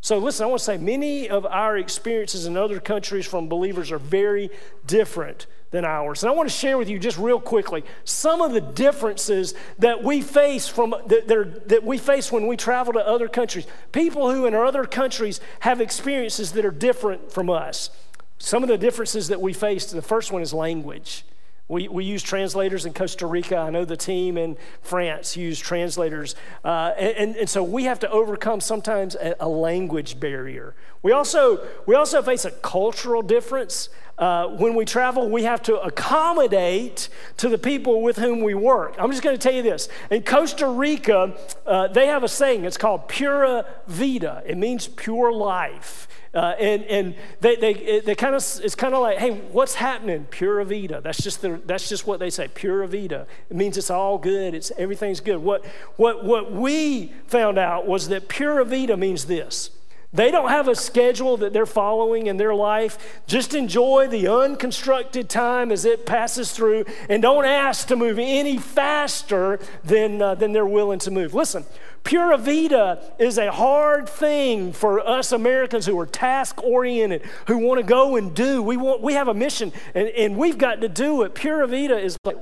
So, 0.00 0.18
listen, 0.18 0.44
I 0.44 0.46
want 0.46 0.60
to 0.60 0.64
say 0.64 0.78
many 0.78 1.28
of 1.28 1.44
our 1.44 1.76
experiences 1.76 2.46
in 2.46 2.56
other 2.56 2.78
countries 2.78 3.26
from 3.26 3.48
believers 3.48 3.90
are 3.90 3.98
very 3.98 4.50
different 4.86 5.46
than 5.70 5.84
ours. 5.84 6.22
And 6.22 6.30
I 6.30 6.34
want 6.34 6.48
to 6.48 6.54
share 6.54 6.78
with 6.78 6.88
you 6.88 6.98
just 6.98 7.18
real 7.18 7.40
quickly 7.40 7.84
some 8.04 8.40
of 8.40 8.52
the 8.52 8.60
differences 8.60 9.54
that 9.78 10.02
we 10.02 10.22
face 10.22 10.68
from 10.68 10.94
that, 11.08 11.28
that 11.68 11.84
we 11.84 11.98
face 11.98 12.32
when 12.32 12.46
we 12.46 12.56
travel 12.56 12.92
to 12.94 13.06
other 13.06 13.28
countries. 13.28 13.66
People 13.92 14.32
who 14.32 14.46
in 14.46 14.54
other 14.54 14.84
countries 14.84 15.40
have 15.60 15.80
experiences 15.80 16.52
that 16.52 16.64
are 16.64 16.70
different 16.70 17.32
from 17.32 17.50
us. 17.50 17.90
Some 18.38 18.62
of 18.62 18.68
the 18.68 18.78
differences 18.78 19.28
that 19.28 19.40
we 19.40 19.52
face, 19.52 19.86
the 19.90 20.00
first 20.00 20.30
one 20.30 20.42
is 20.42 20.54
language. 20.54 21.24
We, 21.68 21.86
we 21.86 22.04
use 22.04 22.22
translators 22.22 22.86
in 22.86 22.94
Costa 22.94 23.26
Rica. 23.26 23.58
I 23.58 23.68
know 23.68 23.84
the 23.84 23.96
team 23.96 24.38
in 24.38 24.56
France 24.80 25.36
use 25.36 25.58
translators. 25.58 26.34
Uh, 26.64 26.92
and, 26.98 27.36
and 27.36 27.48
so 27.48 27.62
we 27.62 27.84
have 27.84 28.00
to 28.00 28.10
overcome 28.10 28.62
sometimes 28.62 29.14
a, 29.14 29.36
a 29.40 29.48
language 29.48 30.18
barrier. 30.18 30.74
We 31.02 31.12
also, 31.12 31.60
we 31.86 31.94
also 31.94 32.22
face 32.22 32.46
a 32.46 32.50
cultural 32.50 33.20
difference. 33.20 33.90
Uh, 34.16 34.48
when 34.48 34.74
we 34.74 34.84
travel, 34.84 35.28
we 35.28 35.44
have 35.44 35.62
to 35.62 35.78
accommodate 35.80 37.10
to 37.36 37.50
the 37.50 37.58
people 37.58 38.02
with 38.02 38.16
whom 38.16 38.40
we 38.42 38.54
work. 38.54 38.96
I'm 38.98 39.10
just 39.10 39.22
going 39.22 39.36
to 39.36 39.40
tell 39.40 39.54
you 39.54 39.62
this. 39.62 39.90
In 40.10 40.24
Costa 40.24 40.66
Rica, 40.66 41.36
uh, 41.66 41.88
they 41.88 42.06
have 42.06 42.24
a 42.24 42.28
saying. 42.28 42.64
It's 42.64 42.78
called 42.78 43.08
pura 43.08 43.66
vida. 43.86 44.42
It 44.46 44.56
means 44.56 44.88
pure 44.88 45.32
life. 45.32 46.08
Uh, 46.34 46.54
and 46.58 46.84
and 46.84 47.14
they, 47.40 47.56
they, 47.56 48.00
they 48.00 48.14
kind 48.14 48.34
of 48.34 48.44
it's 48.62 48.74
kind 48.74 48.94
of 48.94 49.00
like 49.00 49.18
hey 49.18 49.30
what's 49.52 49.74
happening? 49.74 50.26
Pura 50.30 50.64
vida. 50.64 51.00
That's 51.00 51.22
just 51.22 51.40
the, 51.42 51.60
that's 51.64 51.88
just 51.88 52.06
what 52.06 52.20
they 52.20 52.30
say 52.30 52.48
pura 52.48 52.86
vida. 52.86 53.26
It 53.50 53.56
means 53.56 53.76
it's 53.76 53.90
all 53.90 54.18
good 54.18 54.54
it's 54.54 54.70
everything's 54.76 55.20
good. 55.20 55.38
What 55.38 55.64
what 55.96 56.24
what 56.24 56.52
we 56.52 57.12
found 57.26 57.58
out 57.58 57.86
was 57.86 58.08
that 58.08 58.28
pura 58.28 58.64
vida 58.64 58.96
means 58.96 59.26
this 59.26 59.70
They 60.10 60.30
don't 60.30 60.48
have 60.48 60.68
a 60.68 60.74
schedule 60.74 61.36
that 61.38 61.52
they're 61.52 61.66
following 61.66 62.28
in 62.28 62.38
their 62.38 62.54
life. 62.54 63.20
Just 63.26 63.52
enjoy 63.52 64.08
the 64.08 64.26
unconstructed 64.26 65.28
time 65.28 65.70
as 65.70 65.84
it 65.84 66.06
passes 66.06 66.50
through 66.50 66.86
and 67.10 67.20
don't 67.20 67.44
ask 67.44 67.88
to 67.88 67.96
move 67.96 68.18
any 68.18 68.56
faster 68.56 69.60
than, 69.84 70.22
uh, 70.22 70.34
than 70.34 70.52
they're 70.52 70.64
willing 70.64 70.98
to 71.00 71.10
move. 71.10 71.34
Listen, 71.34 71.66
Pura 72.04 72.38
Vida 72.38 73.12
is 73.18 73.36
a 73.36 73.52
hard 73.52 74.08
thing 74.08 74.72
for 74.72 75.06
us 75.06 75.30
Americans 75.30 75.84
who 75.84 75.98
are 76.00 76.06
task 76.06 76.64
oriented, 76.64 77.22
who 77.46 77.58
want 77.58 77.78
to 77.78 77.86
go 77.86 78.16
and 78.16 78.34
do. 78.34 78.62
We, 78.62 78.78
want, 78.78 79.02
we 79.02 79.12
have 79.12 79.28
a 79.28 79.34
mission 79.34 79.72
and, 79.94 80.08
and 80.08 80.38
we've 80.38 80.56
got 80.56 80.80
to 80.80 80.88
do 80.88 81.20
it. 81.22 81.34
Pura 81.34 81.66
Vida 81.66 81.98
is 81.98 82.16
like, 82.24 82.38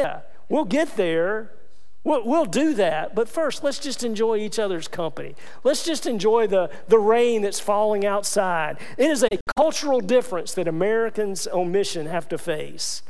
yeah, 0.00 0.20
we'll 0.48 0.64
get 0.64 0.96
there 0.96 1.50
We'll, 2.04 2.24
we'll, 2.26 2.46
do 2.46 2.74
that, 2.74 3.14
but 3.14 3.28
first, 3.28 3.62
let's 3.62 3.78
just 3.78 4.02
enjoy 4.02 4.38
each 4.38 4.58
other's 4.58 4.88
company. 4.88 5.36
Let's 5.62 5.84
just 5.84 6.04
enjoy 6.04 6.48
the, 6.48 6.68
the 6.88 6.98
rain 6.98 7.42
that's 7.42 7.60
falling 7.60 8.04
outside. 8.04 8.78
It 8.98 9.08
is 9.08 9.22
a 9.22 9.38
cultural 9.56 10.00
difference 10.00 10.52
that 10.54 10.66
Americans 10.66 11.46
on 11.46 11.70
mission 11.70 12.06
have 12.06 12.28
to 12.30 12.38
face. 12.38 13.02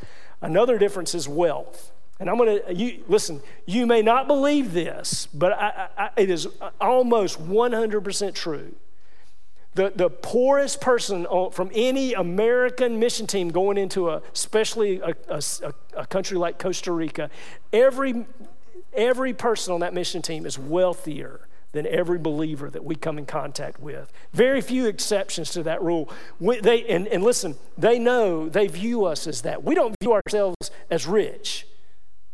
Another 0.43 0.77
difference 0.77 1.15
is 1.15 1.27
wealth. 1.27 1.91
And 2.21 2.29
I'm 2.29 2.37
going 2.37 2.61
to, 2.63 2.75
you, 2.75 3.03
listen, 3.09 3.41
you 3.67 3.87
may 3.87 4.03
not 4.03 4.29
believe 4.29 4.73
this, 4.75 5.27
but 5.33 5.53
I, 5.53 5.89
I, 5.97 6.11
it 6.17 6.29
is 6.29 6.47
almost 6.81 7.43
100% 7.43 8.35
true. 8.35 8.75
The, 9.75 9.91
the 9.97 10.11
poorest 10.11 10.83
person 10.83 11.27
from 11.51 11.71
any 11.75 12.13
American 12.13 12.99
mission 12.99 13.27
team 13.27 13.49
going 13.49 13.79
into 13.79 14.11
a, 14.11 14.23
especially 14.35 15.01
a, 15.01 15.15
a, 15.31 15.43
a 15.97 16.07
country 16.07 16.37
like 16.37 16.59
Costa 16.59 16.93
Rica, 16.93 17.31
every 17.73 18.27
Every 18.95 19.33
person 19.33 19.73
on 19.73 19.81
that 19.81 19.95
mission 19.95 20.23
team 20.23 20.47
is 20.47 20.59
wealthier 20.59 21.49
than 21.73 21.87
every 21.87 22.19
believer 22.19 22.69
that 22.71 22.85
we 22.85 22.95
come 22.95 23.19
in 23.19 23.25
contact 23.25 23.81
with. 23.81 24.13
Very 24.33 24.61
few 24.61 24.87
exceptions 24.87 25.51
to 25.53 25.63
that 25.63 25.83
rule. 25.83 26.11
We, 26.39 26.61
they, 26.61 26.85
and, 26.85 27.09
and 27.09 27.23
listen, 27.23 27.57
they 27.79 27.99
know, 27.99 28.49
they 28.49 28.67
view 28.67 29.07
us 29.07 29.27
as 29.27 29.43
that. 29.43 29.65
We 29.65 29.75
don't 29.75 29.95
view 30.03 30.13
ourselves 30.13 30.71
as 30.91 31.07
rich. 31.07 31.67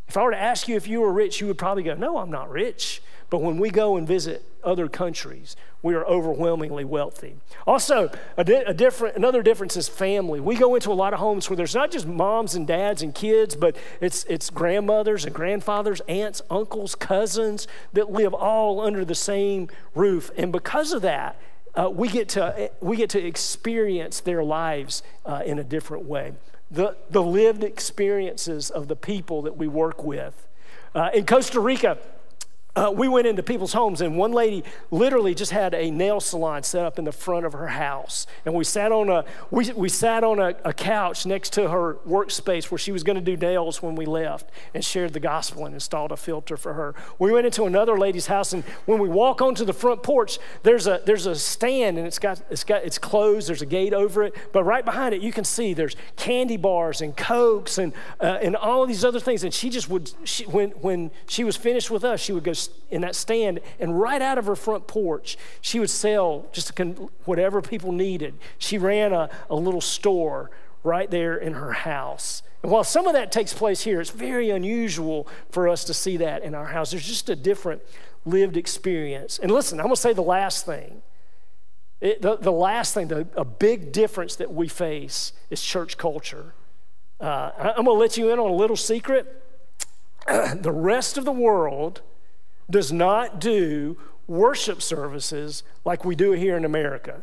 If 0.09 0.16
I 0.16 0.23
were 0.23 0.33
to 0.33 0.40
ask 0.40 0.66
you 0.66 0.77
if 0.77 0.88
you 0.88 1.01
were 1.01 1.12
rich, 1.12 1.40
you 1.40 1.47
would 1.47 1.59
probably 1.59 1.85
go, 1.85 1.94
No, 1.94 2.18
I'm 2.18 2.31
not 2.31 2.51
rich. 2.51 3.03
But 3.31 3.43
when 3.43 3.59
we 3.59 3.71
go 3.71 3.97
and 3.97 4.07
visit 4.07 4.45
other 4.64 4.88
countries, 4.88 5.55
we 5.83 5.95
are 5.95 6.05
overwhelmingly 6.07 6.85
wealthy. 6.85 7.37
Also, 7.67 8.11
a, 8.37 8.45
di- 8.45 8.64
a, 8.64 8.75
different, 8.75 9.17
another 9.17 9.43
difference 9.43 9.77
is 9.77 9.88
family. 9.88 10.41
We 10.41 10.57
go 10.57 10.75
into 10.75 10.91
a 10.91 10.95
lot 10.95 11.12
of 11.12 11.21
homes 11.21 11.49
where 11.49 11.57
there's 11.57 11.75
not 11.75 11.91
just 11.91 12.07
moms 12.07 12.55
and 12.55 12.67
dads 12.67 13.03
and 13.03 13.14
kids, 13.14 13.55
but 13.55 13.77
it's, 14.01 14.25
it's 14.25 14.51
grandmothers 14.51 15.25
and 15.25 15.35
grandfathers, 15.35 16.01
aunts, 16.09 16.43
uncles, 16.51 16.95
cousins 16.95 17.69
that 17.93 18.11
live 18.11 18.33
all 18.35 18.81
under 18.81 19.05
the 19.05 19.14
same 19.14 19.69
roof. 19.95 20.31
And 20.37 20.51
because 20.51 20.93
of 20.93 21.03
that, 21.03 21.38
uh, 21.75 21.91
we, 21.91 22.09
get 22.09 22.29
to, 22.31 22.71
we 22.81 22.97
get 22.97 23.11
to 23.11 23.25
experience 23.25 24.21
their 24.21 24.43
lives 24.43 25.03
uh, 25.25 25.43
in 25.45 25.59
a 25.59 25.64
different 25.64 26.07
way. 26.07 26.33
The, 26.71 26.97
the 27.11 27.23
lived 27.23 27.62
experiences 27.62 28.71
of 28.71 28.88
the 28.88 28.97
people 28.97 29.43
that 29.43 29.57
we 29.57 29.69
work 29.69 30.03
with. 30.03 30.47
Uh, 30.95 31.11
in 31.14 31.25
Costa 31.25 31.61
Rica, 31.61 31.99
uh, 32.79 32.93
we 32.93 33.09
went 33.09 33.27
into 33.27 33.43
people's 33.43 33.73
homes, 33.73 34.01
and 34.01 34.17
one 34.17 34.31
lady 34.31 34.62
literally 34.93 35.35
just 35.35 35.51
had 35.51 35.75
a 35.75 35.91
nail 35.91 36.21
salon 36.21 36.62
set 36.62 36.85
up 36.85 36.97
in 36.97 37.05
the 37.05 37.11
front 37.11 37.45
of 37.45 37.53
her 37.53 37.67
house. 37.67 38.25
And 38.45 38.55
we 38.55 38.62
sat 38.62 38.93
on 38.93 39.09
a 39.09 39.25
we, 39.51 39.73
we 39.73 39.88
sat 39.88 40.23
on 40.23 40.38
a, 40.38 40.55
a 40.64 40.73
couch 40.73 41.27
next 41.27 41.53
to 41.55 41.71
her 41.71 41.95
workspace 42.07 42.71
where 42.71 42.79
she 42.79 42.93
was 42.93 43.03
going 43.03 43.17
to 43.17 43.23
do 43.23 43.37
nails 43.37 43.83
when 43.83 43.97
we 43.97 44.07
left, 44.07 44.51
and 44.75 44.85
shared 44.85 45.12
the 45.12 45.21
gospel 45.21 45.67
and 45.67 45.75
installed 45.75 46.12
a 46.12 46.17
filter 46.17 46.57
for 46.57 46.75
her. 46.75 46.95
We 47.19 47.33
went 47.33 47.47
into 47.47 47.64
another 47.64 47.99
lady's 47.99 48.27
house, 48.27 48.53
and 48.53 48.62
when 48.87 49.01
we 49.01 49.09
walk 49.09 49.43
onto 49.43 49.64
the 49.64 49.73
front 49.73 50.05
porch, 50.05 50.38
there's 50.62 50.87
a 50.87 51.03
there's 51.05 51.27
a 51.27 51.35
stand, 51.35 51.99
and 51.99 52.07
it's 52.07 52.21
got 52.21 52.41
it's 52.49 52.62
got 52.62 52.85
it's 52.85 52.99
closed. 52.99 53.49
There's 53.49 53.62
a 53.62 53.67
gate 53.67 53.93
over 53.93 54.23
it, 54.23 54.37
but 54.53 54.62
right 54.62 54.85
behind 54.85 55.17
it, 55.17 55.21
you 55.21 55.33
can 55.33 55.43
see 55.43 55.75
there's 55.75 55.97
candy 56.14 56.57
bars 56.57 57.01
and 57.01 57.17
cokes 57.17 57.79
and 57.79 57.93
uh, 58.21 58.38
and 58.41 58.55
all 58.55 58.87
these 58.87 59.05
other 59.05 59.19
things. 59.19 59.43
And 59.43 59.53
she 59.53 59.69
just 59.69 59.91
would 59.91 60.12
she, 60.23 60.45
when 60.45 60.71
when 60.71 61.11
she 61.27 61.43
was 61.43 61.57
finished 61.57 61.91
with 61.91 62.05
us, 62.05 62.21
she 62.21 62.33
would 62.33 62.45
go 62.45 62.53
in 62.90 63.02
that 63.02 63.14
stand, 63.14 63.61
and 63.78 64.00
right 64.00 64.22
out 64.22 64.38
of 64.38 64.46
her 64.46 64.57
front 64.57 64.87
porch, 64.87 65.37
she 65.61 65.78
would 65.78 65.90
sell 65.90 66.46
just 66.52 66.78
whatever 67.24 67.61
people 67.61 67.92
needed. 67.92 68.38
She 68.59 68.78
ran 68.78 69.12
a, 69.12 69.28
a 69.50 69.54
little 69.54 69.81
store 69.81 70.50
right 70.83 71.11
there 71.11 71.37
in 71.37 71.54
her 71.54 71.72
house. 71.72 72.42
And 72.62 72.72
while 72.72 72.85
some 72.85 73.07
of 73.07 73.12
that 73.12 73.31
takes 73.31 73.52
place 73.52 73.83
here, 73.83 74.00
it's 74.00 74.11
very 74.11 74.50
unusual 74.50 75.28
for 75.50 75.68
us 75.68 75.85
to 75.85 75.94
see 75.94 76.16
that 76.18 76.42
in 76.42 76.54
our 76.54 76.66
house. 76.66 76.90
There's 76.90 77.07
just 77.07 77.28
a 77.28 77.37
different 77.37 77.83
lived 78.24 78.57
experience. 78.57 79.38
And 79.38 79.50
listen, 79.50 79.78
I'm 79.78 79.87
going 79.87 79.94
to 79.94 80.00
say 80.00 80.12
the 80.12 80.22
last 80.22 80.66
thing. 80.66 81.02
It, 82.00 82.22
the, 82.22 82.37
the 82.37 82.52
last 82.52 82.94
thing, 82.94 83.09
the, 83.09 83.26
a 83.37 83.44
big 83.44 83.92
difference 83.92 84.37
that 84.37 84.52
we 84.52 84.68
face 84.68 85.33
is 85.50 85.61
church 85.62 85.98
culture. 85.98 86.54
Uh, 87.20 87.50
I'm 87.59 87.85
going 87.85 87.87
to 87.87 87.92
let 87.92 88.16
you 88.16 88.33
in 88.33 88.38
on 88.38 88.50
a 88.50 88.54
little 88.54 88.76
secret. 88.76 89.42
the 90.26 90.72
rest 90.72 91.18
of 91.18 91.24
the 91.24 91.33
world 91.33 92.02
does 92.70 92.92
not 92.92 93.40
do 93.40 93.96
worship 94.26 94.83
services 94.83 95.62
like 95.85 96.04
we 96.04 96.14
do 96.14 96.33
here 96.33 96.57
in 96.57 96.64
America. 96.64 97.22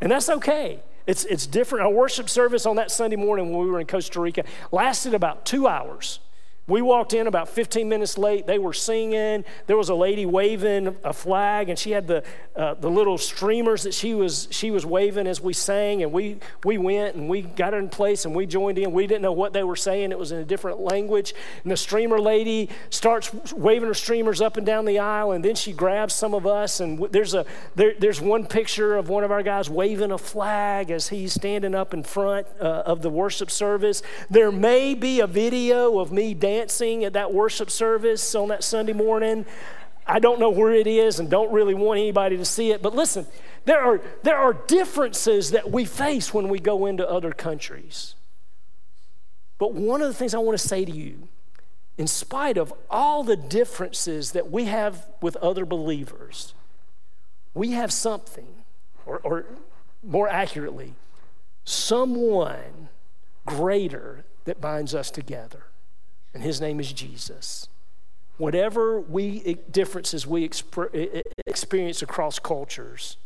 And 0.00 0.12
that's 0.12 0.28
okay. 0.28 0.82
It's, 1.06 1.24
it's 1.24 1.46
different. 1.46 1.84
Our 1.86 1.92
worship 1.92 2.28
service 2.28 2.66
on 2.66 2.76
that 2.76 2.90
Sunday 2.90 3.16
morning 3.16 3.50
when 3.50 3.64
we 3.64 3.70
were 3.70 3.80
in 3.80 3.86
Costa 3.86 4.20
Rica 4.20 4.44
lasted 4.70 5.14
about 5.14 5.44
two 5.44 5.66
hours. 5.66 6.20
We 6.68 6.80
walked 6.80 7.12
in 7.12 7.26
about 7.26 7.48
15 7.48 7.88
minutes 7.88 8.16
late. 8.16 8.46
They 8.46 8.60
were 8.60 8.72
singing. 8.72 9.44
There 9.66 9.76
was 9.76 9.88
a 9.88 9.96
lady 9.96 10.26
waving 10.26 10.96
a 11.02 11.12
flag, 11.12 11.68
and 11.68 11.76
she 11.76 11.90
had 11.90 12.06
the, 12.06 12.22
uh, 12.54 12.74
the 12.74 12.88
little 12.88 13.18
streamers 13.18 13.82
that 13.82 13.92
she 13.92 14.14
was, 14.14 14.46
she 14.52 14.70
was 14.70 14.86
waving 14.86 15.26
as 15.26 15.40
we 15.40 15.54
sang. 15.54 16.04
And 16.04 16.12
we, 16.12 16.38
we 16.62 16.78
went 16.78 17.16
and 17.16 17.28
we 17.28 17.42
got 17.42 17.74
in 17.74 17.88
place 17.88 18.26
and 18.26 18.34
we 18.34 18.46
joined 18.46 18.78
in. 18.78 18.92
We 18.92 19.08
didn't 19.08 19.22
know 19.22 19.32
what 19.32 19.52
they 19.52 19.64
were 19.64 19.74
saying, 19.74 20.12
it 20.12 20.18
was 20.18 20.30
in 20.30 20.38
a 20.38 20.44
different 20.44 20.78
language. 20.78 21.34
And 21.64 21.72
the 21.72 21.76
streamer 21.76 22.20
lady 22.20 22.68
starts 22.90 23.52
waving 23.52 23.88
her 23.88 23.94
streamers 23.94 24.40
up 24.40 24.56
and 24.56 24.64
down 24.64 24.84
the 24.84 25.00
aisle, 25.00 25.32
and 25.32 25.44
then 25.44 25.56
she 25.56 25.72
grabs 25.72 26.14
some 26.14 26.32
of 26.32 26.46
us. 26.46 26.78
And 26.78 27.00
there's, 27.10 27.34
a, 27.34 27.44
there, 27.74 27.94
there's 27.98 28.20
one 28.20 28.46
picture 28.46 28.96
of 28.96 29.08
one 29.08 29.24
of 29.24 29.32
our 29.32 29.42
guys 29.42 29.68
waving 29.68 30.12
a 30.12 30.18
flag 30.18 30.92
as 30.92 31.08
he's 31.08 31.32
standing 31.32 31.74
up 31.74 31.92
in 31.92 32.04
front 32.04 32.46
uh, 32.60 32.84
of 32.86 33.02
the 33.02 33.10
worship 33.10 33.50
service. 33.50 34.00
There 34.30 34.52
may 34.52 34.94
be 34.94 35.18
a 35.18 35.26
video 35.26 35.98
of 35.98 36.12
me 36.12 36.34
dancing 36.34 36.51
dancing 36.52 37.04
at 37.04 37.14
that 37.14 37.32
worship 37.32 37.70
service 37.70 38.34
on 38.34 38.48
that 38.48 38.62
Sunday 38.62 38.92
morning. 38.92 39.46
I 40.06 40.18
don't 40.18 40.38
know 40.38 40.50
where 40.50 40.72
it 40.72 40.86
is 40.86 41.18
and 41.18 41.30
don't 41.30 41.50
really 41.50 41.74
want 41.74 41.98
anybody 41.98 42.36
to 42.36 42.44
see 42.44 42.72
it. 42.72 42.82
But 42.82 42.94
listen, 42.94 43.26
there 43.64 43.80
are, 43.80 44.00
there 44.22 44.36
are 44.36 44.52
differences 44.52 45.52
that 45.52 45.70
we 45.70 45.84
face 45.86 46.34
when 46.34 46.48
we 46.48 46.58
go 46.58 46.86
into 46.86 47.08
other 47.08 47.32
countries. 47.32 48.16
But 49.58 49.72
one 49.74 50.02
of 50.02 50.08
the 50.08 50.14
things 50.14 50.34
I 50.34 50.38
want 50.38 50.58
to 50.58 50.66
say 50.66 50.84
to 50.84 50.92
you, 50.92 51.28
in 51.96 52.06
spite 52.06 52.58
of 52.58 52.72
all 52.90 53.22
the 53.22 53.36
differences 53.36 54.32
that 54.32 54.50
we 54.50 54.66
have 54.66 55.06
with 55.22 55.36
other 55.36 55.64
believers, 55.64 56.54
we 57.54 57.70
have 57.70 57.92
something, 57.92 58.48
or, 59.06 59.20
or 59.20 59.46
more 60.02 60.28
accurately, 60.28 60.94
someone 61.64 62.88
greater 63.46 64.24
that 64.44 64.60
binds 64.60 64.94
us 64.94 65.10
together 65.10 65.64
and 66.34 66.42
his 66.42 66.60
name 66.60 66.80
is 66.80 66.92
Jesus. 66.92 67.68
Whatever 68.38 69.00
we 69.00 69.58
differences 69.70 70.26
we 70.26 70.44
experience 71.46 72.02
across 72.02 72.38
cultures, 72.38 73.16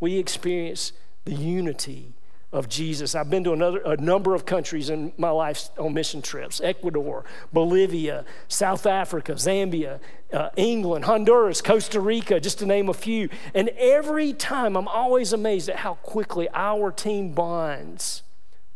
we 0.00 0.18
experience 0.18 0.92
the 1.24 1.34
unity 1.34 2.14
of 2.52 2.68
Jesus. 2.68 3.14
I've 3.14 3.28
been 3.28 3.44
to 3.44 3.52
another, 3.52 3.80
a 3.84 3.96
number 3.96 4.34
of 4.34 4.46
countries 4.46 4.88
in 4.88 5.12
my 5.18 5.30
life 5.30 5.68
on 5.78 5.92
mission 5.92 6.22
trips 6.22 6.60
Ecuador, 6.62 7.24
Bolivia, 7.52 8.24
South 8.48 8.86
Africa, 8.86 9.32
Zambia, 9.32 9.98
uh, 10.32 10.50
England, 10.56 11.04
Honduras, 11.04 11.60
Costa 11.60 12.00
Rica, 12.00 12.40
just 12.40 12.58
to 12.60 12.66
name 12.66 12.88
a 12.88 12.94
few. 12.94 13.28
And 13.52 13.68
every 13.70 14.32
time 14.32 14.76
I'm 14.76 14.88
always 14.88 15.32
amazed 15.32 15.68
at 15.68 15.76
how 15.76 15.94
quickly 15.94 16.48
our 16.54 16.92
team 16.92 17.32
bonds 17.32 18.22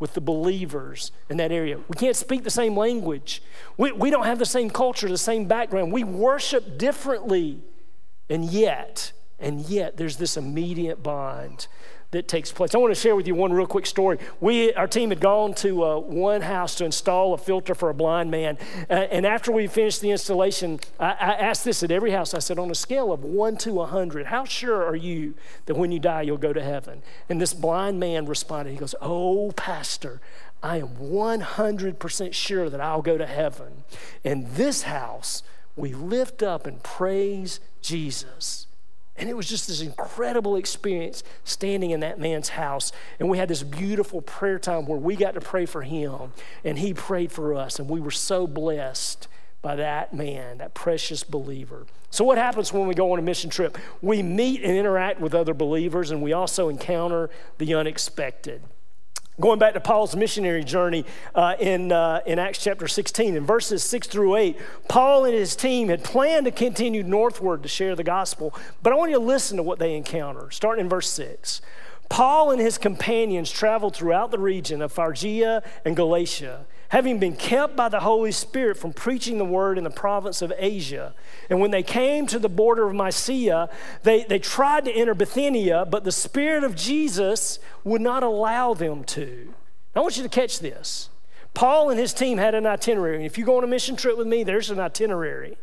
with 0.00 0.14
the 0.14 0.20
believers 0.20 1.12
in 1.28 1.36
that 1.36 1.52
area. 1.52 1.78
We 1.88 1.94
can't 1.94 2.16
speak 2.16 2.42
the 2.42 2.50
same 2.50 2.76
language. 2.76 3.42
We, 3.76 3.92
we 3.92 4.10
don't 4.10 4.24
have 4.24 4.40
the 4.40 4.46
same 4.46 4.70
culture, 4.70 5.08
the 5.08 5.16
same 5.18 5.46
background. 5.46 5.92
We 5.92 6.02
worship 6.02 6.78
differently. 6.78 7.60
And 8.28 8.44
yet, 8.46 9.12
and 9.38 9.60
yet, 9.60 9.96
there's 9.96 10.16
this 10.16 10.36
immediate 10.36 11.02
bond 11.02 11.68
that 12.12 12.26
takes 12.26 12.50
place. 12.50 12.74
I 12.74 12.78
want 12.78 12.92
to 12.92 13.00
share 13.00 13.14
with 13.14 13.26
you 13.26 13.34
one 13.34 13.52
real 13.52 13.66
quick 13.66 13.86
story. 13.86 14.18
We, 14.40 14.72
our 14.74 14.88
team 14.88 15.10
had 15.10 15.20
gone 15.20 15.54
to 15.54 15.84
uh, 15.84 15.98
one 15.98 16.40
house 16.40 16.74
to 16.76 16.84
install 16.84 17.34
a 17.34 17.38
filter 17.38 17.74
for 17.74 17.88
a 17.88 17.94
blind 17.94 18.30
man. 18.30 18.58
Uh, 18.88 18.94
and 18.94 19.24
after 19.24 19.52
we 19.52 19.68
finished 19.68 20.00
the 20.00 20.10
installation, 20.10 20.80
I, 20.98 21.10
I, 21.10 21.34
asked 21.34 21.64
this 21.64 21.82
at 21.82 21.90
every 21.90 22.10
house. 22.10 22.34
I 22.34 22.40
said, 22.40 22.58
on 22.58 22.70
a 22.70 22.74
scale 22.74 23.12
of 23.12 23.22
one 23.22 23.56
to 23.58 23.74
100, 23.74 24.26
how 24.26 24.44
sure 24.44 24.84
are 24.84 24.96
you 24.96 25.34
that 25.66 25.76
when 25.76 25.92
you 25.92 26.00
die, 26.00 26.22
you'll 26.22 26.36
go 26.36 26.52
to 26.52 26.62
heaven? 26.62 27.02
And 27.28 27.40
this 27.40 27.54
blind 27.54 28.00
man 28.00 28.26
responded, 28.26 28.72
he 28.72 28.76
goes, 28.76 28.94
Oh, 29.00 29.52
Pastor, 29.52 30.20
I 30.62 30.78
am 30.78 30.96
100% 30.96 32.34
sure 32.34 32.68
that 32.68 32.80
I'll 32.80 33.02
go 33.02 33.18
to 33.18 33.26
heaven. 33.26 33.84
In 34.24 34.46
this 34.54 34.82
house, 34.82 35.44
we 35.76 35.94
lift 35.94 36.42
up 36.42 36.66
and 36.66 36.82
praise 36.82 37.60
Jesus 37.80 38.66
And 39.20 39.28
it 39.28 39.36
was 39.36 39.46
just 39.46 39.68
this 39.68 39.82
incredible 39.82 40.56
experience 40.56 41.22
standing 41.44 41.90
in 41.90 42.00
that 42.00 42.18
man's 42.18 42.48
house. 42.48 42.90
And 43.18 43.28
we 43.28 43.36
had 43.36 43.48
this 43.48 43.62
beautiful 43.62 44.22
prayer 44.22 44.58
time 44.58 44.86
where 44.86 44.98
we 44.98 45.14
got 45.14 45.34
to 45.34 45.42
pray 45.42 45.66
for 45.66 45.82
him 45.82 46.32
and 46.64 46.78
he 46.78 46.94
prayed 46.94 47.30
for 47.30 47.54
us. 47.54 47.78
And 47.78 47.90
we 47.90 48.00
were 48.00 48.10
so 48.10 48.46
blessed 48.46 49.28
by 49.60 49.76
that 49.76 50.14
man, 50.14 50.56
that 50.58 50.72
precious 50.72 51.22
believer. 51.22 51.84
So, 52.08 52.24
what 52.24 52.38
happens 52.38 52.72
when 52.72 52.88
we 52.88 52.94
go 52.94 53.12
on 53.12 53.18
a 53.18 53.22
mission 53.22 53.50
trip? 53.50 53.76
We 54.00 54.22
meet 54.22 54.62
and 54.62 54.74
interact 54.74 55.20
with 55.20 55.34
other 55.34 55.52
believers, 55.52 56.10
and 56.10 56.22
we 56.22 56.32
also 56.32 56.70
encounter 56.70 57.28
the 57.58 57.74
unexpected. 57.74 58.62
Going 59.40 59.58
back 59.58 59.72
to 59.72 59.80
Paul's 59.80 60.14
missionary 60.14 60.62
journey 60.62 61.06
uh, 61.34 61.54
in, 61.58 61.92
uh, 61.92 62.20
in 62.26 62.38
Acts 62.38 62.62
chapter 62.62 62.86
16, 62.86 63.36
in 63.36 63.46
verses 63.46 63.82
6 63.82 64.06
through 64.06 64.36
8, 64.36 64.58
Paul 64.86 65.24
and 65.24 65.32
his 65.32 65.56
team 65.56 65.88
had 65.88 66.04
planned 66.04 66.44
to 66.44 66.52
continue 66.52 67.02
northward 67.02 67.62
to 67.62 67.68
share 67.68 67.96
the 67.96 68.04
gospel, 68.04 68.54
but 68.82 68.92
I 68.92 68.96
want 68.96 69.12
you 69.12 69.16
to 69.16 69.24
listen 69.24 69.56
to 69.56 69.62
what 69.62 69.78
they 69.78 69.96
encounter, 69.96 70.50
starting 70.50 70.84
in 70.84 70.88
verse 70.90 71.08
6. 71.10 71.62
Paul 72.10 72.50
and 72.50 72.60
his 72.60 72.76
companions 72.76 73.50
traveled 73.50 73.96
throughout 73.96 74.30
the 74.30 74.38
region 74.38 74.82
of 74.82 74.92
Phrygia 74.92 75.62
and 75.86 75.96
Galatia 75.96 76.66
having 76.90 77.18
been 77.18 77.34
kept 77.34 77.76
by 77.76 77.88
the 77.88 78.00
Holy 78.00 78.32
Spirit 78.32 78.76
from 78.76 78.92
preaching 78.92 79.38
the 79.38 79.44
word 79.44 79.78
in 79.78 79.84
the 79.84 79.90
province 79.90 80.42
of 80.42 80.52
Asia. 80.58 81.14
And 81.48 81.60
when 81.60 81.70
they 81.70 81.84
came 81.84 82.26
to 82.26 82.38
the 82.38 82.48
border 82.48 82.88
of 82.88 82.94
Mysia, 82.94 83.70
they, 84.02 84.24
they 84.24 84.40
tried 84.40 84.84
to 84.86 84.92
enter 84.92 85.14
Bithynia, 85.14 85.86
but 85.86 86.02
the 86.02 86.12
Spirit 86.12 86.64
of 86.64 86.74
Jesus 86.74 87.60
would 87.84 88.00
not 88.00 88.24
allow 88.24 88.74
them 88.74 89.04
to. 89.04 89.54
I 89.94 90.00
want 90.00 90.16
you 90.16 90.24
to 90.24 90.28
catch 90.28 90.58
this. 90.58 91.10
Paul 91.54 91.90
and 91.90 91.98
his 91.98 92.12
team 92.12 92.38
had 92.38 92.56
an 92.56 92.66
itinerary. 92.66 93.24
If 93.24 93.38
you 93.38 93.44
go 93.44 93.56
on 93.58 93.64
a 93.64 93.68
mission 93.68 93.94
trip 93.94 94.18
with 94.18 94.26
me, 94.26 94.42
there's 94.42 94.70
an 94.70 94.80
itinerary. 94.80 95.58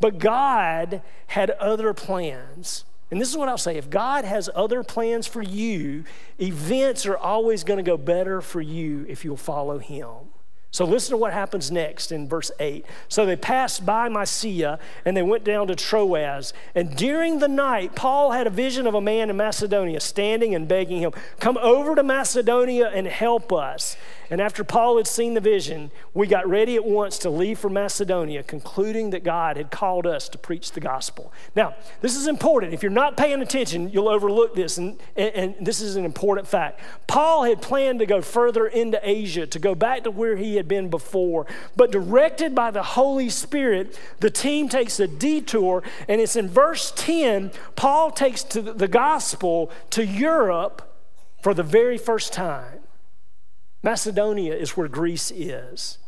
But 0.00 0.18
God 0.18 1.02
had 1.28 1.50
other 1.50 1.92
plans. 1.92 2.84
And 3.10 3.20
this 3.20 3.28
is 3.28 3.36
what 3.36 3.50
I'll 3.50 3.58
say 3.58 3.76
if 3.76 3.90
God 3.90 4.24
has 4.24 4.48
other 4.54 4.82
plans 4.82 5.26
for 5.26 5.42
you, 5.42 6.04
events 6.40 7.04
are 7.04 7.18
always 7.18 7.64
going 7.64 7.76
to 7.76 7.82
go 7.82 7.98
better 7.98 8.40
for 8.40 8.62
you 8.62 9.04
if 9.08 9.26
you'll 9.26 9.36
follow 9.36 9.78
Him. 9.78 10.29
So 10.72 10.84
listen 10.84 11.10
to 11.10 11.16
what 11.16 11.32
happens 11.32 11.72
next 11.72 12.12
in 12.12 12.28
verse 12.28 12.52
8. 12.60 12.86
So 13.08 13.26
they 13.26 13.34
passed 13.34 13.84
by 13.84 14.08
Mysia 14.08 14.78
and 15.04 15.16
they 15.16 15.22
went 15.22 15.42
down 15.42 15.66
to 15.66 15.74
Troas. 15.74 16.52
And 16.76 16.94
during 16.94 17.40
the 17.40 17.48
night, 17.48 17.96
Paul 17.96 18.30
had 18.30 18.46
a 18.46 18.50
vision 18.50 18.86
of 18.86 18.94
a 18.94 19.00
man 19.00 19.30
in 19.30 19.36
Macedonia 19.36 19.98
standing 19.98 20.54
and 20.54 20.68
begging 20.68 21.00
him, 21.00 21.12
Come 21.40 21.58
over 21.58 21.96
to 21.96 22.04
Macedonia 22.04 22.88
and 22.88 23.08
help 23.08 23.52
us. 23.52 23.96
And 24.30 24.40
after 24.40 24.62
Paul 24.62 24.96
had 24.96 25.08
seen 25.08 25.34
the 25.34 25.40
vision, 25.40 25.90
we 26.14 26.28
got 26.28 26.48
ready 26.48 26.76
at 26.76 26.84
once 26.84 27.18
to 27.18 27.30
leave 27.30 27.58
for 27.58 27.68
Macedonia, 27.68 28.44
concluding 28.44 29.10
that 29.10 29.24
God 29.24 29.56
had 29.56 29.72
called 29.72 30.06
us 30.06 30.28
to 30.28 30.38
preach 30.38 30.70
the 30.70 30.78
gospel. 30.78 31.32
Now, 31.56 31.74
this 32.00 32.16
is 32.16 32.28
important. 32.28 32.72
If 32.72 32.80
you're 32.80 32.92
not 32.92 33.16
paying 33.16 33.42
attention, 33.42 33.90
you'll 33.90 34.08
overlook 34.08 34.54
this, 34.54 34.78
and, 34.78 35.00
and, 35.16 35.34
and 35.34 35.66
this 35.66 35.80
is 35.80 35.96
an 35.96 36.04
important 36.04 36.46
fact. 36.46 36.80
Paul 37.08 37.42
had 37.42 37.60
planned 37.60 37.98
to 37.98 38.06
go 38.06 38.22
further 38.22 38.68
into 38.68 39.00
Asia, 39.02 39.48
to 39.48 39.58
go 39.58 39.74
back 39.74 40.04
to 40.04 40.12
where 40.12 40.36
he 40.36 40.59
had 40.60 40.68
been 40.68 40.90
before, 40.90 41.46
but 41.74 41.90
directed 41.90 42.54
by 42.54 42.70
the 42.70 42.82
Holy 42.82 43.30
Spirit, 43.30 43.98
the 44.20 44.30
team 44.30 44.68
takes 44.68 45.00
a 45.00 45.08
detour, 45.08 45.82
and 46.08 46.20
it's 46.20 46.36
in 46.36 46.48
verse 46.48 46.92
10, 46.96 47.50
Paul 47.74 48.10
takes 48.10 48.42
to 48.44 48.60
the 48.60 48.88
gospel 48.88 49.70
to 49.90 50.04
Europe 50.04 50.86
for 51.42 51.54
the 51.54 51.62
very 51.62 51.98
first 51.98 52.32
time. 52.32 52.80
Macedonia 53.82 54.54
is 54.54 54.76
where 54.76 54.88
Greece 54.88 55.30
is. 55.30 55.98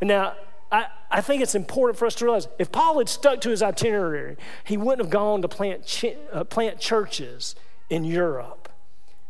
Now, 0.00 0.34
I, 0.72 0.86
I 1.10 1.20
think 1.20 1.42
it's 1.42 1.54
important 1.54 1.98
for 1.98 2.06
us 2.06 2.14
to 2.16 2.24
realize 2.24 2.48
if 2.58 2.72
Paul 2.72 2.98
had 2.98 3.08
stuck 3.08 3.40
to 3.42 3.50
his 3.50 3.62
itinerary, 3.62 4.36
he 4.64 4.76
wouldn't 4.76 5.00
have 5.00 5.10
gone 5.10 5.42
to 5.42 5.48
plant, 5.48 5.86
ch- 5.86 6.16
uh, 6.32 6.44
plant 6.44 6.80
churches 6.80 7.54
in 7.90 8.04
Europe. 8.04 8.57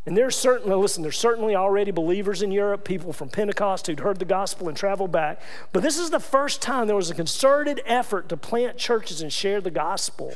And 0.06 0.16
there's 0.16 0.36
certainly, 0.36 0.74
listen, 0.74 1.02
there's 1.02 1.18
certainly 1.18 1.54
already 1.54 1.90
believers 1.90 2.40
in 2.40 2.50
Europe, 2.50 2.84
people 2.84 3.12
from 3.12 3.28
Pentecost 3.28 3.86
who'd 3.86 4.00
heard 4.00 4.18
the 4.18 4.24
gospel 4.24 4.68
and 4.68 4.76
traveled 4.76 5.12
back. 5.12 5.40
But 5.72 5.82
this 5.82 5.98
is 5.98 6.08
the 6.08 6.20
first 6.20 6.62
time 6.62 6.86
there 6.86 6.96
was 6.96 7.10
a 7.10 7.14
concerted 7.14 7.82
effort 7.84 8.28
to 8.30 8.36
plant 8.36 8.78
churches 8.78 9.20
and 9.20 9.30
share 9.30 9.60
the 9.60 9.70
gospel 9.70 10.34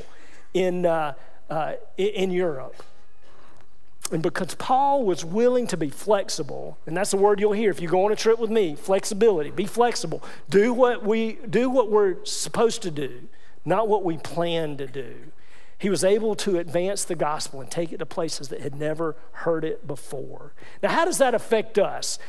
in, 0.53 0.85
uh, 0.85 1.13
uh, 1.49 1.73
in 1.97 2.29
Europe. 2.29 2.83
And 4.11 4.21
because 4.21 4.53
Paul 4.55 5.05
was 5.05 5.25
willing 5.25 5.65
to 5.67 5.77
be 5.77 5.89
flexible, 5.89 6.77
and 6.85 6.95
that's 6.95 7.11
the 7.11 7.17
word 7.17 7.39
you'll 7.39 7.53
hear 7.53 7.71
if 7.71 7.81
you 7.81 7.87
go 7.87 8.05
on 8.05 8.11
a 8.11 8.15
trip 8.15 8.37
with 8.37 8.51
me, 8.51 8.75
flexibility. 8.75 9.49
Be 9.49 9.65
flexible. 9.65 10.21
Do 10.49 10.73
what 10.73 11.03
we 11.03 11.39
do 11.49 11.69
what 11.69 11.89
we're 11.89 12.23
supposed 12.25 12.83
to 12.83 12.91
do, 12.91 13.27
not 13.65 13.87
what 13.87 14.03
we 14.03 14.17
plan 14.17 14.77
to 14.77 14.85
do. 14.85 15.15
He 15.83 15.89
was 15.89 16.05
able 16.05 16.33
to 16.35 16.59
advance 16.59 17.03
the 17.03 17.13
gospel 17.13 17.59
and 17.59 17.69
take 17.69 17.91
it 17.91 17.97
to 17.97 18.05
places 18.05 18.47
that 18.47 18.61
had 18.61 18.73
never 18.73 19.17
heard 19.33 19.65
it 19.65 19.85
before. 19.85 20.53
Now, 20.81 20.91
how 20.91 21.03
does 21.03 21.17
that 21.17 21.35
affect 21.35 21.77
us? 21.77 22.19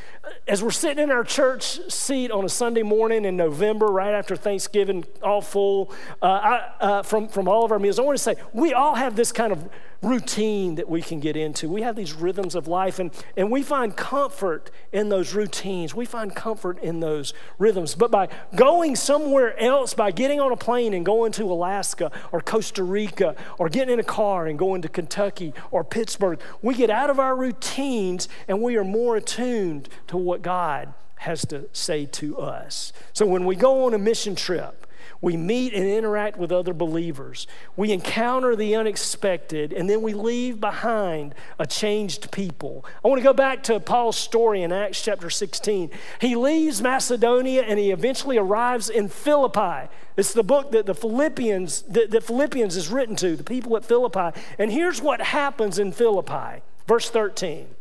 As 0.45 0.61
we're 0.61 0.71
sitting 0.71 1.01
in 1.01 1.09
our 1.09 1.23
church 1.23 1.79
seat 1.89 2.31
on 2.31 2.43
a 2.43 2.49
Sunday 2.49 2.83
morning 2.83 3.23
in 3.23 3.37
November, 3.37 3.85
right 3.85 4.13
after 4.13 4.35
Thanksgiving, 4.35 5.05
all 5.23 5.39
full, 5.39 5.93
uh, 6.21 6.25
I, 6.25 6.71
uh, 6.81 7.03
from, 7.03 7.29
from 7.29 7.47
all 7.47 7.63
of 7.63 7.71
our 7.71 7.79
meals, 7.79 7.97
I 7.97 8.01
want 8.01 8.17
to 8.17 8.23
say 8.23 8.35
we 8.51 8.73
all 8.73 8.95
have 8.95 9.15
this 9.15 9.31
kind 9.31 9.53
of 9.53 9.69
routine 10.01 10.75
that 10.75 10.89
we 10.89 11.01
can 11.01 11.19
get 11.19 11.35
into. 11.35 11.69
We 11.69 11.81
have 11.81 11.95
these 11.95 12.13
rhythms 12.13 12.55
of 12.55 12.67
life, 12.67 12.99
and, 12.99 13.11
and 13.35 13.51
we 13.51 13.63
find 13.63 13.95
comfort 13.95 14.71
in 14.91 15.09
those 15.09 15.33
routines. 15.33 15.93
We 15.95 16.05
find 16.05 16.35
comfort 16.35 16.79
in 16.79 16.99
those 16.99 17.33
rhythms. 17.57 17.95
But 17.95 18.11
by 18.11 18.29
going 18.55 18.95
somewhere 18.95 19.57
else, 19.59 19.93
by 19.93 20.11
getting 20.11 20.39
on 20.39 20.51
a 20.51 20.57
plane 20.57 20.93
and 20.93 21.05
going 21.05 21.31
to 21.33 21.43
Alaska 21.43 22.11
or 22.31 22.41
Costa 22.41 22.83
Rica 22.83 23.35
or 23.57 23.69
getting 23.69 23.93
in 23.93 23.99
a 23.99 24.03
car 24.03 24.47
and 24.47 24.57
going 24.57 24.81
to 24.81 24.89
Kentucky 24.89 25.53
or 25.71 25.83
Pittsburgh, 25.83 26.39
we 26.61 26.73
get 26.73 26.89
out 26.89 27.09
of 27.09 27.19
our 27.19 27.35
routines 27.35 28.27
and 28.47 28.61
we 28.61 28.77
are 28.77 28.83
more 28.83 29.15
attuned 29.17 29.89
to 30.07 30.17
what 30.17 30.41
God 30.41 30.93
has 31.17 31.45
to 31.47 31.67
say 31.73 32.05
to 32.05 32.37
us. 32.37 32.93
So 33.13 33.25
when 33.25 33.45
we 33.45 33.55
go 33.55 33.85
on 33.85 33.93
a 33.93 33.97
mission 33.97 34.35
trip, 34.35 34.84
we 35.25 35.35
meet 35.35 35.73
and 35.73 35.83
interact 35.83 36.37
with 36.37 36.51
other 36.51 36.71
believers. 36.71 37.47
We 37.75 37.91
encounter 37.91 38.55
the 38.55 38.75
unexpected, 38.75 39.73
and 39.73 39.89
then 39.89 40.03
we 40.03 40.13
leave 40.13 40.61
behind 40.61 41.33
a 41.57 41.65
changed 41.65 42.29
people. 42.29 42.85
I 43.03 43.07
want 43.07 43.17
to 43.17 43.23
go 43.23 43.33
back 43.33 43.63
to 43.63 43.79
Paul's 43.79 44.17
story 44.17 44.61
in 44.61 44.71
Acts 44.71 45.01
chapter 45.01 45.31
16. 45.31 45.89
He 46.21 46.35
leaves 46.35 46.79
Macedonia 46.79 47.63
and 47.63 47.79
he 47.79 47.89
eventually 47.89 48.37
arrives 48.37 48.87
in 48.87 49.09
Philippi. 49.09 49.89
It's 50.15 50.31
the 50.31 50.43
book 50.43 50.71
that 50.73 50.85
the 50.85 50.93
Philippians 50.93 51.81
that, 51.89 52.11
that 52.11 52.23
Philippians 52.23 52.75
is 52.75 52.89
written 52.89 53.15
to, 53.15 53.35
the 53.35 53.43
people 53.43 53.75
at 53.77 53.83
Philippi. 53.83 54.39
And 54.59 54.71
here's 54.71 55.01
what 55.01 55.21
happens 55.21 55.79
in 55.79 55.91
Philippi. 55.91 56.61
Verse 56.85 57.09
13. 57.09 57.74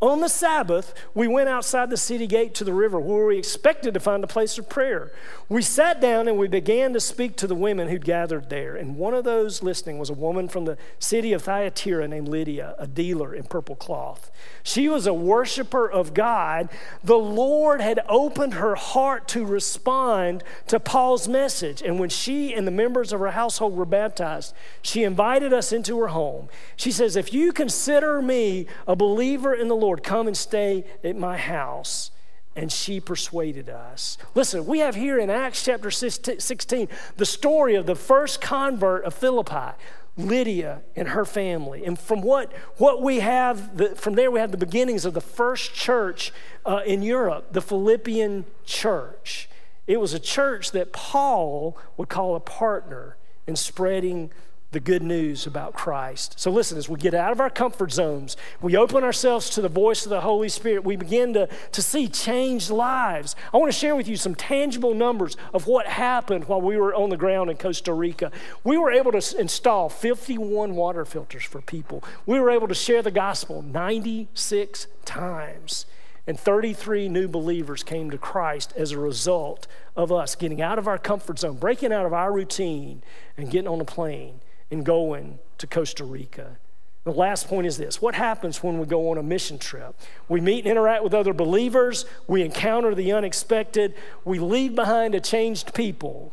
On 0.00 0.20
the 0.20 0.28
Sabbath, 0.28 0.94
we 1.12 1.26
went 1.26 1.48
outside 1.48 1.90
the 1.90 1.96
city 1.96 2.28
gate 2.28 2.54
to 2.54 2.62
the 2.62 2.72
river 2.72 3.00
where 3.00 3.26
we 3.26 3.36
expected 3.36 3.94
to 3.94 4.00
find 4.00 4.22
a 4.22 4.28
place 4.28 4.56
of 4.56 4.68
prayer. 4.68 5.10
We 5.48 5.60
sat 5.60 6.00
down 6.00 6.28
and 6.28 6.38
we 6.38 6.46
began 6.46 6.92
to 6.92 7.00
speak 7.00 7.34
to 7.38 7.48
the 7.48 7.56
women 7.56 7.88
who'd 7.88 8.04
gathered 8.04 8.48
there. 8.48 8.76
And 8.76 8.96
one 8.96 9.12
of 9.12 9.24
those 9.24 9.60
listening 9.60 9.98
was 9.98 10.08
a 10.08 10.14
woman 10.14 10.46
from 10.46 10.66
the 10.66 10.78
city 11.00 11.32
of 11.32 11.42
Thyatira 11.42 12.06
named 12.06 12.28
Lydia, 12.28 12.76
a 12.78 12.86
dealer 12.86 13.34
in 13.34 13.42
purple 13.42 13.74
cloth. 13.74 14.30
She 14.62 14.88
was 14.88 15.08
a 15.08 15.12
worshiper 15.12 15.90
of 15.90 16.14
God. 16.14 16.68
The 17.02 17.18
Lord 17.18 17.80
had 17.80 17.98
opened 18.08 18.54
her 18.54 18.76
heart 18.76 19.26
to 19.28 19.44
respond 19.44 20.44
to 20.68 20.78
Paul's 20.78 21.26
message. 21.26 21.82
And 21.82 21.98
when 21.98 22.08
she 22.08 22.54
and 22.54 22.68
the 22.68 22.72
members 22.72 23.12
of 23.12 23.18
her 23.18 23.32
household 23.32 23.74
were 23.74 23.84
baptized, 23.84 24.54
she 24.80 25.02
invited 25.02 25.52
us 25.52 25.72
into 25.72 25.98
her 25.98 26.08
home. 26.08 26.48
She 26.76 26.92
says, 26.92 27.16
If 27.16 27.32
you 27.32 27.52
consider 27.52 28.22
me 28.22 28.66
a 28.86 28.94
believer 28.94 29.52
in 29.52 29.66
the 29.66 29.74
Lord, 29.74 29.87
come 29.96 30.26
and 30.26 30.36
stay 30.36 30.84
at 31.02 31.16
my 31.16 31.36
house 31.36 32.10
and 32.54 32.72
she 32.72 32.98
persuaded 32.98 33.68
us. 33.68 34.18
Listen, 34.34 34.66
we 34.66 34.80
have 34.80 34.96
here 34.96 35.18
in 35.18 35.30
Acts 35.30 35.64
chapter 35.64 35.90
16 35.90 36.88
the 37.16 37.26
story 37.26 37.76
of 37.76 37.86
the 37.86 37.94
first 37.94 38.40
convert 38.40 39.04
of 39.04 39.14
Philippi. 39.14 39.76
Lydia 40.18 40.82
and 40.96 41.08
her 41.08 41.24
family. 41.24 41.84
And 41.84 41.96
from 41.96 42.22
what, 42.22 42.52
what 42.76 43.00
we 43.00 43.20
have, 43.20 43.76
the, 43.76 43.94
from 43.94 44.14
there 44.14 44.32
we 44.32 44.40
have 44.40 44.50
the 44.50 44.58
beginnings 44.58 45.04
of 45.04 45.14
the 45.14 45.20
first 45.20 45.74
church 45.74 46.32
uh, 46.66 46.80
in 46.84 47.02
Europe, 47.02 47.52
the 47.52 47.62
Philippian 47.62 48.44
church. 48.64 49.48
It 49.86 50.00
was 50.00 50.12
a 50.14 50.18
church 50.18 50.72
that 50.72 50.92
Paul 50.92 51.78
would 51.96 52.08
call 52.08 52.34
a 52.34 52.40
partner 52.40 53.16
in 53.46 53.54
spreading 53.54 54.30
the 54.70 54.80
good 54.80 55.02
news 55.02 55.46
about 55.46 55.72
Christ. 55.72 56.38
So, 56.38 56.50
listen, 56.50 56.76
as 56.76 56.90
we 56.90 56.98
get 56.98 57.14
out 57.14 57.32
of 57.32 57.40
our 57.40 57.48
comfort 57.48 57.90
zones, 57.90 58.36
we 58.60 58.76
open 58.76 59.02
ourselves 59.02 59.48
to 59.50 59.62
the 59.62 59.68
voice 59.68 60.04
of 60.04 60.10
the 60.10 60.20
Holy 60.20 60.50
Spirit, 60.50 60.84
we 60.84 60.96
begin 60.96 61.32
to, 61.34 61.48
to 61.72 61.82
see 61.82 62.06
changed 62.06 62.68
lives. 62.68 63.34
I 63.52 63.56
want 63.56 63.72
to 63.72 63.78
share 63.78 63.96
with 63.96 64.06
you 64.06 64.16
some 64.16 64.34
tangible 64.34 64.92
numbers 64.92 65.38
of 65.54 65.66
what 65.66 65.86
happened 65.86 66.44
while 66.44 66.60
we 66.60 66.76
were 66.76 66.94
on 66.94 67.08
the 67.08 67.16
ground 67.16 67.48
in 67.50 67.56
Costa 67.56 67.94
Rica. 67.94 68.30
We 68.62 68.76
were 68.76 68.90
able 68.90 69.12
to 69.12 69.40
install 69.40 69.88
51 69.88 70.74
water 70.74 71.06
filters 71.06 71.44
for 71.44 71.62
people, 71.62 72.04
we 72.26 72.38
were 72.38 72.50
able 72.50 72.68
to 72.68 72.74
share 72.74 73.02
the 73.02 73.10
gospel 73.10 73.62
96 73.62 74.86
times. 75.06 75.86
And 76.26 76.38
33 76.38 77.08
new 77.08 77.26
believers 77.26 77.82
came 77.82 78.10
to 78.10 78.18
Christ 78.18 78.74
as 78.76 78.92
a 78.92 78.98
result 78.98 79.66
of 79.96 80.12
us 80.12 80.34
getting 80.34 80.60
out 80.60 80.78
of 80.78 80.86
our 80.86 80.98
comfort 80.98 81.38
zone, 81.38 81.56
breaking 81.56 81.90
out 81.90 82.04
of 82.04 82.12
our 82.12 82.30
routine, 82.30 83.02
and 83.38 83.50
getting 83.50 83.66
on 83.66 83.80
a 83.80 83.86
plane 83.86 84.40
and 84.70 84.84
going 84.84 85.38
to 85.58 85.66
Costa 85.66 86.04
Rica. 86.04 86.58
The 87.04 87.12
last 87.12 87.48
point 87.48 87.66
is 87.66 87.78
this 87.78 88.02
what 88.02 88.14
happens 88.14 88.62
when 88.62 88.78
we 88.78 88.86
go 88.86 89.10
on 89.10 89.18
a 89.18 89.22
mission 89.22 89.58
trip? 89.58 89.98
We 90.28 90.40
meet 90.40 90.60
and 90.60 90.66
interact 90.66 91.02
with 91.02 91.14
other 91.14 91.32
believers, 91.32 92.04
we 92.26 92.42
encounter 92.42 92.94
the 92.94 93.12
unexpected, 93.12 93.94
we 94.24 94.38
leave 94.38 94.74
behind 94.74 95.14
a 95.14 95.20
changed 95.20 95.74
people. 95.74 96.32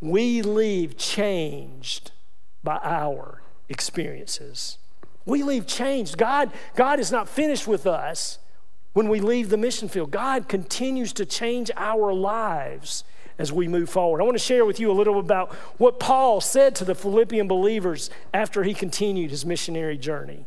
We 0.00 0.42
leave 0.42 0.96
changed 0.96 2.12
by 2.62 2.78
our 2.84 3.42
experiences. 3.68 4.78
We 5.26 5.42
leave 5.42 5.66
changed. 5.66 6.16
God, 6.16 6.52
God 6.76 7.00
is 7.00 7.10
not 7.10 7.28
finished 7.28 7.66
with 7.66 7.84
us 7.84 8.38
when 8.92 9.08
we 9.08 9.20
leave 9.20 9.48
the 9.48 9.56
mission 9.56 9.88
field. 9.88 10.10
God 10.10 10.48
continues 10.48 11.12
to 11.14 11.26
change 11.26 11.70
our 11.76 12.12
lives 12.12 13.02
as 13.38 13.52
we 13.52 13.68
move 13.68 13.88
forward. 13.88 14.20
I 14.20 14.24
want 14.24 14.36
to 14.36 14.42
share 14.42 14.64
with 14.64 14.80
you 14.80 14.90
a 14.90 14.92
little 14.92 15.18
about 15.18 15.52
what 15.78 16.00
Paul 16.00 16.40
said 16.40 16.74
to 16.76 16.84
the 16.84 16.94
Philippian 16.94 17.48
believers 17.48 18.10
after 18.34 18.64
he 18.64 18.74
continued 18.74 19.30
his 19.30 19.46
missionary 19.46 19.96
journey. 19.96 20.46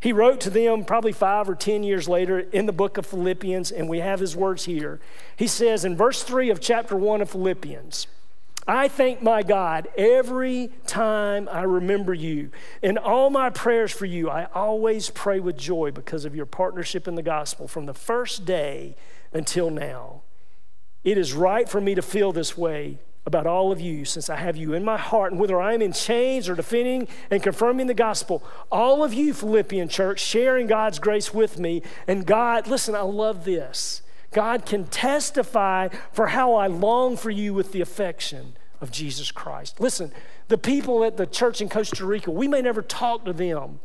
He 0.00 0.14
wrote 0.14 0.40
to 0.40 0.50
them 0.50 0.84
probably 0.84 1.12
five 1.12 1.48
or 1.48 1.54
10 1.54 1.82
years 1.82 2.08
later 2.08 2.40
in 2.40 2.64
the 2.64 2.72
book 2.72 2.96
of 2.96 3.04
Philippians, 3.04 3.70
and 3.70 3.86
we 3.86 3.98
have 3.98 4.20
his 4.20 4.34
words 4.34 4.64
here. 4.64 4.98
He 5.36 5.46
says 5.46 5.84
in 5.84 5.94
verse 5.94 6.22
3 6.22 6.48
of 6.48 6.58
chapter 6.58 6.96
1 6.96 7.20
of 7.20 7.30
Philippians, 7.30 8.06
I 8.66 8.88
thank 8.88 9.22
my 9.22 9.42
God 9.42 9.88
every 9.98 10.70
time 10.86 11.48
I 11.50 11.62
remember 11.62 12.14
you. 12.14 12.50
In 12.80 12.96
all 12.96 13.28
my 13.28 13.50
prayers 13.50 13.92
for 13.92 14.06
you, 14.06 14.30
I 14.30 14.46
always 14.54 15.10
pray 15.10 15.40
with 15.40 15.58
joy 15.58 15.90
because 15.90 16.24
of 16.24 16.34
your 16.34 16.46
partnership 16.46 17.06
in 17.06 17.14
the 17.14 17.22
gospel 17.22 17.68
from 17.68 17.86
the 17.86 17.94
first 17.94 18.46
day 18.46 18.96
until 19.32 19.70
now. 19.70 20.22
It 21.04 21.16
is 21.16 21.32
right 21.32 21.68
for 21.68 21.80
me 21.80 21.94
to 21.94 22.02
feel 22.02 22.32
this 22.32 22.56
way 22.56 22.98
about 23.26 23.46
all 23.46 23.70
of 23.70 23.80
you 23.80 24.04
since 24.04 24.28
I 24.28 24.36
have 24.36 24.56
you 24.56 24.72
in 24.72 24.84
my 24.84 24.96
heart. 24.96 25.32
And 25.32 25.40
whether 25.40 25.60
I 25.60 25.74
am 25.74 25.82
in 25.82 25.92
chains 25.92 26.48
or 26.48 26.54
defending 26.54 27.08
and 27.30 27.42
confirming 27.42 27.86
the 27.86 27.94
gospel, 27.94 28.42
all 28.70 29.04
of 29.04 29.14
you, 29.14 29.32
Philippian 29.34 29.88
church, 29.88 30.20
sharing 30.20 30.66
God's 30.66 30.98
grace 30.98 31.32
with 31.32 31.58
me. 31.58 31.82
And 32.06 32.26
God, 32.26 32.66
listen, 32.66 32.94
I 32.94 33.02
love 33.02 33.44
this. 33.44 34.02
God 34.32 34.64
can 34.64 34.84
testify 34.84 35.88
for 36.12 36.28
how 36.28 36.54
I 36.54 36.66
long 36.66 37.16
for 37.16 37.30
you 37.30 37.52
with 37.52 37.72
the 37.72 37.80
affection 37.80 38.56
of 38.80 38.90
Jesus 38.90 39.30
Christ. 39.30 39.80
Listen, 39.80 40.12
the 40.48 40.58
people 40.58 41.04
at 41.04 41.16
the 41.16 41.26
church 41.26 41.60
in 41.60 41.68
Costa 41.68 42.04
Rica, 42.06 42.30
we 42.30 42.48
may 42.48 42.62
never 42.62 42.82
talk 42.82 43.24
to 43.24 43.32
them 43.32 43.80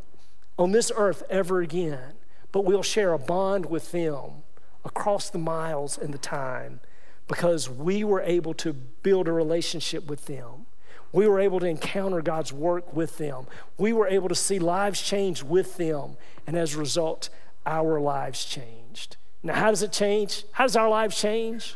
on 0.57 0.71
this 0.71 0.91
earth 0.95 1.23
ever 1.29 1.61
again, 1.61 2.13
but 2.51 2.63
we'll 2.63 2.83
share 2.83 3.11
a 3.11 3.19
bond 3.19 3.65
with 3.65 3.91
them 3.91 4.43
across 4.85 5.29
the 5.29 5.39
miles 5.39 5.97
and 5.97 6.13
the 6.13 6.17
time 6.17 6.79
because 7.27 7.69
we 7.69 8.03
were 8.03 8.21
able 8.21 8.53
to 8.55 8.73
build 8.73 9.27
a 9.27 9.31
relationship 9.31 10.07
with 10.07 10.25
them. 10.25 10.65
We 11.11 11.27
were 11.27 11.39
able 11.39 11.59
to 11.61 11.65
encounter 11.65 12.21
God's 12.21 12.51
work 12.51 12.93
with 12.93 13.17
them. 13.17 13.47
We 13.77 13.93
were 13.93 14.07
able 14.07 14.29
to 14.29 14.35
see 14.35 14.59
lives 14.59 15.01
change 15.01 15.43
with 15.43 15.77
them. 15.77 16.17
And 16.45 16.57
as 16.57 16.75
a 16.75 16.79
result, 16.79 17.29
our 17.65 17.99
lives 17.99 18.43
changed. 18.45 19.17
Now, 19.41 19.53
how 19.53 19.69
does 19.69 19.81
it 19.81 19.91
change? 19.91 20.43
How 20.51 20.65
does 20.65 20.75
our 20.75 20.89
lives 20.89 21.19
change? 21.19 21.75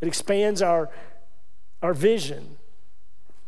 It 0.00 0.08
expands 0.08 0.60
our, 0.60 0.90
our 1.82 1.94
vision 1.94 2.58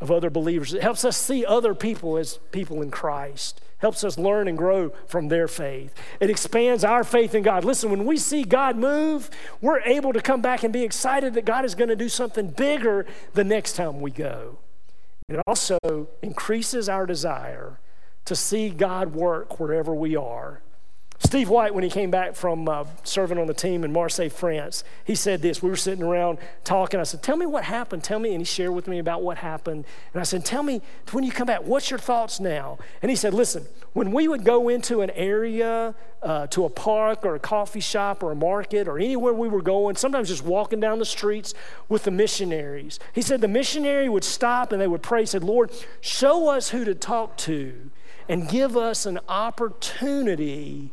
of 0.00 0.10
other 0.10 0.30
believers. 0.30 0.74
It 0.74 0.82
helps 0.82 1.04
us 1.04 1.16
see 1.16 1.44
other 1.44 1.74
people 1.74 2.16
as 2.16 2.38
people 2.52 2.80
in 2.82 2.90
Christ 2.90 3.60
helps 3.78 4.04
us 4.04 4.18
learn 4.18 4.48
and 4.48 4.56
grow 4.56 4.90
from 5.06 5.28
their 5.28 5.48
faith. 5.48 5.94
It 6.20 6.30
expands 6.30 6.84
our 6.84 7.04
faith 7.04 7.34
in 7.34 7.42
God. 7.42 7.64
Listen, 7.64 7.90
when 7.90 8.06
we 8.06 8.16
see 8.16 8.42
God 8.42 8.76
move, 8.76 9.30
we're 9.60 9.80
able 9.80 10.12
to 10.12 10.20
come 10.20 10.40
back 10.40 10.62
and 10.62 10.72
be 10.72 10.82
excited 10.82 11.34
that 11.34 11.44
God 11.44 11.64
is 11.64 11.74
going 11.74 11.90
to 11.90 11.96
do 11.96 12.08
something 12.08 12.48
bigger 12.48 13.06
the 13.34 13.44
next 13.44 13.74
time 13.74 14.00
we 14.00 14.10
go. 14.10 14.58
It 15.28 15.40
also 15.46 16.08
increases 16.22 16.88
our 16.88 17.04
desire 17.04 17.80
to 18.24 18.34
see 18.34 18.70
God 18.70 19.14
work 19.14 19.60
wherever 19.60 19.94
we 19.94 20.16
are 20.16 20.62
Steve 21.18 21.48
White, 21.48 21.74
when 21.74 21.82
he 21.82 21.88
came 21.88 22.10
back 22.10 22.34
from 22.34 22.68
uh, 22.68 22.84
serving 23.02 23.38
on 23.38 23.46
the 23.46 23.54
team 23.54 23.84
in 23.84 23.92
Marseille, 23.92 24.28
France, 24.28 24.84
he 25.04 25.14
said 25.14 25.40
this. 25.40 25.62
We 25.62 25.70
were 25.70 25.76
sitting 25.76 26.04
around 26.04 26.38
talking. 26.62 27.00
I 27.00 27.04
said, 27.04 27.22
Tell 27.22 27.36
me 27.36 27.46
what 27.46 27.64
happened. 27.64 28.04
Tell 28.04 28.18
me. 28.18 28.32
And 28.32 28.40
he 28.40 28.44
shared 28.44 28.72
with 28.72 28.86
me 28.86 28.98
about 28.98 29.22
what 29.22 29.38
happened. 29.38 29.86
And 30.12 30.20
I 30.20 30.24
said, 30.24 30.44
Tell 30.44 30.62
me, 30.62 30.82
when 31.12 31.24
you 31.24 31.32
come 31.32 31.46
back, 31.46 31.62
what's 31.62 31.90
your 31.90 31.98
thoughts 31.98 32.38
now? 32.38 32.78
And 33.00 33.10
he 33.10 33.16
said, 33.16 33.32
Listen, 33.32 33.64
when 33.94 34.12
we 34.12 34.28
would 34.28 34.44
go 34.44 34.68
into 34.68 35.00
an 35.00 35.10
area, 35.10 35.94
uh, 36.22 36.46
to 36.48 36.64
a 36.64 36.70
park 36.70 37.24
or 37.24 37.34
a 37.34 37.38
coffee 37.38 37.80
shop 37.80 38.22
or 38.22 38.32
a 38.32 38.34
market 38.34 38.88
or 38.88 38.98
anywhere 38.98 39.32
we 39.32 39.48
were 39.48 39.62
going, 39.62 39.96
sometimes 39.96 40.28
just 40.28 40.44
walking 40.44 40.80
down 40.80 40.98
the 40.98 41.04
streets 41.04 41.54
with 41.88 42.02
the 42.04 42.10
missionaries, 42.10 42.98
he 43.12 43.22
said, 43.22 43.40
The 43.40 43.48
missionary 43.48 44.08
would 44.08 44.24
stop 44.24 44.72
and 44.72 44.80
they 44.80 44.88
would 44.88 45.02
pray. 45.02 45.24
Said, 45.24 45.44
Lord, 45.44 45.70
show 46.00 46.48
us 46.50 46.70
who 46.70 46.84
to 46.84 46.94
talk 46.94 47.36
to 47.38 47.90
and 48.28 48.48
give 48.48 48.76
us 48.76 49.06
an 49.06 49.18
opportunity 49.28 50.92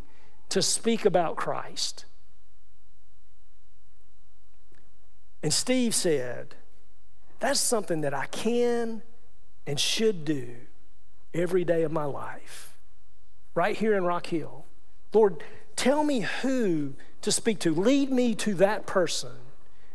to 0.53 0.61
speak 0.61 1.03
about 1.03 1.35
Christ. 1.35 2.05
And 5.41 5.51
Steve 5.51 5.95
said, 5.95 6.53
That's 7.39 7.59
something 7.59 8.01
that 8.01 8.13
I 8.13 8.27
can 8.27 9.01
and 9.65 9.79
should 9.79 10.25
do 10.25 10.49
every 11.33 11.65
day 11.65 11.81
of 11.81 11.91
my 11.91 12.05
life, 12.05 12.77
right 13.55 13.75
here 13.75 13.97
in 13.97 14.03
Rock 14.03 14.27
Hill. 14.27 14.65
Lord, 15.11 15.43
tell 15.75 16.03
me 16.03 16.19
who 16.19 16.93
to 17.23 17.31
speak 17.31 17.57
to. 17.61 17.73
Lead 17.73 18.11
me 18.11 18.35
to 18.35 18.53
that 18.53 18.85
person 18.85 19.31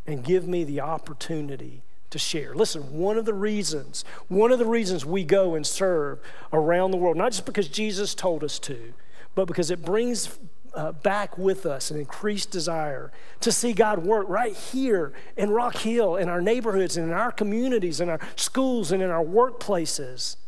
and 0.08 0.24
give 0.24 0.48
me 0.48 0.64
the 0.64 0.80
opportunity 0.80 1.84
to 2.10 2.18
share. 2.18 2.52
Listen, 2.52 2.98
one 2.98 3.16
of 3.16 3.26
the 3.26 3.34
reasons, 3.34 4.04
one 4.26 4.50
of 4.50 4.58
the 4.58 4.66
reasons 4.66 5.06
we 5.06 5.22
go 5.22 5.54
and 5.54 5.64
serve 5.64 6.18
around 6.52 6.90
the 6.90 6.96
world, 6.96 7.16
not 7.16 7.30
just 7.30 7.46
because 7.46 7.68
Jesus 7.68 8.12
told 8.12 8.42
us 8.42 8.58
to, 8.58 8.92
but 9.38 9.46
because 9.46 9.70
it 9.70 9.84
brings 9.84 10.36
uh, 10.74 10.90
back 10.90 11.38
with 11.38 11.64
us 11.64 11.92
an 11.92 11.96
increased 11.96 12.50
desire 12.50 13.12
to 13.38 13.52
see 13.52 13.72
God 13.72 14.00
work 14.00 14.28
right 14.28 14.56
here 14.56 15.12
in 15.36 15.50
Rock 15.50 15.76
Hill, 15.76 16.16
in 16.16 16.28
our 16.28 16.42
neighborhoods, 16.42 16.96
and 16.96 17.06
in 17.06 17.12
our 17.12 17.30
communities, 17.30 18.00
in 18.00 18.08
our 18.08 18.18
schools, 18.34 18.90
and 18.90 19.00
in 19.00 19.10
our 19.10 19.24
workplaces. 19.24 20.38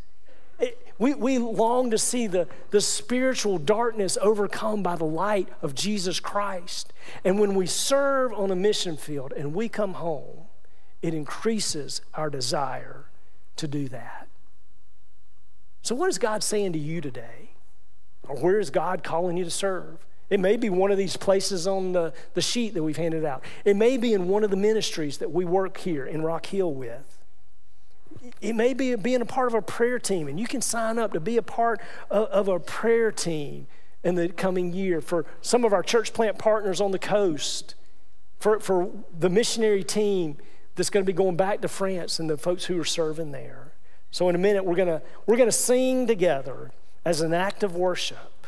It, 0.59 0.85
we, 0.99 1.15
we 1.15 1.39
long 1.39 1.93
to 1.93 1.99
see 1.99 2.27
the, 2.27 2.49
the 2.71 2.81
spiritual 2.81 3.59
darkness 3.59 4.19
overcome 4.21 4.83
by 4.83 4.97
the 4.97 5.05
light 5.05 5.49
of 5.63 5.77
Jesus 5.77 6.19
Christ. 6.19 6.93
And 7.25 7.39
when 7.39 7.55
we 7.55 7.67
serve 7.67 8.33
on 8.33 8.51
a 8.51 8.57
mission 8.57 8.97
field 8.97 9.33
and 9.37 9.55
we 9.55 9.69
come 9.69 9.95
home, 9.95 10.47
it 11.01 11.15
increases 11.15 12.01
our 12.15 12.29
desire 12.29 13.05
to 13.55 13.69
do 13.69 13.87
that. 13.91 14.27
So, 15.81 15.95
what 15.95 16.09
is 16.09 16.19
God 16.19 16.43
saying 16.43 16.73
to 16.73 16.79
you 16.81 17.01
today? 17.01 17.50
Or 18.31 18.37
where 18.37 18.61
is 18.61 18.71
God 18.71 19.03
calling 19.03 19.37
you 19.37 19.45
to 19.45 19.51
serve? 19.51 19.99
It 20.31 20.39
may 20.39 20.57
be 20.57 20.71
one 20.71 20.93
of 20.93 20.99
these 20.99 21.17
places 21.17 21.67
on 21.67 21.93
the, 21.93 22.13
the 22.35 22.41
sheet 22.41 22.75
that 22.75 22.83
we've 22.85 22.97
handed 22.97 23.25
out. 23.25 23.43
It 23.65 23.77
may 23.77 23.97
be 23.97 24.13
in 24.13 24.29
one 24.29 24.45
of 24.45 24.51
the 24.51 24.57
ministries 24.57 25.19
that 25.19 25.33
we 25.33 25.45
work 25.45 25.79
here 25.79 26.07
in 26.07 26.23
Rock 26.23 26.47
Hill 26.47 26.73
with. 26.73 27.19
It 28.41 28.55
may 28.55 28.75
be 28.75 28.95
being 28.95 29.21
a 29.21 29.27
part 29.27 29.49
of 29.49 29.55
a 29.55 29.63
prayer 29.63 29.99
team, 29.99 30.29
and 30.29 30.39
you 30.39 30.47
can 30.47 30.63
sign 30.63 30.99
up 30.99 31.13
to 31.15 31.21
be 31.21 31.37
a 31.37 31.43
part 31.43 31.81
of, 32.11 32.29
of 32.29 32.49
a 32.49 32.61
prayer 32.61 33.11
team 33.11 33.67
in 34.05 34.15
the 34.15 34.29
coming 34.29 34.73
year 34.73 35.01
for 35.01 35.27
some 35.41 35.65
of 35.65 35.73
our 35.73 35.83
church 35.83 36.13
plant 36.13 36.39
partners 36.39 36.81
on 36.81 36.93
the 36.93 36.99
coast, 36.99 37.75
for, 38.39 38.61
for 38.61 38.91
the 39.19 39.29
missionary 39.29 39.83
team 39.83 40.37
that's 40.77 40.91
going 40.91 41.05
to 41.05 41.07
be 41.07 41.17
going 41.17 41.37
back 41.37 41.61
to 41.63 41.69
France 41.69 42.21
and 42.21 42.31
the 42.31 42.37
folks 42.37 42.67
who 42.67 42.79
are 42.81 42.85
serving 42.85 43.33
there. 43.33 43.73
So, 44.13 44.29
in 44.29 44.35
a 44.35 44.39
minute, 44.39 44.65
we're 44.65 44.77
going 44.77 44.89
to, 44.89 45.03
we're 45.27 45.37
going 45.37 45.49
to 45.49 45.53
sing 45.53 46.07
together 46.07 46.71
as 47.05 47.21
an 47.21 47.33
act 47.33 47.63
of 47.63 47.77
worship. 47.77 48.47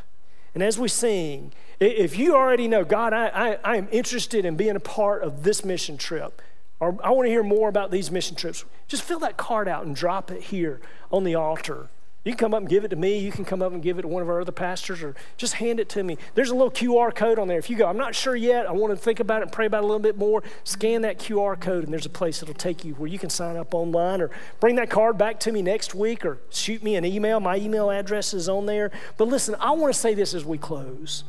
And 0.54 0.62
as 0.62 0.78
we 0.78 0.88
sing, 0.88 1.52
if 1.80 2.18
you 2.18 2.34
already 2.34 2.68
know, 2.68 2.84
God, 2.84 3.12
I, 3.12 3.28
I, 3.28 3.58
I 3.64 3.76
am 3.76 3.88
interested 3.90 4.44
in 4.44 4.56
being 4.56 4.76
a 4.76 4.80
part 4.80 5.22
of 5.22 5.42
this 5.42 5.64
mission 5.64 5.96
trip, 5.96 6.42
or 6.78 6.98
I 7.02 7.10
want 7.10 7.26
to 7.26 7.30
hear 7.30 7.42
more 7.42 7.68
about 7.68 7.90
these 7.90 8.10
mission 8.10 8.36
trips, 8.36 8.64
just 8.88 9.02
fill 9.02 9.18
that 9.20 9.36
card 9.36 9.68
out 9.68 9.86
and 9.86 9.96
drop 9.96 10.30
it 10.30 10.42
here 10.42 10.80
on 11.10 11.24
the 11.24 11.34
altar. 11.34 11.88
You 12.24 12.30
can 12.32 12.38
come 12.38 12.54
up 12.54 12.60
and 12.60 12.68
give 12.68 12.84
it 12.84 12.88
to 12.88 12.96
me. 12.96 13.18
You 13.18 13.32
can 13.32 13.44
come 13.44 13.62
up 13.62 13.72
and 13.72 13.82
give 13.82 13.98
it 13.98 14.02
to 14.02 14.08
one 14.08 14.22
of 14.22 14.28
our 14.28 14.40
other 14.40 14.52
pastors 14.52 15.02
or 15.02 15.16
just 15.36 15.54
hand 15.54 15.80
it 15.80 15.88
to 15.90 16.04
me. 16.04 16.18
There's 16.34 16.50
a 16.50 16.54
little 16.54 16.70
QR 16.70 17.12
code 17.12 17.38
on 17.38 17.48
there. 17.48 17.58
If 17.58 17.68
you 17.68 17.76
go, 17.76 17.88
I'm 17.88 17.96
not 17.96 18.14
sure 18.14 18.36
yet, 18.36 18.66
I 18.66 18.72
want 18.72 18.92
to 18.92 18.96
think 18.96 19.18
about 19.18 19.40
it 19.40 19.42
and 19.44 19.52
pray 19.52 19.66
about 19.66 19.78
it 19.78 19.84
a 19.84 19.86
little 19.86 19.98
bit 19.98 20.16
more, 20.16 20.42
scan 20.62 21.02
that 21.02 21.18
QR 21.18 21.60
code 21.60 21.82
and 21.82 21.92
there's 21.92 22.06
a 22.06 22.10
place 22.10 22.38
that'll 22.38 22.54
take 22.54 22.84
you 22.84 22.94
where 22.94 23.08
you 23.08 23.18
can 23.18 23.28
sign 23.28 23.56
up 23.56 23.74
online 23.74 24.20
or 24.20 24.30
bring 24.60 24.76
that 24.76 24.88
card 24.88 25.18
back 25.18 25.40
to 25.40 25.52
me 25.52 25.62
next 25.62 25.96
week 25.96 26.24
or 26.24 26.38
shoot 26.50 26.82
me 26.84 26.94
an 26.94 27.04
email. 27.04 27.40
My 27.40 27.56
email 27.56 27.90
address 27.90 28.34
is 28.34 28.48
on 28.48 28.66
there. 28.66 28.92
But 29.16 29.26
listen, 29.26 29.56
I 29.58 29.72
want 29.72 29.92
to 29.92 29.98
say 29.98 30.14
this 30.14 30.32
as 30.32 30.44
we 30.44 30.58
close. 30.58 31.24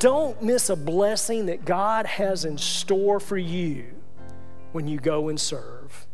Don't 0.00 0.42
miss 0.42 0.68
a 0.70 0.76
blessing 0.76 1.46
that 1.46 1.64
God 1.64 2.06
has 2.06 2.44
in 2.44 2.58
store 2.58 3.20
for 3.20 3.38
you 3.38 3.84
when 4.72 4.88
you 4.88 4.98
go 4.98 5.28
and 5.28 5.40
serve. 5.40 6.05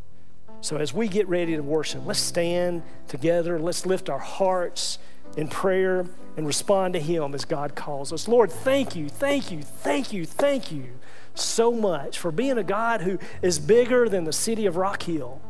So, 0.62 0.76
as 0.76 0.94
we 0.94 1.08
get 1.08 1.28
ready 1.28 1.56
to 1.56 1.62
worship, 1.62 2.06
let's 2.06 2.20
stand 2.20 2.82
together. 3.08 3.58
Let's 3.58 3.84
lift 3.84 4.08
our 4.08 4.20
hearts 4.20 4.98
in 5.36 5.48
prayer 5.48 6.06
and 6.36 6.46
respond 6.46 6.94
to 6.94 7.00
Him 7.00 7.34
as 7.34 7.44
God 7.44 7.74
calls 7.74 8.12
us. 8.12 8.28
Lord, 8.28 8.50
thank 8.50 8.94
you, 8.94 9.08
thank 9.08 9.50
you, 9.50 9.62
thank 9.62 10.12
you, 10.12 10.24
thank 10.24 10.70
you 10.70 10.86
so 11.34 11.72
much 11.72 12.16
for 12.16 12.30
being 12.30 12.58
a 12.58 12.62
God 12.62 13.00
who 13.00 13.18
is 13.42 13.58
bigger 13.58 14.08
than 14.08 14.22
the 14.22 14.32
city 14.32 14.66
of 14.66 14.76
Rock 14.76 15.02
Hill. 15.02 15.42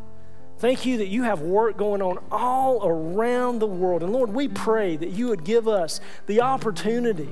Thank 0.58 0.86
you 0.86 0.96
that 0.98 1.08
you 1.08 1.24
have 1.24 1.42
work 1.42 1.76
going 1.76 2.00
on 2.00 2.18
all 2.30 2.86
around 2.86 3.58
the 3.58 3.66
world. 3.66 4.02
And 4.02 4.12
Lord, 4.12 4.32
we 4.32 4.48
pray 4.48 4.96
that 4.96 5.10
you 5.10 5.28
would 5.28 5.44
give 5.44 5.68
us 5.68 6.00
the 6.26 6.40
opportunity 6.40 7.28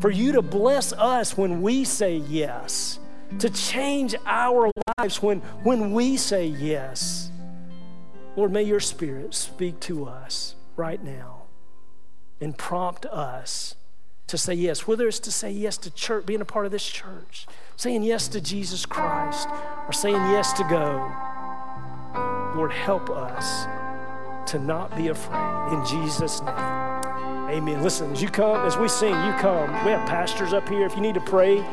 for 0.00 0.10
you 0.10 0.32
to 0.32 0.42
bless 0.42 0.92
us 0.92 1.38
when 1.38 1.62
we 1.62 1.84
say 1.84 2.16
yes, 2.16 2.98
to 3.38 3.50
change 3.50 4.14
our 4.26 4.70
lives 4.98 5.22
when, 5.22 5.40
when 5.62 5.92
we 5.92 6.16
say 6.16 6.46
yes. 6.46 7.30
Lord, 8.36 8.52
may 8.52 8.62
your 8.62 8.80
spirit 8.80 9.34
speak 9.34 9.80
to 9.80 10.06
us 10.06 10.54
right 10.76 11.02
now 11.02 11.42
and 12.40 12.56
prompt 12.56 13.06
us 13.06 13.74
to 14.26 14.38
say 14.38 14.54
yes, 14.54 14.86
whether 14.86 15.08
it's 15.08 15.18
to 15.20 15.32
say 15.32 15.50
yes 15.50 15.76
to 15.78 15.90
church, 15.90 16.24
being 16.24 16.40
a 16.40 16.44
part 16.44 16.64
of 16.64 16.72
this 16.72 16.86
church, 16.86 17.46
saying 17.76 18.02
yes 18.02 18.28
to 18.28 18.40
Jesus 18.40 18.86
Christ, 18.86 19.48
or 19.86 19.92
saying 19.92 20.14
yes 20.14 20.52
to 20.54 20.62
go. 20.64 21.12
Lord, 22.56 22.72
help 22.72 23.10
us 23.10 23.66
to 24.50 24.58
not 24.58 24.96
be 24.96 25.08
afraid. 25.08 25.72
In 25.72 25.84
Jesus' 25.86 26.40
name. 26.40 26.54
Amen. 27.50 27.82
Listen, 27.82 28.12
as 28.12 28.22
you 28.22 28.28
come, 28.28 28.64
as 28.64 28.76
we 28.76 28.86
sing, 28.86 29.10
you 29.10 29.32
come. 29.40 29.70
We 29.84 29.90
have 29.90 30.08
pastors 30.08 30.52
up 30.52 30.68
here. 30.68 30.86
If 30.86 30.94
you 30.94 31.00
need 31.00 31.14
to 31.14 31.20
pray, 31.20 31.64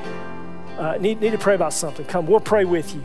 uh, 0.78 0.98
need, 0.98 1.22
need 1.22 1.32
to 1.32 1.38
pray 1.38 1.56
about 1.56 1.74
something, 1.74 2.06
come. 2.06 2.28
We'll 2.28 2.40
pray 2.40 2.66
with 2.66 2.94
you. 2.94 3.02